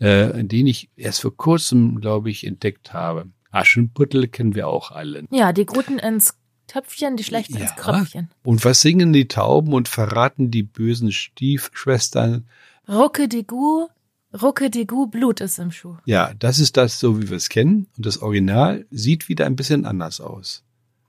äh, 0.00 0.44
den 0.44 0.66
ich 0.66 0.90
erst 0.96 1.22
vor 1.22 1.34
kurzem, 1.36 2.00
glaube 2.00 2.30
ich, 2.30 2.46
entdeckt 2.46 2.92
habe. 2.92 3.30
Aschenputtel 3.50 4.28
kennen 4.28 4.54
wir 4.54 4.68
auch 4.68 4.90
alle. 4.90 5.24
Ja, 5.30 5.52
die 5.52 5.66
Guten 5.66 5.98
ins 5.98 6.34
Töpfchen, 6.66 7.16
die 7.16 7.24
Schlechten 7.24 7.56
ins 7.56 7.70
Ja. 7.70 7.76
Kröpfchen. 7.76 8.30
Und 8.44 8.64
was 8.64 8.80
singen 8.82 9.12
die 9.12 9.28
Tauben 9.28 9.72
und 9.72 9.88
verraten 9.88 10.50
die 10.50 10.62
bösen 10.62 11.12
Stiefschwestern? 11.12 12.46
Rucke 12.88 13.28
die 13.28 13.46
Gu, 13.46 13.88
rucke 14.40 14.70
die 14.70 14.86
Gu, 14.86 15.06
Blut 15.06 15.40
ist 15.40 15.58
im 15.58 15.70
Schuh. 15.70 15.96
Ja, 16.04 16.34
das 16.34 16.58
ist 16.58 16.76
das, 16.76 16.98
so 16.98 17.20
wie 17.20 17.28
wir 17.28 17.36
es 17.36 17.48
kennen. 17.48 17.88
Und 17.96 18.06
das 18.06 18.18
Original 18.18 18.86
sieht 18.90 19.28
wieder 19.28 19.46
ein 19.46 19.56
bisschen 19.56 19.84
anders 19.84 20.20
aus. 20.20 20.64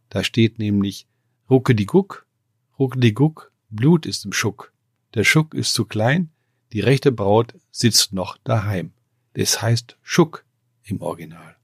Da 0.10 0.24
steht 0.24 0.60
nämlich 0.60 1.08
Rucke 1.50 1.76
die 1.76 1.86
Guck, 1.86 2.26
Rucke 2.78 3.00
die 3.00 3.14
Guck, 3.14 3.52
Blut 3.70 4.06
ist 4.06 4.26
im 4.26 4.34
Schuck. 4.34 4.74
Der 5.14 5.24
Schuck 5.24 5.54
ist 5.54 5.74
zu 5.74 5.86
klein, 5.86 6.30
die 6.72 6.80
rechte 6.80 7.12
Braut 7.12 7.54
sitzt 7.72 8.14
noch 8.14 8.38
daheim. 8.44 8.94
Das 9.34 9.62
heißt 9.62 9.98
Schuck 10.02 10.46
im 10.84 11.02
Original. 11.02 11.56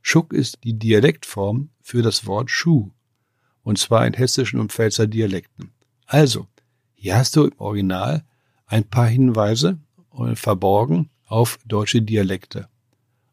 Schuck 0.00 0.32
ist 0.32 0.58
die 0.64 0.78
Dialektform 0.78 1.70
für 1.80 2.02
das 2.02 2.26
Wort 2.26 2.50
Schuh. 2.50 2.90
Und 3.62 3.78
zwar 3.78 4.06
in 4.06 4.14
hessischen 4.14 4.58
und 4.58 4.72
Pfälzer 4.72 5.06
Dialekten. 5.06 5.72
Also, 6.06 6.48
hier 6.94 7.16
hast 7.16 7.36
du 7.36 7.44
im 7.44 7.58
Original 7.58 8.24
ein 8.66 8.84
paar 8.84 9.06
Hinweise 9.06 9.78
verborgen 10.34 11.10
auf 11.26 11.58
deutsche 11.66 12.02
Dialekte. 12.02 12.68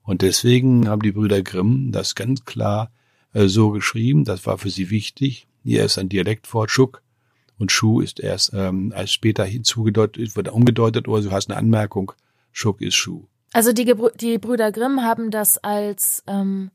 Und 0.04 0.22
deswegen 0.22 0.88
haben 0.88 1.02
die 1.02 1.12
Brüder 1.12 1.42
Grimm 1.42 1.92
das 1.92 2.16
ganz 2.16 2.46
klar 2.46 2.92
äh, 3.34 3.48
so 3.48 3.72
geschrieben. 3.72 4.24
Das 4.26 4.46
war 4.46 4.58
für 4.58 4.70
sie 4.70 4.90
wichtig. 4.90 5.48
Hier 5.64 5.84
ist 5.84 5.98
ein 5.98 6.10
Dialektwort 6.10 6.72
Schuck 6.72 7.04
und 7.60 7.72
Schuh 7.72 8.00
ist 8.00 8.20
erst 8.20 8.54
ähm, 8.54 8.94
als 8.96 9.12
später 9.12 9.44
hinzugedeutet, 9.44 10.36
wird 10.36 10.50
umgedeutet 10.50 11.08
oder 11.08 11.22
du 11.22 11.32
hast 11.32 11.50
eine 11.50 11.60
Anmerkung. 11.60 12.14
Schuck 12.52 12.82
ist 12.82 12.96
Schuh. 12.96 13.26
Also 13.52 13.74
die, 13.74 13.86
Gebrü 13.86 14.10
die 14.16 14.38
Brüder 14.38 14.72
Grimm 14.72 15.02
haben 15.02 15.30
das 15.30 15.58
als 15.58 16.24
ähm, 16.26 16.72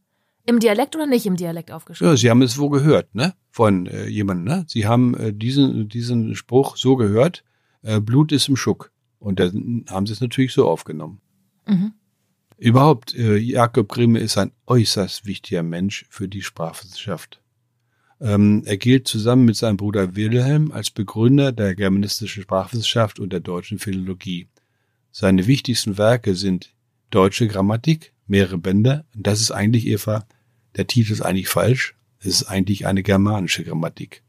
im 0.47 0.61
Dialekt 0.61 0.95
oder 0.95 1.07
nicht 1.07 1.27
im 1.27 1.37
Dialekt 1.37 1.73
aufgeschrieben? 1.73 2.13
Ja, 2.13 2.17
sie 2.17 2.31
haben 2.31 2.43
es 2.43 2.59
wo 2.59 2.69
gehört, 2.69 3.15
ne? 3.15 3.35
Von 3.51 3.87
äh, 3.87 4.07
jemandem, 4.07 4.45
ne? 4.45 4.65
Sie 4.69 4.87
haben 4.87 5.15
äh, 5.15 5.33
diesen 5.33 5.89
diesen 5.89 6.35
Spruch 6.35 6.77
so 6.77 6.97
gehört. 6.97 7.45
Äh, 7.83 8.01
Blut 8.01 8.31
ist 8.31 8.49
im 8.49 8.57
Schuck. 8.57 8.91
Und 9.25 9.41
dann 9.41 9.87
haben 9.89 10.07
sie 10.07 10.13
es 10.13 10.21
natürlich 10.21 10.53
so 10.53 10.69
aufgenommen. 10.69 11.19
Mhm. 11.67 11.95
Überhaupt, 12.59 13.15
äh, 13.15 13.37
Jakob 13.37 13.89
Grimme 13.89 14.19
ist 14.19 14.37
ein 14.37 14.53
äußerst 14.67 15.25
wichtiger 15.25 15.63
Mensch 15.63 16.05
für 16.11 16.29
die 16.29 16.43
Sprachwissenschaft. 16.43 17.41
Ähm, 18.21 18.63
er 18.67 18.77
gilt 18.77 19.09
zusammen 19.09 19.47
mit 19.47 19.57
seinem 19.57 19.79
Bruder 19.79 20.15
Wilhelm 20.15 20.73
als 20.73 20.91
Begründer 20.91 21.53
der 21.53 21.75
germanistischen 21.75 22.43
Sprachwissenschaft 22.43 23.19
und 23.19 23.33
der 23.33 23.41
deutschen 23.41 23.79
Philologie. 23.79 24.49
Seine 25.11 25.47
wichtigsten 25.47 25.97
Werke 25.97 26.35
sind 26.35 26.75
Deutsche 27.09 27.49
Grammatik, 27.49 28.13
mehrere 28.27 28.59
Bände. 28.59 29.07
Das 29.15 29.41
ist 29.41 29.53
eigentlich, 29.53 29.87
Eva, 29.87 30.27
der 30.77 30.87
Titel 30.87 31.13
ist 31.13 31.23
eigentlich 31.23 31.49
falsch. 31.49 31.95
Es 32.21 32.27
ist 32.27 32.45
eigentlich 32.45 32.87
eine 32.87 33.03
germanische 33.03 33.65
Grammatik. 33.65 34.23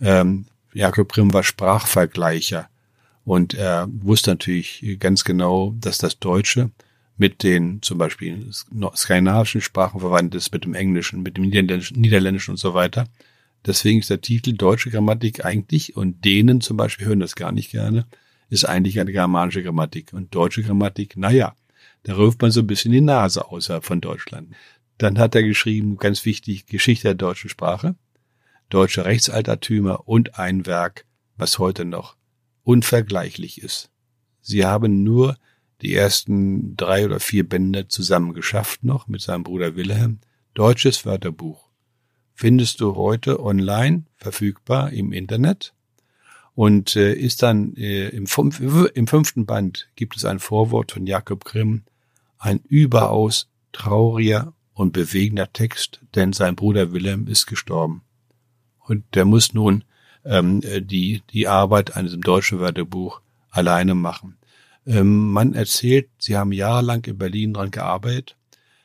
Ähm, 0.00 0.46
Jakob 0.74 1.12
Grimm 1.12 1.32
war 1.32 1.44
Sprachvergleicher 1.44 2.68
und 3.24 3.54
er 3.54 3.88
wusste 3.90 4.30
natürlich 4.30 4.96
ganz 4.98 5.24
genau, 5.24 5.74
dass 5.78 5.98
das 5.98 6.18
Deutsche 6.18 6.70
mit 7.16 7.42
den 7.42 7.82
zum 7.82 7.98
Beispiel 7.98 8.50
skandinavischen 8.96 9.60
Sprachen 9.60 10.00
verwandt 10.00 10.34
ist, 10.34 10.52
mit 10.52 10.64
dem 10.64 10.74
Englischen, 10.74 11.22
mit 11.22 11.36
dem 11.36 11.44
Niederländischen, 11.44 12.00
Niederländischen 12.00 12.52
und 12.52 12.56
so 12.56 12.74
weiter. 12.74 13.06
Deswegen 13.64 14.00
ist 14.00 14.10
der 14.10 14.20
Titel 14.20 14.54
Deutsche 14.54 14.90
Grammatik 14.90 15.44
eigentlich, 15.44 15.96
und 15.96 16.24
denen 16.24 16.60
zum 16.60 16.76
Beispiel 16.76 17.06
hören 17.06 17.20
das 17.20 17.36
gar 17.36 17.52
nicht 17.52 17.70
gerne, 17.70 18.06
ist 18.48 18.64
eigentlich 18.64 18.98
eine 18.98 19.12
germanische 19.12 19.62
Grammatik. 19.62 20.12
Und 20.12 20.34
deutsche 20.34 20.62
Grammatik, 20.62 21.16
naja, 21.16 21.54
da 22.02 22.16
rüft 22.16 22.42
man 22.42 22.50
so 22.50 22.60
ein 22.60 22.66
bisschen 22.66 22.90
die 22.90 23.00
Nase 23.00 23.46
außerhalb 23.48 23.84
von 23.84 24.00
Deutschland. 24.00 24.52
Dann 24.98 25.18
hat 25.18 25.36
er 25.36 25.44
geschrieben, 25.44 25.96
ganz 25.96 26.24
wichtig, 26.24 26.66
Geschichte 26.66 27.08
der 27.08 27.14
deutschen 27.14 27.50
Sprache, 27.50 27.94
deutsche 28.68 29.04
Rechtsaltertümer 29.04 30.08
und 30.08 30.38
ein 30.40 30.66
Werk, 30.66 31.04
was 31.36 31.60
heute 31.60 31.84
noch 31.84 32.16
unvergleichlich 32.64 33.62
ist. 33.62 33.90
Sie 34.40 34.64
haben 34.64 35.02
nur 35.02 35.36
die 35.80 35.94
ersten 35.94 36.76
drei 36.76 37.04
oder 37.04 37.20
vier 37.20 37.48
Bände 37.48 37.88
zusammen 37.88 38.34
geschafft 38.34 38.84
noch 38.84 39.08
mit 39.08 39.20
seinem 39.20 39.42
Bruder 39.42 39.76
Wilhelm. 39.76 40.20
Deutsches 40.54 41.04
Wörterbuch. 41.04 41.68
Findest 42.34 42.80
du 42.80 42.94
heute 42.96 43.42
online 43.42 44.04
verfügbar 44.16 44.92
im 44.92 45.12
Internet 45.12 45.74
und 46.54 46.96
äh, 46.96 47.12
ist 47.14 47.42
dann 47.42 47.74
äh, 47.76 48.08
im, 48.08 48.26
fünf, 48.26 48.60
im 48.94 49.06
fünften 49.06 49.46
Band 49.46 49.88
gibt 49.96 50.16
es 50.16 50.24
ein 50.24 50.38
Vorwort 50.38 50.92
von 50.92 51.06
Jakob 51.06 51.44
Grimm, 51.44 51.82
ein 52.38 52.60
überaus 52.68 53.48
trauriger 53.72 54.52
und 54.74 54.92
bewegender 54.92 55.52
Text, 55.52 56.00
denn 56.14 56.32
sein 56.32 56.56
Bruder 56.56 56.92
Wilhelm 56.92 57.26
ist 57.26 57.46
gestorben. 57.46 58.02
Und 58.80 59.04
der 59.14 59.24
muss 59.24 59.54
nun 59.54 59.84
ähm, 60.24 60.60
die, 60.60 61.22
die 61.30 61.48
Arbeit 61.48 61.96
an 61.96 62.04
diesem 62.04 62.22
deutschen 62.22 62.60
Wörterbuch 62.60 63.20
alleine 63.50 63.94
machen. 63.94 64.36
Ähm, 64.86 65.30
man 65.30 65.54
erzählt, 65.54 66.08
sie 66.18 66.36
haben 66.36 66.52
jahrelang 66.52 67.04
in 67.04 67.18
Berlin 67.18 67.54
dran 67.54 67.70
gearbeitet. 67.70 68.36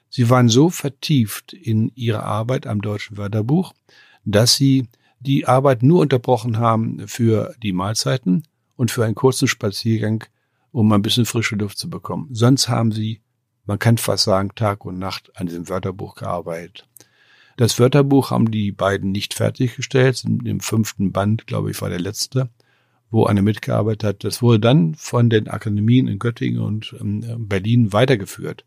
Sie 0.09 0.29
waren 0.29 0.49
so 0.49 0.69
vertieft 0.69 1.53
in 1.53 1.91
ihre 1.95 2.23
Arbeit 2.23 2.67
am 2.67 2.81
deutschen 2.81 3.17
Wörterbuch, 3.17 3.73
dass 4.25 4.55
sie 4.55 4.87
die 5.19 5.47
Arbeit 5.47 5.83
nur 5.83 6.01
unterbrochen 6.01 6.57
haben 6.57 7.07
für 7.07 7.55
die 7.61 7.73
Mahlzeiten 7.73 8.43
und 8.75 8.91
für 8.91 9.03
einen 9.03 9.15
kurzen 9.15 9.47
Spaziergang, 9.47 10.23
um 10.71 10.91
ein 10.91 11.01
bisschen 11.01 11.25
frische 11.25 11.55
Luft 11.55 11.77
zu 11.77 11.89
bekommen. 11.89 12.29
Sonst 12.31 12.69
haben 12.69 12.91
sie, 12.91 13.21
man 13.65 13.79
kann 13.79 13.97
fast 13.97 14.25
sagen, 14.25 14.51
Tag 14.55 14.85
und 14.85 14.99
Nacht 14.99 15.31
an 15.35 15.47
diesem 15.47 15.67
Wörterbuch 15.67 16.15
gearbeitet. 16.15 16.87
Das 17.57 17.79
Wörterbuch 17.79 18.29
haben 18.29 18.51
die 18.51 18.71
beiden 18.71 19.11
nicht 19.11 19.33
fertiggestellt. 19.33 20.23
Im 20.23 20.59
fünften 20.59 21.11
Band, 21.11 21.47
glaube 21.47 21.71
ich, 21.71 21.81
war 21.81 21.89
der 21.89 21.99
letzte, 21.99 22.49
wo 23.09 23.25
eine 23.25 23.41
mitgearbeitet 23.41 24.03
hat. 24.03 24.23
Das 24.23 24.43
wurde 24.43 24.59
dann 24.59 24.93
von 24.93 25.31
den 25.31 25.47
Akademien 25.47 26.07
in 26.07 26.19
Göttingen 26.19 26.61
und 26.61 26.95
Berlin 27.49 27.91
weitergeführt. 27.91 28.63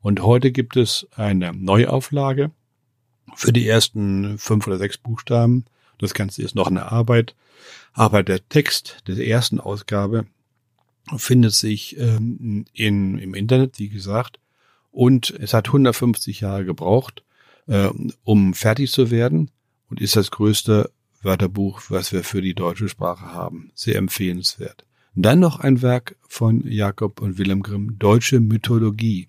Und 0.00 0.22
heute 0.22 0.50
gibt 0.50 0.76
es 0.76 1.06
eine 1.14 1.52
Neuauflage 1.52 2.50
für 3.36 3.52
die 3.52 3.66
ersten 3.66 4.38
fünf 4.38 4.66
oder 4.66 4.78
sechs 4.78 4.98
Buchstaben. 4.98 5.64
Das 5.98 6.12
Ganze 6.12 6.42
ist 6.42 6.56
noch 6.56 6.66
eine 6.66 6.90
Arbeit. 6.90 7.36
Aber 7.92 8.24
der 8.24 8.48
Text 8.48 9.04
der 9.06 9.24
ersten 9.24 9.60
Ausgabe 9.60 10.26
findet 11.16 11.52
sich 11.52 11.96
ähm, 11.96 12.64
in, 12.72 13.18
im 13.18 13.34
Internet, 13.34 13.78
wie 13.78 13.88
gesagt. 13.88 14.40
Und 14.90 15.30
es 15.30 15.54
hat 15.54 15.68
150 15.68 16.40
Jahre 16.40 16.64
gebraucht, 16.64 17.22
äh, 17.66 17.88
um 18.24 18.54
fertig 18.54 18.92
zu 18.92 19.10
werden 19.10 19.50
und 19.88 20.00
ist 20.00 20.16
das 20.16 20.30
größte 20.30 20.90
Wörterbuch, 21.22 21.82
was 21.88 22.12
wir 22.12 22.24
für 22.24 22.42
die 22.42 22.54
deutsche 22.54 22.88
Sprache 22.88 23.32
haben. 23.32 23.70
Sehr 23.74 23.96
empfehlenswert. 23.96 24.84
Dann 25.14 25.40
noch 25.40 25.60
ein 25.60 25.82
Werk 25.82 26.16
von 26.26 26.66
Jakob 26.66 27.20
und 27.20 27.38
Wilhelm 27.38 27.62
Grimm, 27.62 27.98
Deutsche 27.98 28.40
Mythologie. 28.40 29.28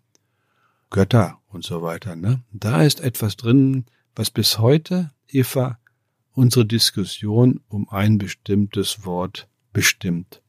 Götter 0.90 1.40
und 1.50 1.64
so 1.64 1.82
weiter. 1.82 2.16
Ne? 2.16 2.44
Da 2.52 2.84
ist 2.84 3.02
etwas 3.02 3.36
drin, 3.36 3.86
was 4.16 4.30
bis 4.30 4.60
heute, 4.60 5.12
Eva, 5.28 5.80
unsere 6.34 6.66
Diskussion 6.66 7.62
um 7.68 7.90
ein 7.90 8.18
bestimmtes 8.18 9.06
Wort 9.06 9.48
bestimmt. 9.74 10.42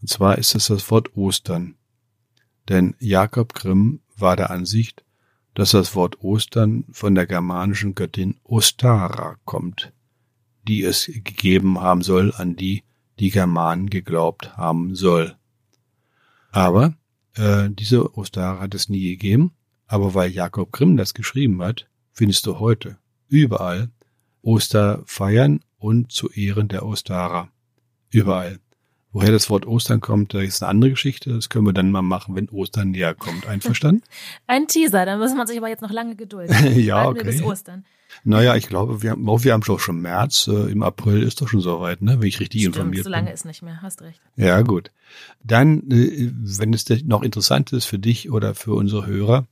Und 0.00 0.08
zwar 0.08 0.36
ist 0.36 0.54
es 0.54 0.66
das 0.66 0.90
Wort 0.90 1.16
Ostern. 1.16 1.76
Denn 2.68 2.94
Jakob 2.98 3.54
Grimm 3.54 4.00
war 4.16 4.36
der 4.36 4.50
Ansicht, 4.50 5.04
dass 5.54 5.70
das 5.70 5.94
Wort 5.94 6.20
Ostern 6.22 6.84
von 6.90 7.14
der 7.14 7.26
germanischen 7.26 7.94
Göttin 7.94 8.36
Ostara 8.44 9.36
kommt, 9.44 9.92
die 10.66 10.82
es 10.82 11.06
gegeben 11.06 11.80
haben 11.80 12.02
soll, 12.02 12.32
an 12.36 12.56
die 12.56 12.82
die 13.20 13.30
Germanen 13.30 13.90
geglaubt 13.90 14.56
haben 14.56 14.94
soll. 14.94 15.36
Aber 16.50 16.94
äh, 17.36 17.68
diese 17.70 18.16
Ostara 18.16 18.60
hat 18.60 18.74
es 18.74 18.88
nie 18.88 19.02
gegeben, 19.10 19.52
aber 19.86 20.14
weil 20.14 20.30
Jakob 20.30 20.72
Grimm 20.72 20.96
das 20.96 21.14
geschrieben 21.14 21.62
hat, 21.62 21.88
findest 22.12 22.46
du 22.46 22.58
heute 22.58 22.98
überall 23.28 23.90
Osterfeiern 24.42 25.60
und 25.78 26.12
zu 26.12 26.30
Ehren 26.30 26.68
der 26.68 26.84
Ostara. 26.84 27.50
Überall. 28.10 28.60
Woher 29.14 29.30
das 29.30 29.48
Wort 29.48 29.64
Ostern 29.64 30.00
kommt, 30.00 30.34
da 30.34 30.40
ist 30.40 30.60
eine 30.60 30.70
andere 30.70 30.90
Geschichte. 30.90 31.32
Das 31.32 31.48
können 31.48 31.64
wir 31.64 31.72
dann 31.72 31.92
mal 31.92 32.02
machen, 32.02 32.34
wenn 32.34 32.48
Ostern 32.48 32.90
näher 32.90 33.14
kommt. 33.14 33.46
Einverstanden? 33.46 34.02
Ein 34.48 34.66
Teaser, 34.66 35.06
dann 35.06 35.20
muss 35.20 35.32
man 35.36 35.46
sich 35.46 35.56
aber 35.56 35.68
jetzt 35.68 35.82
noch 35.82 35.92
lange 35.92 36.16
gedulden. 36.16 36.76
ja, 36.80 37.06
okay. 37.06 37.22
bis 37.22 37.40
Ostern. 37.40 37.84
Naja, 38.24 38.56
ich 38.56 38.66
glaube, 38.66 39.02
wir, 39.02 39.12
haben, 39.12 39.24
wir 39.24 39.52
haben 39.52 39.62
schon 39.62 39.78
schon 39.78 40.00
März. 40.00 40.48
Äh, 40.48 40.72
Im 40.72 40.82
April 40.82 41.22
ist 41.22 41.40
doch 41.40 41.46
schon 41.46 41.60
soweit, 41.60 42.02
ne? 42.02 42.20
wenn 42.20 42.26
ich 42.26 42.40
richtig 42.40 42.62
Stimmt, 42.62 42.74
informiert 42.74 43.04
so 43.04 43.10
lange 43.10 43.26
bin. 43.26 43.34
ist 43.34 43.44
nicht 43.44 43.62
mehr, 43.62 43.82
hast 43.82 44.02
recht. 44.02 44.20
Ja, 44.34 44.62
gut. 44.62 44.90
Dann, 45.44 45.88
äh, 45.92 46.32
wenn 46.32 46.74
es 46.74 46.84
noch 47.04 47.22
interessant 47.22 47.72
ist 47.72 47.84
für 47.84 48.00
dich 48.00 48.32
oder 48.32 48.56
für 48.56 48.74
unsere 48.74 49.06
Hörer, 49.06 49.46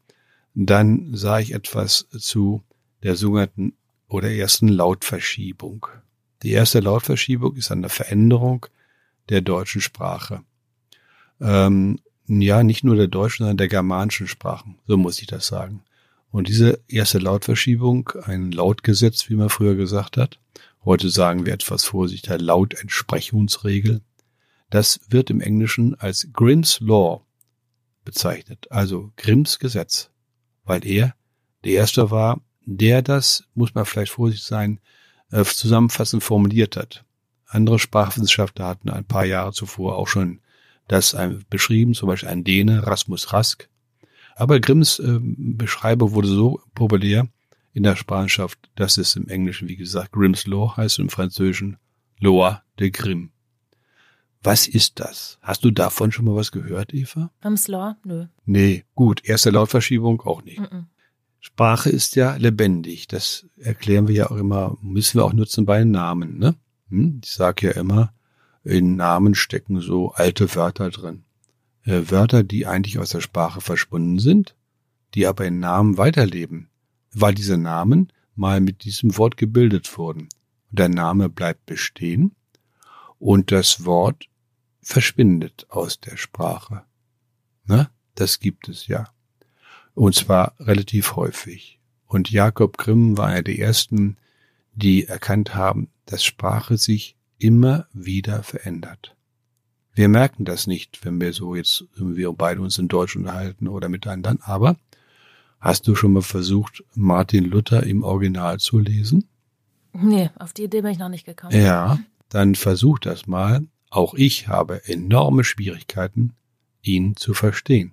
dann 0.54 1.14
sage 1.14 1.44
ich 1.44 1.54
etwas 1.54 2.08
zu 2.10 2.64
der 3.04 3.14
sogenannten 3.14 3.74
oder 4.08 4.28
ersten 4.28 4.66
Lautverschiebung. 4.66 5.86
Die 6.42 6.50
erste 6.50 6.80
Lautverschiebung 6.80 7.54
ist 7.54 7.70
eine 7.70 7.88
Veränderung 7.88 8.66
der 9.28 9.40
deutschen 9.40 9.80
Sprache. 9.80 10.42
Ähm, 11.40 11.98
ja, 12.26 12.62
nicht 12.62 12.84
nur 12.84 12.96
der 12.96 13.08
deutschen, 13.08 13.44
sondern 13.44 13.56
der 13.56 13.68
germanischen 13.68 14.28
Sprachen. 14.28 14.78
So 14.86 14.96
muss 14.96 15.20
ich 15.20 15.26
das 15.26 15.46
sagen. 15.46 15.82
Und 16.30 16.48
diese 16.48 16.80
erste 16.88 17.18
Lautverschiebung, 17.18 18.10
ein 18.24 18.52
Lautgesetz, 18.52 19.28
wie 19.28 19.34
man 19.34 19.50
früher 19.50 19.74
gesagt 19.74 20.16
hat, 20.16 20.38
heute 20.84 21.10
sagen 21.10 21.44
wir 21.44 21.52
etwas 21.52 21.84
vorsichtiger 21.84 22.38
Lautentsprechungsregel, 22.38 24.00
das 24.70 25.00
wird 25.08 25.28
im 25.28 25.42
Englischen 25.42 25.94
als 25.96 26.28
Grimm's 26.32 26.80
Law 26.80 27.22
bezeichnet, 28.04 28.66
also 28.70 29.12
Grimms 29.16 29.58
Gesetz, 29.58 30.10
weil 30.64 30.86
er 30.86 31.14
der 31.64 31.72
Erste 31.72 32.10
war, 32.10 32.40
der 32.64 33.02
das, 33.02 33.44
muss 33.54 33.74
man 33.74 33.84
vielleicht 33.84 34.12
vorsichtig 34.12 34.46
sein, 34.46 34.80
äh, 35.30 35.44
zusammenfassend 35.44 36.22
formuliert 36.22 36.76
hat. 36.76 37.04
Andere 37.52 37.78
Sprachwissenschaftler 37.78 38.66
hatten 38.66 38.88
ein 38.88 39.04
paar 39.04 39.26
Jahre 39.26 39.52
zuvor 39.52 39.96
auch 39.96 40.08
schon 40.08 40.40
das 40.88 41.16
beschrieben, 41.50 41.94
zum 41.94 42.08
Beispiel 42.08 42.30
ein 42.30 42.44
Däne, 42.44 42.86
Rasmus 42.86 43.32
Rask. 43.32 43.68
Aber 44.34 44.58
Grimms 44.58 44.98
äh, 44.98 45.18
Beschreibung 45.20 46.12
wurde 46.12 46.28
so 46.28 46.60
populär 46.74 47.28
in 47.74 47.82
der 47.82 47.96
Sprachschaft, 47.96 48.58
dass 48.74 48.96
es 48.96 49.16
im 49.16 49.28
Englischen, 49.28 49.68
wie 49.68 49.76
gesagt, 49.76 50.12
Grimm's 50.12 50.46
Law 50.46 50.76
heißt 50.76 50.98
und 50.98 51.06
im 51.06 51.10
Französischen 51.10 51.76
Loi 52.20 52.56
de 52.78 52.90
Grimm. 52.90 53.32
Was 54.42 54.66
ist 54.66 54.98
das? 54.98 55.38
Hast 55.42 55.64
du 55.64 55.70
davon 55.70 56.10
schon 56.10 56.24
mal 56.24 56.34
was 56.34 56.50
gehört, 56.50 56.92
Eva? 56.92 57.30
Grimm's 57.42 57.68
Law? 57.68 57.96
Nö. 58.04 58.26
Nee, 58.44 58.84
gut. 58.94 59.24
Erste 59.24 59.50
Lautverschiebung 59.50 60.22
auch 60.22 60.42
nicht. 60.42 60.58
Mm 60.58 60.64
-mm. 60.64 60.84
Sprache 61.38 61.90
ist 61.90 62.16
ja 62.16 62.36
lebendig. 62.36 63.08
Das 63.08 63.46
erklären 63.56 64.08
wir 64.08 64.14
ja 64.14 64.30
auch 64.30 64.36
immer, 64.36 64.78
müssen 64.80 65.18
wir 65.18 65.24
auch 65.24 65.32
nutzen 65.32 65.66
bei 65.66 65.84
Namen, 65.84 66.38
ne? 66.38 66.54
Hm? 66.92 67.20
Ich 67.24 67.32
sage 67.32 67.68
ja 67.68 67.72
immer, 67.72 68.12
in 68.64 68.96
Namen 68.96 69.34
stecken 69.34 69.80
so 69.80 70.12
alte 70.12 70.54
Wörter 70.54 70.90
drin. 70.90 71.24
Äh, 71.84 72.02
Wörter, 72.10 72.44
die 72.44 72.66
eigentlich 72.66 72.98
aus 72.98 73.10
der 73.10 73.22
Sprache 73.22 73.60
verschwunden 73.60 74.18
sind, 74.18 74.54
die 75.14 75.26
aber 75.26 75.46
in 75.46 75.58
Namen 75.58 75.98
weiterleben, 75.98 76.68
weil 77.12 77.34
diese 77.34 77.56
Namen 77.56 78.12
mal 78.36 78.60
mit 78.60 78.84
diesem 78.84 79.16
Wort 79.16 79.36
gebildet 79.36 79.98
wurden. 79.98 80.28
Der 80.70 80.88
Name 80.88 81.28
bleibt 81.28 81.66
bestehen 81.66 82.36
und 83.18 83.52
das 83.52 83.84
Wort 83.84 84.26
verschwindet 84.80 85.66
aus 85.70 85.98
der 85.98 86.16
Sprache. 86.16 86.82
Ne? 87.64 87.90
Das 88.14 88.38
gibt 88.38 88.68
es 88.68 88.86
ja. 88.86 89.08
Und 89.94 90.14
zwar 90.14 90.54
relativ 90.58 91.16
häufig. 91.16 91.80
Und 92.06 92.30
Jakob 92.30 92.76
Grimm 92.76 93.16
war 93.16 93.28
einer 93.28 93.42
der 93.42 93.58
ersten, 93.58 94.18
die 94.74 95.06
erkannt 95.06 95.54
haben, 95.54 95.88
dass 96.06 96.24
Sprache 96.24 96.76
sich 96.76 97.16
immer 97.38 97.86
wieder 97.92 98.42
verändert. 98.42 99.16
Wir 99.94 100.08
merken 100.08 100.44
das 100.44 100.66
nicht, 100.66 101.04
wenn 101.04 101.20
wir 101.20 101.32
so 101.32 101.54
jetzt, 101.54 101.84
wir 101.96 102.32
beide 102.32 102.60
uns 102.62 102.78
in 102.78 102.88
Deutsch 102.88 103.16
unterhalten 103.16 103.68
oder 103.68 103.88
miteinander, 103.88 104.36
aber 104.40 104.76
hast 105.60 105.86
du 105.86 105.94
schon 105.94 106.12
mal 106.12 106.22
versucht, 106.22 106.82
Martin 106.94 107.44
Luther 107.44 107.82
im 107.82 108.02
Original 108.02 108.58
zu 108.58 108.78
lesen? 108.78 109.28
Nee, 109.92 110.30
auf 110.38 110.52
die 110.52 110.64
Idee 110.64 110.80
bin 110.80 110.92
ich 110.92 110.98
noch 110.98 111.10
nicht 111.10 111.26
gekommen. 111.26 111.54
Ja, 111.54 111.98
dann 112.30 112.54
versuch 112.54 112.98
das 112.98 113.26
mal. 113.26 113.66
Auch 113.90 114.14
ich 114.14 114.48
habe 114.48 114.86
enorme 114.86 115.44
Schwierigkeiten, 115.44 116.32
ihn 116.80 117.14
zu 117.16 117.34
verstehen. 117.34 117.92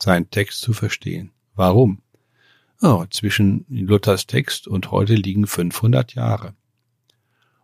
Seinen 0.00 0.30
Text 0.30 0.60
zu 0.60 0.72
verstehen. 0.72 1.32
Warum? 1.56 2.02
Oh, 2.80 3.04
zwischen 3.10 3.64
Luthers 3.68 4.28
Text 4.28 4.68
und 4.68 4.92
heute 4.92 5.14
liegen 5.14 5.48
500 5.48 6.14
Jahre. 6.14 6.54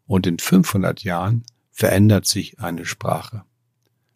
Und 0.07 0.27
in 0.27 0.39
500 0.39 1.03
Jahren 1.03 1.45
verändert 1.71 2.27
sich 2.27 2.61
eine 2.61 2.85
Sprache. 2.85 3.45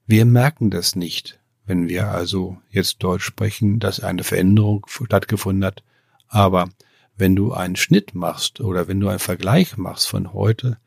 Wir 0.06 0.24
merken 0.24 0.70
das 0.70 0.96
nicht, 0.96 1.38
wenn 1.66 1.88
wir 1.88 2.08
also 2.08 2.58
jetzt 2.70 3.02
Deutsch 3.02 3.24
sprechen, 3.24 3.78
dass 3.78 4.00
eine 4.00 4.24
Veränderung 4.24 4.86
stattgefunden 4.88 5.64
hat. 5.64 5.82
Aber 6.28 6.68
wenn 7.16 7.36
du 7.36 7.52
einen 7.52 7.76
Schnitt 7.76 8.14
machst 8.14 8.60
oder 8.60 8.88
wenn 8.88 9.00
du 9.00 9.08
einen 9.08 9.18
Vergleich 9.18 9.76
machst 9.76 10.08
von 10.08 10.32
heute 10.32 10.78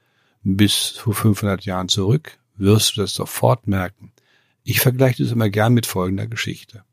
bis 0.43 0.89
vor 0.89 1.13
500 1.13 1.65
Jahren 1.65 1.89
zurück, 1.89 2.39
wirst 2.55 2.95
du 2.95 3.01
das 3.01 3.13
sofort 3.13 3.67
merken. 3.67 4.11
Ich 4.63 4.79
vergleiche 4.79 5.23
das 5.23 5.31
immer 5.31 5.49
gern 5.49 5.73
mit 5.73 5.85
folgender 5.85 6.27
Geschichte. 6.27 6.83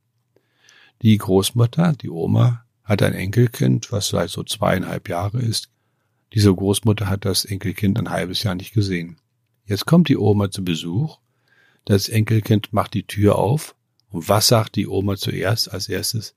Die 1.03 1.17
Großmutter, 1.17 1.93
die 1.93 2.11
Oma, 2.11 2.65
hat 2.83 3.03
ein 3.03 3.15
Enkelkind, 3.15 3.93
was 3.93 4.09
seit 4.09 4.31
so 4.31 4.43
zweieinhalb 4.43 5.09
Jahre 5.09 5.41
ist. 5.41 5.71
Diese 6.35 6.55
Großmutter 6.55 7.09
hat 7.09 7.25
das 7.25 7.45
Enkelkind 7.45 7.99
ein 7.99 8.11
halbes 8.11 8.43
Jahr 8.43 8.55
nicht 8.55 8.75
gesehen. 8.75 9.19
Jetzt 9.65 9.87
kommt 9.87 10.09
die 10.09 10.17
Oma 10.17 10.51
zu 10.51 10.65
Besuch. 10.65 11.19
Das 11.85 12.09
Enkelkind 12.09 12.73
macht 12.73 12.95
die 12.95 13.07
Tür 13.07 13.37
auf. 13.37 13.75
Und 14.11 14.29
was 14.29 14.49
sagt 14.49 14.77
die 14.77 14.87
Oma 14.87 15.17
zuerst 15.17 15.73
als 15.73 15.89
erstes? 15.89 16.35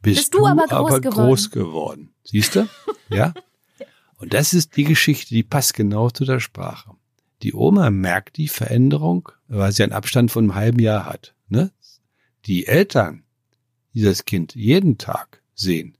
Bist, 0.00 0.18
Bist 0.18 0.34
du, 0.34 0.46
aber, 0.46 0.66
groß, 0.66 0.72
aber 0.72 1.00
geworden. 1.00 1.26
groß 1.28 1.50
geworden. 1.50 2.14
Siehst 2.24 2.56
du? 2.56 2.68
ja? 3.08 3.34
Und 4.16 4.34
das 4.34 4.54
ist 4.54 4.76
die 4.76 4.84
Geschichte, 4.84 5.34
die 5.34 5.42
passt 5.42 5.74
genau 5.74 6.10
zu 6.10 6.24
der 6.24 6.40
Sprache. 6.40 6.92
Die 7.42 7.54
Oma 7.54 7.90
merkt 7.90 8.36
die 8.36 8.48
Veränderung, 8.48 9.30
weil 9.48 9.72
sie 9.72 9.82
einen 9.82 9.92
Abstand 9.92 10.30
von 10.30 10.44
einem 10.44 10.54
halben 10.54 10.78
Jahr 10.78 11.06
hat. 11.06 11.34
Ne? 11.48 11.72
Die 12.46 12.66
Eltern, 12.66 13.24
die 13.94 14.02
das 14.02 14.24
Kind 14.24 14.54
jeden 14.54 14.98
Tag 14.98 15.42
sehen, 15.54 15.96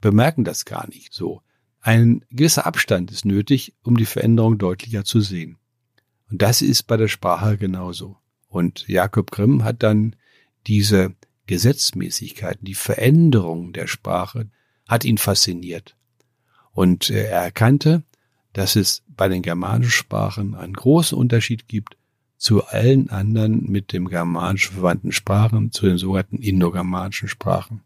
bemerken 0.00 0.44
das 0.44 0.64
gar 0.64 0.86
nicht 0.88 1.14
so. 1.14 1.40
Ein 1.86 2.24
gewisser 2.30 2.64
Abstand 2.64 3.10
ist 3.10 3.26
nötig, 3.26 3.74
um 3.82 3.98
die 3.98 4.06
Veränderung 4.06 4.56
deutlicher 4.56 5.04
zu 5.04 5.20
sehen. 5.20 5.58
Und 6.30 6.40
das 6.40 6.62
ist 6.62 6.84
bei 6.84 6.96
der 6.96 7.08
Sprache 7.08 7.58
genauso. 7.58 8.16
Und 8.48 8.88
Jakob 8.88 9.30
Grimm 9.30 9.64
hat 9.64 9.82
dann 9.82 10.16
diese 10.66 11.14
Gesetzmäßigkeiten, 11.46 12.64
die 12.64 12.74
Veränderung 12.74 13.74
der 13.74 13.86
Sprache, 13.86 14.48
hat 14.88 15.04
ihn 15.04 15.18
fasziniert. 15.18 15.94
Und 16.72 17.10
er 17.10 17.42
erkannte, 17.42 18.02
dass 18.54 18.76
es 18.76 19.02
bei 19.06 19.28
den 19.28 19.42
germanischen 19.42 19.90
Sprachen 19.90 20.54
einen 20.54 20.72
großen 20.72 21.18
Unterschied 21.18 21.68
gibt 21.68 21.98
zu 22.38 22.64
allen 22.64 23.10
anderen 23.10 23.70
mit 23.70 23.92
dem 23.92 24.08
germanischen 24.08 24.72
verwandten 24.72 25.12
Sprachen, 25.12 25.70
zu 25.70 25.84
den 25.84 25.98
sogenannten 25.98 26.38
indogermanischen 26.38 27.28
Sprachen. 27.28 27.82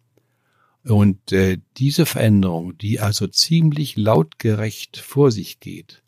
Und 0.85 1.33
äh, 1.33 1.59
diese 1.77 2.07
Veränderung, 2.07 2.79
die 2.79 3.01
also 3.01 3.27
ziemlich 3.27 3.97
lautgerecht 3.97 4.97
vor 4.97 5.31
sich 5.31 5.61
geht, 5.61 6.03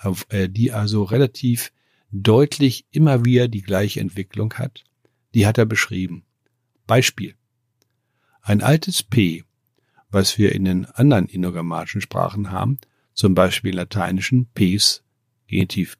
auf, 0.00 0.26
äh, 0.30 0.48
die 0.48 0.72
also 0.72 1.04
relativ 1.04 1.72
deutlich 2.10 2.86
immer 2.90 3.24
wieder 3.24 3.48
die 3.48 3.62
gleiche 3.62 4.00
Entwicklung 4.00 4.54
hat, 4.54 4.84
die 5.34 5.46
hat 5.46 5.58
er 5.58 5.66
beschrieben. 5.66 6.24
Beispiel. 6.86 7.34
Ein 8.40 8.60
altes 8.62 9.02
P, 9.02 9.44
was 10.10 10.38
wir 10.38 10.52
in 10.52 10.64
den 10.64 10.84
anderen 10.84 11.26
indogermanischen 11.26 12.00
Sprachen 12.00 12.50
haben, 12.50 12.78
zum 13.14 13.34
Beispiel 13.34 13.70
im 13.70 13.78
lateinischen 13.78 14.46
Pes, 14.54 15.04
Genitiv 15.46 15.98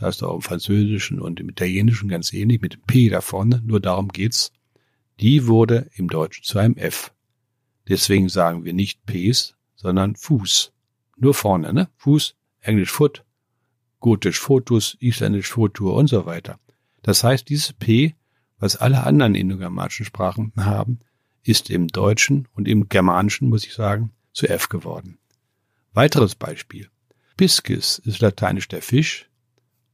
hast 0.00 0.22
du 0.22 0.26
auch 0.26 0.36
im 0.36 0.42
Französischen 0.42 1.20
und 1.20 1.38
im 1.38 1.50
Italienischen 1.50 2.08
ganz 2.08 2.32
ähnlich 2.32 2.60
mit 2.60 2.74
dem 2.74 2.82
P 2.82 3.08
da 3.08 3.20
vorne, 3.20 3.62
nur 3.64 3.78
darum 3.78 4.08
geht's. 4.08 4.52
Die 5.20 5.46
wurde 5.46 5.90
im 5.94 6.08
Deutschen 6.08 6.44
zu 6.44 6.58
einem 6.58 6.76
F. 6.76 7.12
Deswegen 7.88 8.28
sagen 8.28 8.64
wir 8.64 8.72
nicht 8.72 9.04
Pes, 9.06 9.54
sondern 9.74 10.16
Fuß. 10.16 10.72
Nur 11.16 11.34
vorne, 11.34 11.72
ne? 11.72 11.88
Fuß, 11.96 12.34
Englisch 12.60 12.90
Foot, 12.90 13.24
Gotisch 14.00 14.40
Fotus, 14.40 14.96
Isländisch 15.00 15.48
Fotur 15.48 15.94
und 15.94 16.08
so 16.08 16.26
weiter. 16.26 16.58
Das 17.02 17.24
heißt, 17.24 17.48
dieses 17.48 17.72
P, 17.72 18.14
was 18.58 18.76
alle 18.76 19.04
anderen 19.04 19.34
indogermanischen 19.34 20.04
Sprachen 20.04 20.52
haben, 20.56 21.00
ist 21.42 21.70
im 21.70 21.88
Deutschen 21.88 22.48
und 22.54 22.66
im 22.66 22.88
Germanischen, 22.88 23.48
muss 23.48 23.64
ich 23.64 23.74
sagen, 23.74 24.12
zu 24.32 24.48
F 24.48 24.68
geworden. 24.68 25.18
Weiteres 25.92 26.34
Beispiel. 26.34 26.90
Piscis 27.36 27.98
ist 27.98 28.20
lateinisch 28.20 28.68
der 28.68 28.82
Fisch 28.82 29.30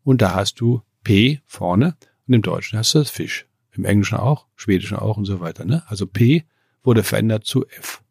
und 0.05 0.23
da 0.23 0.35
hast 0.35 0.61
du 0.61 0.83
P 1.05 1.41
vorne 1.47 1.97
und 2.27 2.35
im 2.35 2.43
Deutschen 2.43 2.79
hast 2.79 2.95
du 2.95 3.01
das 3.01 3.11
Fisch. 3.11 3.47
Im 3.73 3.85
Englischen 3.85 4.19
auch, 4.19 4.47
Schwedischen 4.55 4.97
auch 4.97 5.17
und 5.17 5.25
so 5.25 5.41
weiter. 5.41 5.65
Ne? 5.65 5.83
Also 5.87 6.07
P 6.07 6.45
wurde 6.83 7.03
verändert 7.03 7.45
zu 7.45 7.66
F. 7.68 8.03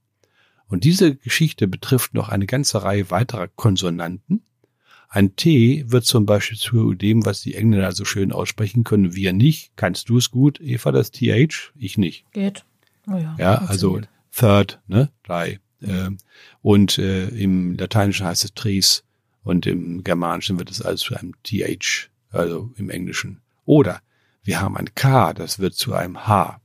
Und 0.68 0.86
diese 0.86 1.16
Geschichte 1.16 1.68
betrifft 1.68 2.14
noch 2.14 2.30
eine 2.30 2.46
ganze 2.46 2.84
Reihe 2.84 3.12
weiterer 3.12 3.48
Konsonanten. 3.48 4.44
Ein 5.10 5.36
T 5.36 5.84
wird 5.88 6.06
zum 6.06 6.26
Beispiel 6.26 6.58
zu 6.58 6.94
dem, 6.94 7.26
was 7.26 7.42
die 7.42 7.56
Engländer 7.56 7.92
so 7.92 8.06
schön 8.06 8.32
aussprechen 8.32 8.86
können, 8.86 9.14
wir 9.14 9.34
nicht. 9.34 9.74
Kannst 9.76 10.08
du 10.08 10.18
es 10.18 10.32
gut, 10.32 10.62
Eva, 10.62 10.94
das 10.94 11.12
TH? 11.12 11.74
Ich 11.76 11.98
nicht. 11.98 12.32
Geht. 12.32 12.64
Oh 13.08 13.18
ja, 13.18 13.36
ja 13.38 13.56
also 13.56 14.00
third, 14.32 14.80
ne, 14.88 15.10
drei. 15.24 15.60
Äh, 15.82 16.12
und 16.62 16.98
äh, 16.98 17.28
im 17.28 17.76
Lateinischen 17.76 18.26
heißt 18.26 18.46
es 18.46 18.54
tres 18.54 19.04
und 19.44 19.66
im 19.66 20.04
Germanischen 20.04 20.60
wird 20.60 20.72
es 20.72 20.82
alles 20.82 21.02
zu 21.02 21.16
einem 21.16 21.34
TH, 21.44 22.10
also 22.30 22.72
im 22.78 22.90
Englischen. 22.90 23.42
Oder 23.66 24.02
wir 24.44 24.62
haben 24.62 24.78
ein 24.78 24.96
K, 24.96 25.34
das 25.34 25.60
wird 25.60 25.74
zu 25.74 25.94
einem 25.94 26.28
H. 26.28 26.62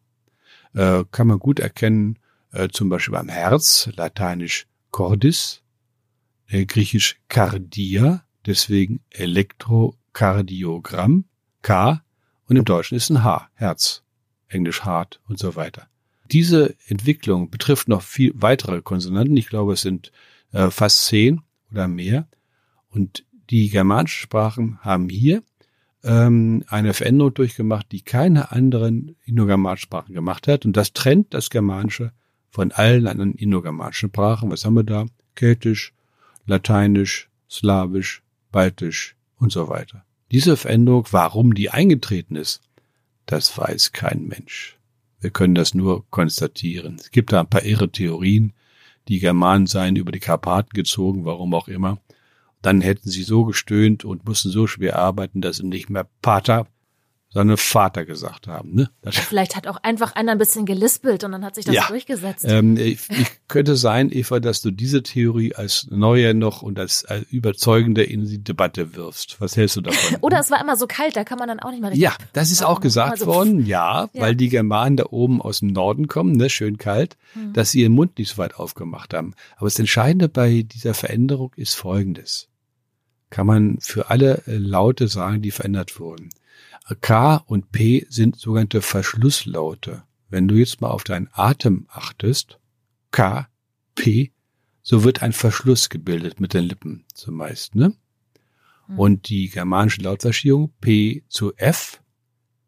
Äh, 0.76 1.04
kann 1.10 1.26
man 1.26 1.38
gut 1.38 1.58
erkennen, 1.58 2.18
äh, 2.52 2.68
zum 2.68 2.90
Beispiel 2.90 3.12
beim 3.12 3.30
Herz, 3.30 3.88
lateinisch 3.96 4.66
cordis, 4.90 5.62
äh, 6.48 6.66
griechisch 6.66 7.16
cardia, 7.28 8.26
deswegen 8.44 9.00
Elektrokardiogramm, 9.10 11.24
K, 11.62 12.02
und 12.46 12.56
im 12.56 12.66
Deutschen 12.66 12.96
ist 12.96 13.08
ein 13.08 13.24
H, 13.24 13.48
Herz, 13.54 14.02
englisch 14.48 14.84
Heart 14.84 15.22
und 15.26 15.38
so 15.38 15.56
weiter. 15.56 15.88
Diese 16.30 16.76
Entwicklung 16.88 17.48
betrifft 17.50 17.88
noch 17.88 18.02
viel 18.02 18.32
weitere 18.34 18.82
Konsonanten. 18.82 19.38
Ich 19.38 19.48
glaube, 19.48 19.72
es 19.72 19.80
sind 19.80 20.12
äh, 20.52 20.70
fast 20.70 21.06
zehn 21.06 21.40
oder 21.70 21.88
mehr. 21.88 22.28
Und 22.90 23.24
die 23.48 23.70
germanischen 23.70 24.20
Sprachen 24.20 24.78
haben 24.82 25.08
hier 25.08 25.42
ähm, 26.06 26.64
eine 26.68 26.94
Veränderung 26.94 27.34
durchgemacht, 27.34 27.90
die 27.92 28.00
keine 28.00 28.52
anderen 28.52 29.16
indogermanischen 29.24 29.82
Sprachen 29.82 30.14
gemacht 30.14 30.48
hat. 30.48 30.64
Und 30.64 30.76
das 30.76 30.92
trennt 30.92 31.34
das 31.34 31.50
Germanische 31.50 32.12
von 32.48 32.72
allen 32.72 33.06
anderen 33.06 33.34
indogermanischen 33.34 34.08
Sprachen. 34.08 34.50
Was 34.50 34.64
haben 34.64 34.74
wir 34.74 34.84
da? 34.84 35.06
Keltisch, 35.34 35.92
Lateinisch, 36.46 37.28
Slawisch, 37.50 38.22
Baltisch 38.52 39.16
und 39.36 39.52
so 39.52 39.68
weiter. 39.68 40.04
Diese 40.30 40.56
Veränderung, 40.56 41.06
warum 41.10 41.54
die 41.54 41.70
eingetreten 41.70 42.36
ist, 42.36 42.62
das 43.26 43.58
weiß 43.58 43.92
kein 43.92 44.26
Mensch. 44.26 44.78
Wir 45.20 45.30
können 45.30 45.54
das 45.54 45.74
nur 45.74 46.08
konstatieren. 46.10 46.96
Es 47.00 47.10
gibt 47.10 47.32
da 47.32 47.40
ein 47.40 47.48
paar 47.48 47.64
irre 47.64 47.90
Theorien. 47.90 48.52
Die 49.08 49.18
Germanen 49.18 49.66
seien 49.66 49.96
über 49.96 50.12
die 50.12 50.20
Karpaten 50.20 50.70
gezogen, 50.70 51.24
warum 51.24 51.52
auch 51.54 51.68
immer. 51.68 51.98
Dann 52.66 52.80
hätten 52.80 53.08
sie 53.08 53.22
so 53.22 53.44
gestöhnt 53.44 54.04
und 54.04 54.24
mussten 54.24 54.50
so 54.50 54.66
schwer 54.66 54.98
arbeiten, 54.98 55.40
dass 55.40 55.58
sie 55.58 55.66
nicht 55.66 55.88
mehr 55.88 56.08
Pater, 56.20 56.66
sondern 57.28 57.58
Vater 57.58 58.04
gesagt 58.04 58.48
haben. 58.48 58.74
Ne? 58.74 58.90
Vielleicht 59.08 59.54
hat 59.54 59.68
auch 59.68 59.76
einfach 59.84 60.16
einer 60.16 60.32
ein 60.32 60.38
bisschen 60.38 60.66
gelispelt 60.66 61.22
und 61.22 61.30
dann 61.30 61.44
hat 61.44 61.54
sich 61.54 61.64
das 61.64 61.76
ja. 61.76 61.86
durchgesetzt. 61.86 62.44
Ähm, 62.44 62.76
ich, 62.76 63.08
ich 63.08 63.28
könnte 63.46 63.76
sein, 63.76 64.10
Eva, 64.10 64.40
dass 64.40 64.62
du 64.62 64.72
diese 64.72 65.04
Theorie 65.04 65.54
als 65.54 65.86
neue 65.92 66.34
noch 66.34 66.62
und 66.62 66.80
als, 66.80 67.04
als 67.04 67.24
überzeugende 67.30 68.02
in 68.02 68.24
die 68.24 68.42
Debatte 68.42 68.96
wirfst. 68.96 69.40
Was 69.40 69.56
hältst 69.56 69.76
du 69.76 69.82
davon? 69.82 70.18
Oder 70.22 70.40
es 70.40 70.50
war 70.50 70.60
immer 70.60 70.76
so 70.76 70.88
kalt, 70.88 71.14
da 71.14 71.22
kann 71.22 71.38
man 71.38 71.46
dann 71.46 71.60
auch 71.60 71.70
nicht 71.70 71.82
mehr 71.82 71.90
richtig. 71.90 72.02
Ja, 72.02 72.16
das 72.32 72.50
ist 72.50 72.64
auch 72.64 72.80
gesagt 72.80 73.20
so 73.20 73.26
worden, 73.26 73.64
ja, 73.64 74.08
ja, 74.12 74.20
weil 74.20 74.34
die 74.34 74.48
Germanen 74.48 74.96
da 74.96 75.04
oben 75.10 75.40
aus 75.40 75.60
dem 75.60 75.68
Norden 75.68 76.08
kommen, 76.08 76.32
ne, 76.32 76.50
schön 76.50 76.78
kalt, 76.78 77.16
hm. 77.34 77.52
dass 77.52 77.70
sie 77.70 77.82
ihren 77.82 77.92
Mund 77.92 78.18
nicht 78.18 78.30
so 78.30 78.38
weit 78.38 78.56
aufgemacht 78.56 79.14
haben. 79.14 79.34
Aber 79.54 79.66
das 79.66 79.78
Entscheidende 79.78 80.28
bei 80.28 80.62
dieser 80.62 80.94
Veränderung 80.94 81.52
ist 81.54 81.76
Folgendes. 81.76 82.48
Kann 83.30 83.46
man 83.46 83.78
für 83.80 84.10
alle 84.10 84.42
Laute 84.46 85.08
sagen, 85.08 85.42
die 85.42 85.50
verändert 85.50 85.98
wurden. 85.98 86.30
K 87.00 87.36
und 87.46 87.72
P 87.72 88.06
sind 88.08 88.36
sogenannte 88.36 88.80
Verschlusslaute. 88.80 90.04
Wenn 90.28 90.48
du 90.48 90.54
jetzt 90.56 90.80
mal 90.80 90.90
auf 90.90 91.04
deinen 91.04 91.28
Atem 91.32 91.86
achtest, 91.90 92.58
K, 93.10 93.48
P, 93.94 94.32
so 94.82 95.02
wird 95.02 95.22
ein 95.22 95.32
Verschluss 95.32 95.88
gebildet 95.88 96.40
mit 96.40 96.54
den 96.54 96.64
Lippen 96.64 97.04
zumeist, 97.12 97.74
ne? 97.74 97.94
Mhm. 98.86 98.98
Und 98.98 99.28
die 99.28 99.48
germanische 99.48 100.02
Lautverschiebung 100.02 100.72
P 100.80 101.24
zu 101.28 101.54
F 101.56 102.00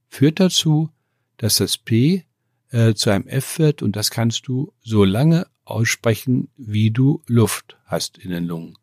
führt 0.08 0.40
dazu, 0.40 0.90
dass 1.36 1.56
das 1.56 1.78
P 1.78 2.24
äh, 2.70 2.94
zu 2.94 3.10
einem 3.10 3.28
F 3.28 3.58
wird 3.58 3.82
und 3.82 3.94
das 3.94 4.10
kannst 4.10 4.48
du 4.48 4.72
so 4.80 5.04
lange 5.04 5.46
aussprechen, 5.64 6.48
wie 6.56 6.90
du 6.90 7.22
Luft 7.26 7.76
hast 7.84 8.18
in 8.18 8.30
den 8.30 8.44
Lungen. 8.44 8.76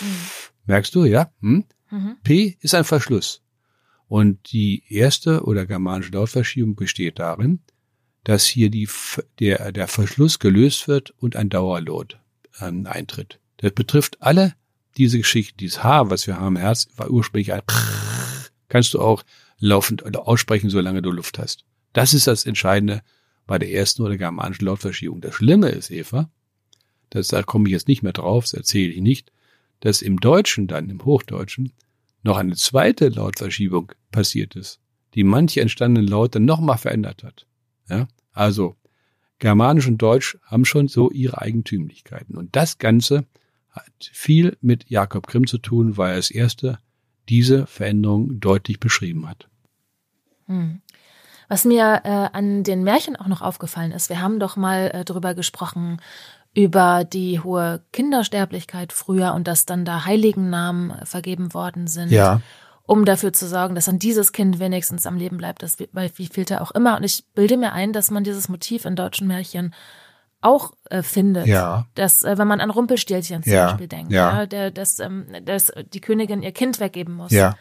Mhm. 0.00 0.39
Merkst 0.70 0.94
du, 0.94 1.04
ja? 1.04 1.32
Hm? 1.40 1.64
Mhm. 1.90 2.16
P 2.22 2.56
ist 2.60 2.76
ein 2.76 2.84
Verschluss. 2.84 3.42
Und 4.06 4.52
die 4.52 4.84
erste 4.88 5.42
oder 5.42 5.66
germanische 5.66 6.12
Lautverschiebung 6.12 6.76
besteht 6.76 7.18
darin, 7.18 7.58
dass 8.22 8.46
hier 8.46 8.70
die, 8.70 8.88
der, 9.40 9.72
der 9.72 9.88
Verschluss 9.88 10.38
gelöst 10.38 10.86
wird 10.86 11.10
und 11.18 11.34
ein 11.34 11.48
Dauerlot 11.48 12.20
ähm, 12.60 12.86
eintritt. 12.86 13.40
Das 13.56 13.72
betrifft 13.72 14.22
alle 14.22 14.54
diese 14.96 15.18
Geschichten. 15.18 15.58
Dieses 15.58 15.82
H, 15.82 16.08
was 16.08 16.28
wir 16.28 16.38
haben, 16.38 16.56
Herz, 16.56 16.86
war 16.96 17.10
ursprünglich 17.10 17.52
ein 17.52 17.62
kannst 18.68 18.94
du 18.94 19.00
auch 19.00 19.24
laufend 19.58 20.16
aussprechen, 20.16 20.70
solange 20.70 21.02
du 21.02 21.10
Luft 21.10 21.40
hast. 21.40 21.64
Das 21.92 22.14
ist 22.14 22.28
das 22.28 22.46
Entscheidende 22.46 23.02
bei 23.48 23.58
der 23.58 23.72
ersten 23.72 24.02
oder 24.02 24.16
germanischen 24.16 24.66
Lautverschiebung. 24.66 25.20
Das 25.20 25.34
Schlimme 25.34 25.70
ist, 25.70 25.90
Eva, 25.90 26.30
das, 27.10 27.26
da 27.26 27.42
komme 27.42 27.66
ich 27.66 27.72
jetzt 27.72 27.88
nicht 27.88 28.04
mehr 28.04 28.12
drauf, 28.12 28.44
das 28.44 28.52
erzähle 28.52 28.92
ich 28.92 29.00
nicht, 29.00 29.32
dass 29.80 30.02
im 30.02 30.20
Deutschen 30.20 30.66
dann, 30.66 30.88
im 30.88 31.04
Hochdeutschen, 31.04 31.72
noch 32.22 32.36
eine 32.36 32.54
zweite 32.54 33.08
Lautverschiebung 33.08 33.92
passiert 34.10 34.54
ist, 34.56 34.80
die 35.14 35.24
manche 35.24 35.60
entstandenen 35.60 36.08
Laute 36.08 36.40
nochmal 36.40 36.78
verändert 36.78 37.24
hat. 37.24 37.46
Ja? 37.88 38.08
Also 38.32 38.76
Germanisch 39.40 39.88
und 39.88 39.98
Deutsch 39.98 40.38
haben 40.44 40.66
schon 40.66 40.86
so 40.86 41.10
ihre 41.10 41.40
Eigentümlichkeiten. 41.40 42.36
Und 42.36 42.54
das 42.54 42.78
Ganze 42.78 43.24
hat 43.70 43.90
viel 43.98 44.56
mit 44.60 44.90
Jakob 44.90 45.26
Grimm 45.26 45.46
zu 45.46 45.58
tun, 45.58 45.96
weil 45.96 46.10
er 46.10 46.16
als 46.16 46.30
erster 46.30 46.78
diese 47.28 47.66
Veränderung 47.66 48.38
deutlich 48.38 48.80
beschrieben 48.80 49.28
hat. 49.28 49.48
Hm. 50.46 50.82
Was 51.48 51.64
mir 51.64 52.02
äh, 52.04 52.08
an 52.08 52.62
den 52.62 52.84
Märchen 52.84 53.16
auch 53.16 53.26
noch 53.26 53.40
aufgefallen 53.40 53.92
ist, 53.92 54.08
wir 54.08 54.20
haben 54.20 54.38
doch 54.38 54.56
mal 54.56 54.90
äh, 54.92 55.04
darüber 55.04 55.34
gesprochen, 55.34 56.00
über 56.54 57.04
die 57.04 57.40
hohe 57.40 57.82
Kindersterblichkeit 57.92 58.92
früher 58.92 59.34
und 59.34 59.46
dass 59.46 59.66
dann 59.66 59.84
da 59.84 60.04
Heiligennamen 60.04 61.04
vergeben 61.04 61.54
worden 61.54 61.86
sind. 61.86 62.10
Ja. 62.10 62.40
Um 62.86 63.04
dafür 63.04 63.32
zu 63.32 63.46
sorgen, 63.46 63.76
dass 63.76 63.84
dann 63.84 64.00
dieses 64.00 64.32
Kind 64.32 64.58
wenigstens 64.58 65.06
am 65.06 65.16
Leben 65.16 65.36
bleibt, 65.36 65.62
das, 65.62 65.76
weil 65.92 66.10
wie 66.16 66.26
fehlt 66.26 66.52
auch 66.52 66.72
immer. 66.72 66.96
Und 66.96 67.04
ich 67.04 67.24
bilde 67.34 67.56
mir 67.56 67.72
ein, 67.72 67.92
dass 67.92 68.10
man 68.10 68.24
dieses 68.24 68.48
Motiv 68.48 68.84
in 68.84 68.96
deutschen 68.96 69.28
Märchen 69.28 69.74
auch 70.40 70.72
äh, 70.88 71.02
findet. 71.02 71.46
Ja. 71.46 71.86
Dass, 71.94 72.24
äh, 72.24 72.36
wenn 72.36 72.48
man 72.48 72.60
an 72.60 72.70
Rumpelstilzchen 72.70 73.44
zum 73.44 73.52
ja. 73.52 73.66
Beispiel 73.66 73.86
denkt, 73.86 74.12
ja. 74.12 74.40
ja 74.40 74.46
der, 74.46 74.70
dass, 74.72 74.98
ähm, 74.98 75.26
dass 75.44 75.72
die 75.92 76.00
Königin 76.00 76.42
ihr 76.42 76.52
Kind 76.52 76.80
weggeben 76.80 77.14
muss. 77.14 77.30
Ja. 77.30 77.54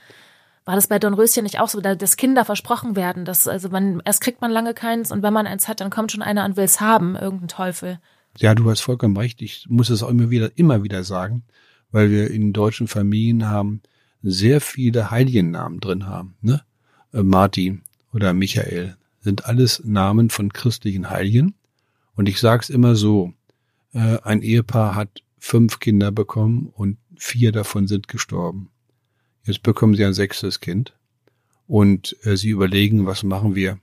War 0.66 0.76
das 0.76 0.88
bei 0.88 1.00
Dornröschen 1.00 1.44
nicht 1.44 1.60
auch 1.60 1.70
so, 1.70 1.82
dass 1.82 2.18
Kinder 2.18 2.46
versprochen 2.46 2.96
werden, 2.96 3.26
dass, 3.26 3.48
also 3.48 3.70
man, 3.70 4.02
erst 4.06 4.22
kriegt 4.22 4.42
man 4.42 4.52
lange 4.52 4.74
keins 4.74 5.12
und 5.12 5.24
wenn 5.24 5.34
man 5.34 5.48
eins 5.48 5.68
hat, 5.68 5.82
dann 5.82 5.90
kommt 5.90 6.12
schon 6.12 6.22
einer 6.22 6.46
und 6.46 6.58
will 6.58 6.64
es 6.64 6.80
haben, 6.80 7.16
irgendein 7.16 7.48
Teufel. 7.48 8.00
Ja, 8.40 8.56
du 8.56 8.70
hast 8.70 8.80
vollkommen 8.80 9.18
recht. 9.18 9.42
Ich 9.42 9.66
muss 9.68 9.90
es 9.90 10.02
auch 10.02 10.10
immer 10.10 10.30
wieder, 10.30 10.58
immer 10.58 10.82
wieder 10.82 11.04
sagen, 11.04 11.44
weil 11.92 12.10
wir 12.10 12.32
in 12.32 12.54
deutschen 12.54 12.88
Familien 12.88 13.50
haben 13.50 13.82
sehr 14.22 14.62
viele 14.62 15.12
Heiligennamen 15.12 15.82
drin 15.82 16.08
haben. 16.08 16.36
Ne? 16.42 16.62
Äh, 17.12 17.24
Martin 17.24 17.82
oder 18.14 18.34
Michael 18.34 18.96
sind 19.20 19.46
alles 19.46 19.82
Namen 19.84 20.30
von 20.30 20.54
christlichen 20.54 21.10
Heiligen. 21.10 21.54
Und 22.16 22.30
ich 22.30 22.40
sage 22.40 22.64
es 22.64 22.70
immer 22.70 22.96
so, 22.96 23.34
äh, 23.94 24.20
ein 24.24 24.42
Ehepaar 24.42 24.96
hat 24.96 25.22
fünf 25.38 25.80
Kinder 25.80 26.12
bekommen 26.12 26.72
und 26.74 26.98
vier 27.18 27.52
davon 27.52 27.88
sind 27.88 28.08
gestorben. 28.08 28.70
Jetzt 29.44 29.64
bekommen 29.64 29.96
sie 29.96 30.06
ein 30.06 30.14
sechstes 30.14 30.62
Kind 30.62 30.94
und 31.68 32.16
äh, 32.24 32.38
sie 32.38 32.52
überlegen, 32.52 33.06
was 33.06 33.24
machen 33.24 33.56
wir 33.56 33.80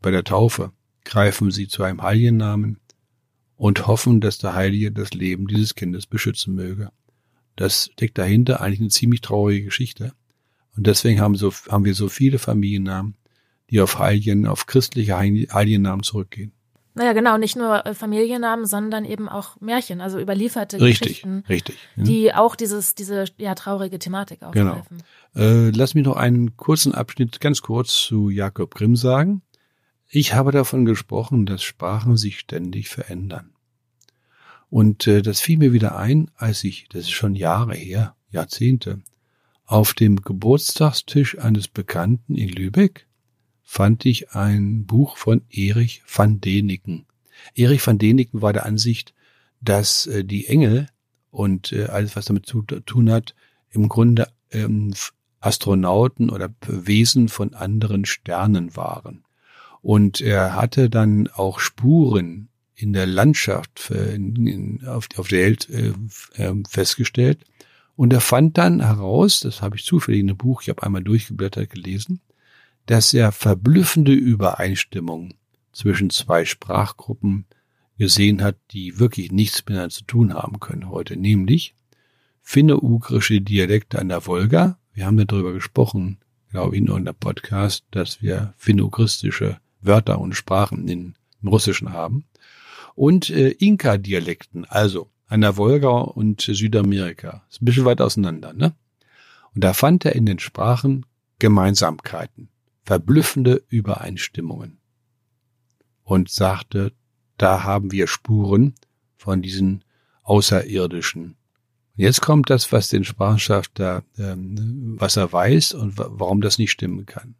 bei 0.00 0.10
der 0.10 0.24
Taufe? 0.24 0.72
Greifen 1.04 1.50
sie 1.50 1.68
zu 1.68 1.82
einem 1.82 2.02
Heiligennamen 2.02 2.78
und 3.62 3.86
hoffen, 3.86 4.20
dass 4.20 4.38
der 4.38 4.54
Heilige 4.54 4.90
das 4.90 5.12
Leben 5.12 5.46
dieses 5.46 5.76
Kindes 5.76 6.06
beschützen 6.06 6.56
möge. 6.56 6.90
Das 7.54 7.90
steckt 7.92 8.18
dahinter 8.18 8.60
eigentlich 8.60 8.80
eine 8.80 8.88
ziemlich 8.88 9.20
traurige 9.20 9.66
Geschichte. 9.66 10.14
Und 10.76 10.88
deswegen 10.88 11.20
haben, 11.20 11.36
so, 11.36 11.52
haben 11.70 11.84
wir 11.84 11.94
so 11.94 12.08
viele 12.08 12.40
Familiennamen, 12.40 13.14
die 13.70 13.80
auf 13.80 14.00
Heiligen, 14.00 14.48
auf 14.48 14.66
christliche 14.66 15.16
Heiligennamen 15.16 16.02
zurückgehen. 16.02 16.50
Naja, 16.94 17.12
genau, 17.12 17.38
nicht 17.38 17.54
nur 17.54 17.86
äh, 17.86 17.94
Familiennamen, 17.94 18.66
sondern 18.66 19.04
eben 19.04 19.28
auch 19.28 19.60
Märchen, 19.60 20.00
also 20.00 20.18
überlieferte 20.18 20.80
richtig, 20.80 21.00
Geschichten. 21.00 21.44
Richtig, 21.48 21.76
ja. 21.94 22.02
Die 22.02 22.34
auch 22.34 22.56
dieses, 22.56 22.96
diese 22.96 23.26
ja, 23.38 23.54
traurige 23.54 24.00
Thematik 24.00 24.42
aufgreifen. 24.42 25.04
Genau. 25.34 25.46
Äh, 25.46 25.70
lass 25.70 25.94
mich 25.94 26.04
noch 26.04 26.16
einen 26.16 26.56
kurzen 26.56 26.96
Abschnitt 26.96 27.40
ganz 27.40 27.62
kurz 27.62 27.94
zu 27.94 28.28
Jakob 28.28 28.74
Grimm 28.74 28.96
sagen. 28.96 29.42
Ich 30.08 30.34
habe 30.34 30.50
davon 30.50 30.84
gesprochen, 30.84 31.46
dass 31.46 31.62
Sprachen 31.62 32.16
sich 32.16 32.40
ständig 32.40 32.88
verändern. 32.88 33.51
Und 34.72 35.06
äh, 35.06 35.20
das 35.20 35.42
fiel 35.42 35.58
mir 35.58 35.74
wieder 35.74 35.96
ein, 35.96 36.30
als 36.34 36.64
ich, 36.64 36.86
das 36.88 37.02
ist 37.02 37.10
schon 37.10 37.34
Jahre 37.34 37.74
her, 37.74 38.16
Jahrzehnte, 38.30 39.02
auf 39.66 39.92
dem 39.92 40.22
Geburtstagstisch 40.22 41.38
eines 41.38 41.68
Bekannten 41.68 42.36
in 42.36 42.48
Lübeck 42.48 43.06
fand 43.62 44.06
ich 44.06 44.30
ein 44.30 44.86
Buch 44.86 45.18
von 45.18 45.42
Erich 45.50 46.02
van 46.08 46.40
Deniken. 46.40 47.04
Erich 47.54 47.86
van 47.86 47.98
Deniken 47.98 48.40
war 48.40 48.54
der 48.54 48.64
Ansicht, 48.64 49.12
dass 49.60 50.06
äh, 50.06 50.24
die 50.24 50.46
Engel 50.46 50.86
und 51.30 51.72
äh, 51.72 51.88
alles, 51.88 52.16
was 52.16 52.24
damit 52.24 52.46
zu 52.46 52.62
tun 52.62 53.10
hat, 53.10 53.34
im 53.72 53.90
Grunde 53.90 54.28
ähm, 54.52 54.94
Astronauten 55.40 56.30
oder 56.30 56.48
Wesen 56.66 57.28
von 57.28 57.52
anderen 57.52 58.06
Sternen 58.06 58.74
waren. 58.74 59.22
Und 59.82 60.22
er 60.22 60.56
hatte 60.56 60.88
dann 60.88 61.28
auch 61.28 61.58
Spuren 61.60 62.48
in 62.82 62.92
der 62.92 63.06
Landschaft 63.06 63.90
äh, 63.90 64.14
in, 64.14 64.46
in, 64.46 64.86
auf, 64.86 65.08
auf, 65.16 65.28
der 65.28 65.38
Welt 65.38 65.68
äh, 65.70 65.92
äh, 66.34 66.54
festgestellt. 66.68 67.44
Und 67.94 68.12
er 68.12 68.20
fand 68.20 68.58
dann 68.58 68.80
heraus, 68.80 69.40
das 69.40 69.62
habe 69.62 69.76
ich 69.76 69.84
zufällig 69.84 70.20
in 70.20 70.30
einem 70.30 70.38
Buch, 70.38 70.62
ich 70.62 70.68
habe 70.68 70.82
einmal 70.82 71.02
durchgeblättert 71.02 71.70
gelesen, 71.70 72.20
dass 72.86 73.14
er 73.14 73.32
verblüffende 73.32 74.12
Übereinstimmungen 74.12 75.34
zwischen 75.72 76.10
zwei 76.10 76.44
Sprachgruppen 76.44 77.46
gesehen 77.98 78.42
hat, 78.42 78.56
die 78.72 78.98
wirklich 78.98 79.30
nichts 79.30 79.60
miteinander 79.60 79.90
zu 79.90 80.04
tun 80.04 80.34
haben 80.34 80.58
können 80.58 80.90
heute, 80.90 81.16
nämlich 81.16 81.74
finno-ugrische 82.40 83.40
Dialekte 83.40 83.98
an 83.98 84.08
der 84.08 84.26
Wolga. 84.26 84.78
Wir 84.94 85.06
haben 85.06 85.24
darüber 85.26 85.52
gesprochen, 85.52 86.18
glaube 86.50 86.74
ich, 86.74 86.82
in 86.82 86.90
unserem 86.90 87.16
Podcast, 87.16 87.84
dass 87.92 88.20
wir 88.20 88.54
finno-ugristische 88.56 89.58
Wörter 89.80 90.18
und 90.20 90.34
Sprachen 90.34 90.88
in, 90.88 91.14
im 91.42 91.48
Russischen 91.48 91.92
haben. 91.92 92.24
Und 92.94 93.30
äh, 93.30 93.50
Inka-Dialekten, 93.50 94.64
also 94.64 95.10
an 95.26 95.40
der 95.40 95.56
Wolga 95.56 95.98
und 95.98 96.42
Südamerika. 96.42 97.44
Ist 97.50 97.62
ein 97.62 97.64
bisschen 97.64 97.84
weit 97.84 98.00
auseinander, 98.00 98.52
ne? 98.52 98.74
Und 99.54 99.64
da 99.64 99.72
fand 99.72 100.04
er 100.04 100.14
in 100.14 100.26
den 100.26 100.38
Sprachen 100.38 101.06
Gemeinsamkeiten, 101.38 102.48
verblüffende 102.84 103.62
Übereinstimmungen. 103.68 104.78
Und 106.04 106.30
sagte, 106.30 106.92
da 107.38 107.64
haben 107.64 107.92
wir 107.92 108.06
Spuren 108.06 108.74
von 109.16 109.42
diesen 109.42 109.84
Außerirdischen 110.22 111.36
Jetzt 111.94 112.22
kommt 112.22 112.48
das, 112.48 112.72
was 112.72 112.88
den 112.88 113.04
Sprachwissenschaftler, 113.04 114.02
ähm, 114.18 114.96
was 114.98 115.16
er 115.16 115.32
weiß 115.32 115.74
und 115.74 115.94
warum 115.96 116.40
das 116.40 116.58
nicht 116.58 116.70
stimmen 116.70 117.06
kann. 117.06 117.34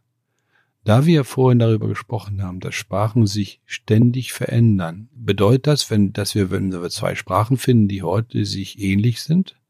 Da 0.85 1.07
wir 1.07 1.25
vorhin 1.25 1.61
darüber 1.61 1.87
gesprochen 1.87 2.43
haben, 2.43 2.59
dass 2.59 2.75
Sprachen 2.75 3.27
sich 3.27 3.61
ständig 3.67 4.33
verändern, 4.33 5.09
bedeutet 5.15 5.69
das, 5.69 5.91
wenn, 5.91 6.13
dass 6.13 6.35
wir, 6.35 6.51
wenn 6.51 6.73
wir 6.73 6.91
zwei 6.91 7.15
Sprachen 7.15 7.57
finden, 7.57 7.87
die 7.87 8.03
heute 8.03 8.45
sich 8.45 8.81
ähnlich 8.81 9.23
sind, 9.23 9.61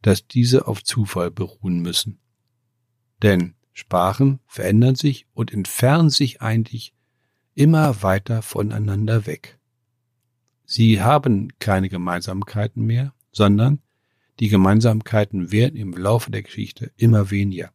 dass 0.00 0.28
diese 0.28 0.68
auf 0.68 0.84
Zufall 0.84 1.32
beruhen 1.32 1.80
müssen. 1.80 2.20
Denn 3.22 3.54
Sprachen 3.72 4.38
verändern 4.46 4.94
sich 4.94 5.26
und 5.34 5.52
entfernen 5.52 6.10
sich 6.10 6.40
eigentlich 6.40 6.94
immer 7.54 8.02
weiter 8.02 8.42
voneinander 8.42 9.26
weg. 9.26 9.58
Sie 10.64 11.00
haben 11.00 11.48
keine 11.58 11.88
Gemeinsamkeiten 11.88 12.84
mehr, 12.84 13.12
sondern 13.32 13.80
die 14.38 14.48
Gemeinsamkeiten 14.48 15.50
werden 15.50 15.76
im 15.76 15.92
Laufe 15.94 16.30
der 16.30 16.42
Geschichte 16.42 16.92
immer 16.96 17.32
weniger. 17.32 17.72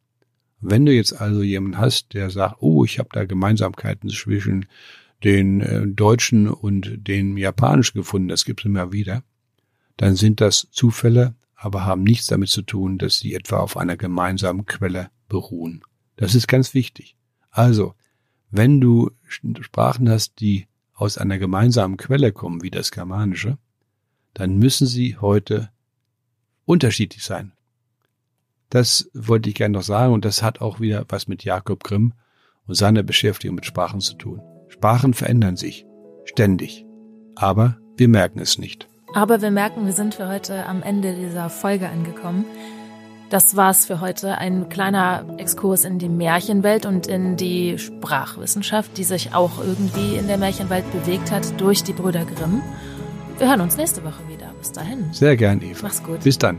Wenn 0.65 0.85
du 0.85 0.93
jetzt 0.93 1.13
also 1.19 1.41
jemanden 1.41 1.77
hast, 1.77 2.13
der 2.13 2.29
sagt, 2.29 2.57
oh, 2.61 2.85
ich 2.85 2.97
habe 2.97 3.09
da 3.11 3.25
Gemeinsamkeiten 3.25 4.09
zwischen 4.09 4.65
den 5.23 5.59
äh, 5.59 5.85
Deutschen 5.85 6.47
und 6.47 7.07
den 7.07 7.35
Japanischen 7.35 7.97
gefunden, 7.97 8.29
das 8.29 8.45
gibt 8.45 8.61
es 8.61 8.65
immer 8.65 8.93
wieder, 8.93 9.23
dann 9.97 10.15
sind 10.15 10.39
das 10.39 10.69
Zufälle, 10.71 11.35
aber 11.55 11.85
haben 11.85 12.03
nichts 12.03 12.27
damit 12.27 12.49
zu 12.49 12.61
tun, 12.61 12.97
dass 12.97 13.19
sie 13.19 13.33
etwa 13.33 13.57
auf 13.57 13.75
einer 13.75 13.97
gemeinsamen 13.97 14.65
Quelle 14.65 15.09
beruhen. 15.27 15.83
Das 16.15 16.33
ist 16.33 16.47
ganz 16.47 16.73
wichtig. 16.73 17.17
Also, 17.49 17.93
wenn 18.49 18.79
du 18.79 19.11
Sprachen 19.27 20.09
hast, 20.09 20.39
die 20.39 20.67
aus 20.93 21.17
einer 21.17 21.39
gemeinsamen 21.39 21.97
Quelle 21.97 22.31
kommen, 22.31 22.63
wie 22.63 22.71
das 22.71 22.91
Germanische, 22.91 23.57
dann 24.33 24.57
müssen 24.57 24.87
sie 24.87 25.17
heute 25.17 25.71
unterschiedlich 26.65 27.23
sein. 27.23 27.51
Das 28.73 29.07
wollte 29.13 29.49
ich 29.49 29.55
gerne 29.55 29.73
noch 29.73 29.83
sagen 29.83 30.13
und 30.13 30.25
das 30.25 30.41
hat 30.41 30.59
auch 30.59 30.79
wieder 30.79 31.05
was 31.07 31.27
mit 31.27 31.43
Jakob 31.43 31.83
Grimm 31.83 32.13
und 32.65 32.73
seiner 32.73 33.03
Beschäftigung 33.03 33.53
mit 33.53 33.67
Sprachen 33.67 33.99
zu 33.99 34.15
tun. 34.15 34.41
Sprachen 34.67 35.13
verändern 35.13 35.57
sich 35.57 35.85
ständig, 36.25 36.83
aber 37.35 37.77
wir 37.97 38.07
merken 38.07 38.39
es 38.39 38.57
nicht. 38.57 38.87
Aber 39.13 39.43
wir 39.43 39.51
merken, 39.51 39.85
wir 39.85 39.93
sind 39.93 40.15
für 40.15 40.27
heute 40.27 40.65
am 40.65 40.81
Ende 40.81 41.13
dieser 41.13 41.51
Folge 41.51 41.87
angekommen. 41.87 42.45
Das 43.29 43.55
war's 43.55 43.85
für 43.85 44.01
heute. 44.01 44.39
Ein 44.39 44.69
kleiner 44.69 45.35
Exkurs 45.37 45.85
in 45.85 45.99
die 45.99 46.09
Märchenwelt 46.09 46.87
und 46.87 47.05
in 47.05 47.37
die 47.37 47.77
Sprachwissenschaft, 47.77 48.97
die 48.97 49.03
sich 49.03 49.35
auch 49.35 49.59
irgendwie 49.59 50.15
in 50.15 50.25
der 50.25 50.39
Märchenwelt 50.39 50.91
bewegt 50.91 51.31
hat 51.31 51.61
durch 51.61 51.83
die 51.83 51.93
Brüder 51.93 52.25
Grimm. 52.25 52.63
Wir 53.37 53.49
hören 53.49 53.61
uns 53.61 53.77
nächste 53.77 54.03
Woche 54.03 54.27
wieder. 54.27 54.51
Bis 54.57 54.71
dahin. 54.71 55.13
Sehr 55.13 55.37
gern, 55.37 55.61
Eva. 55.61 55.83
Mach's 55.83 56.01
gut. 56.01 56.21
Bis 56.21 56.39
dann. 56.39 56.57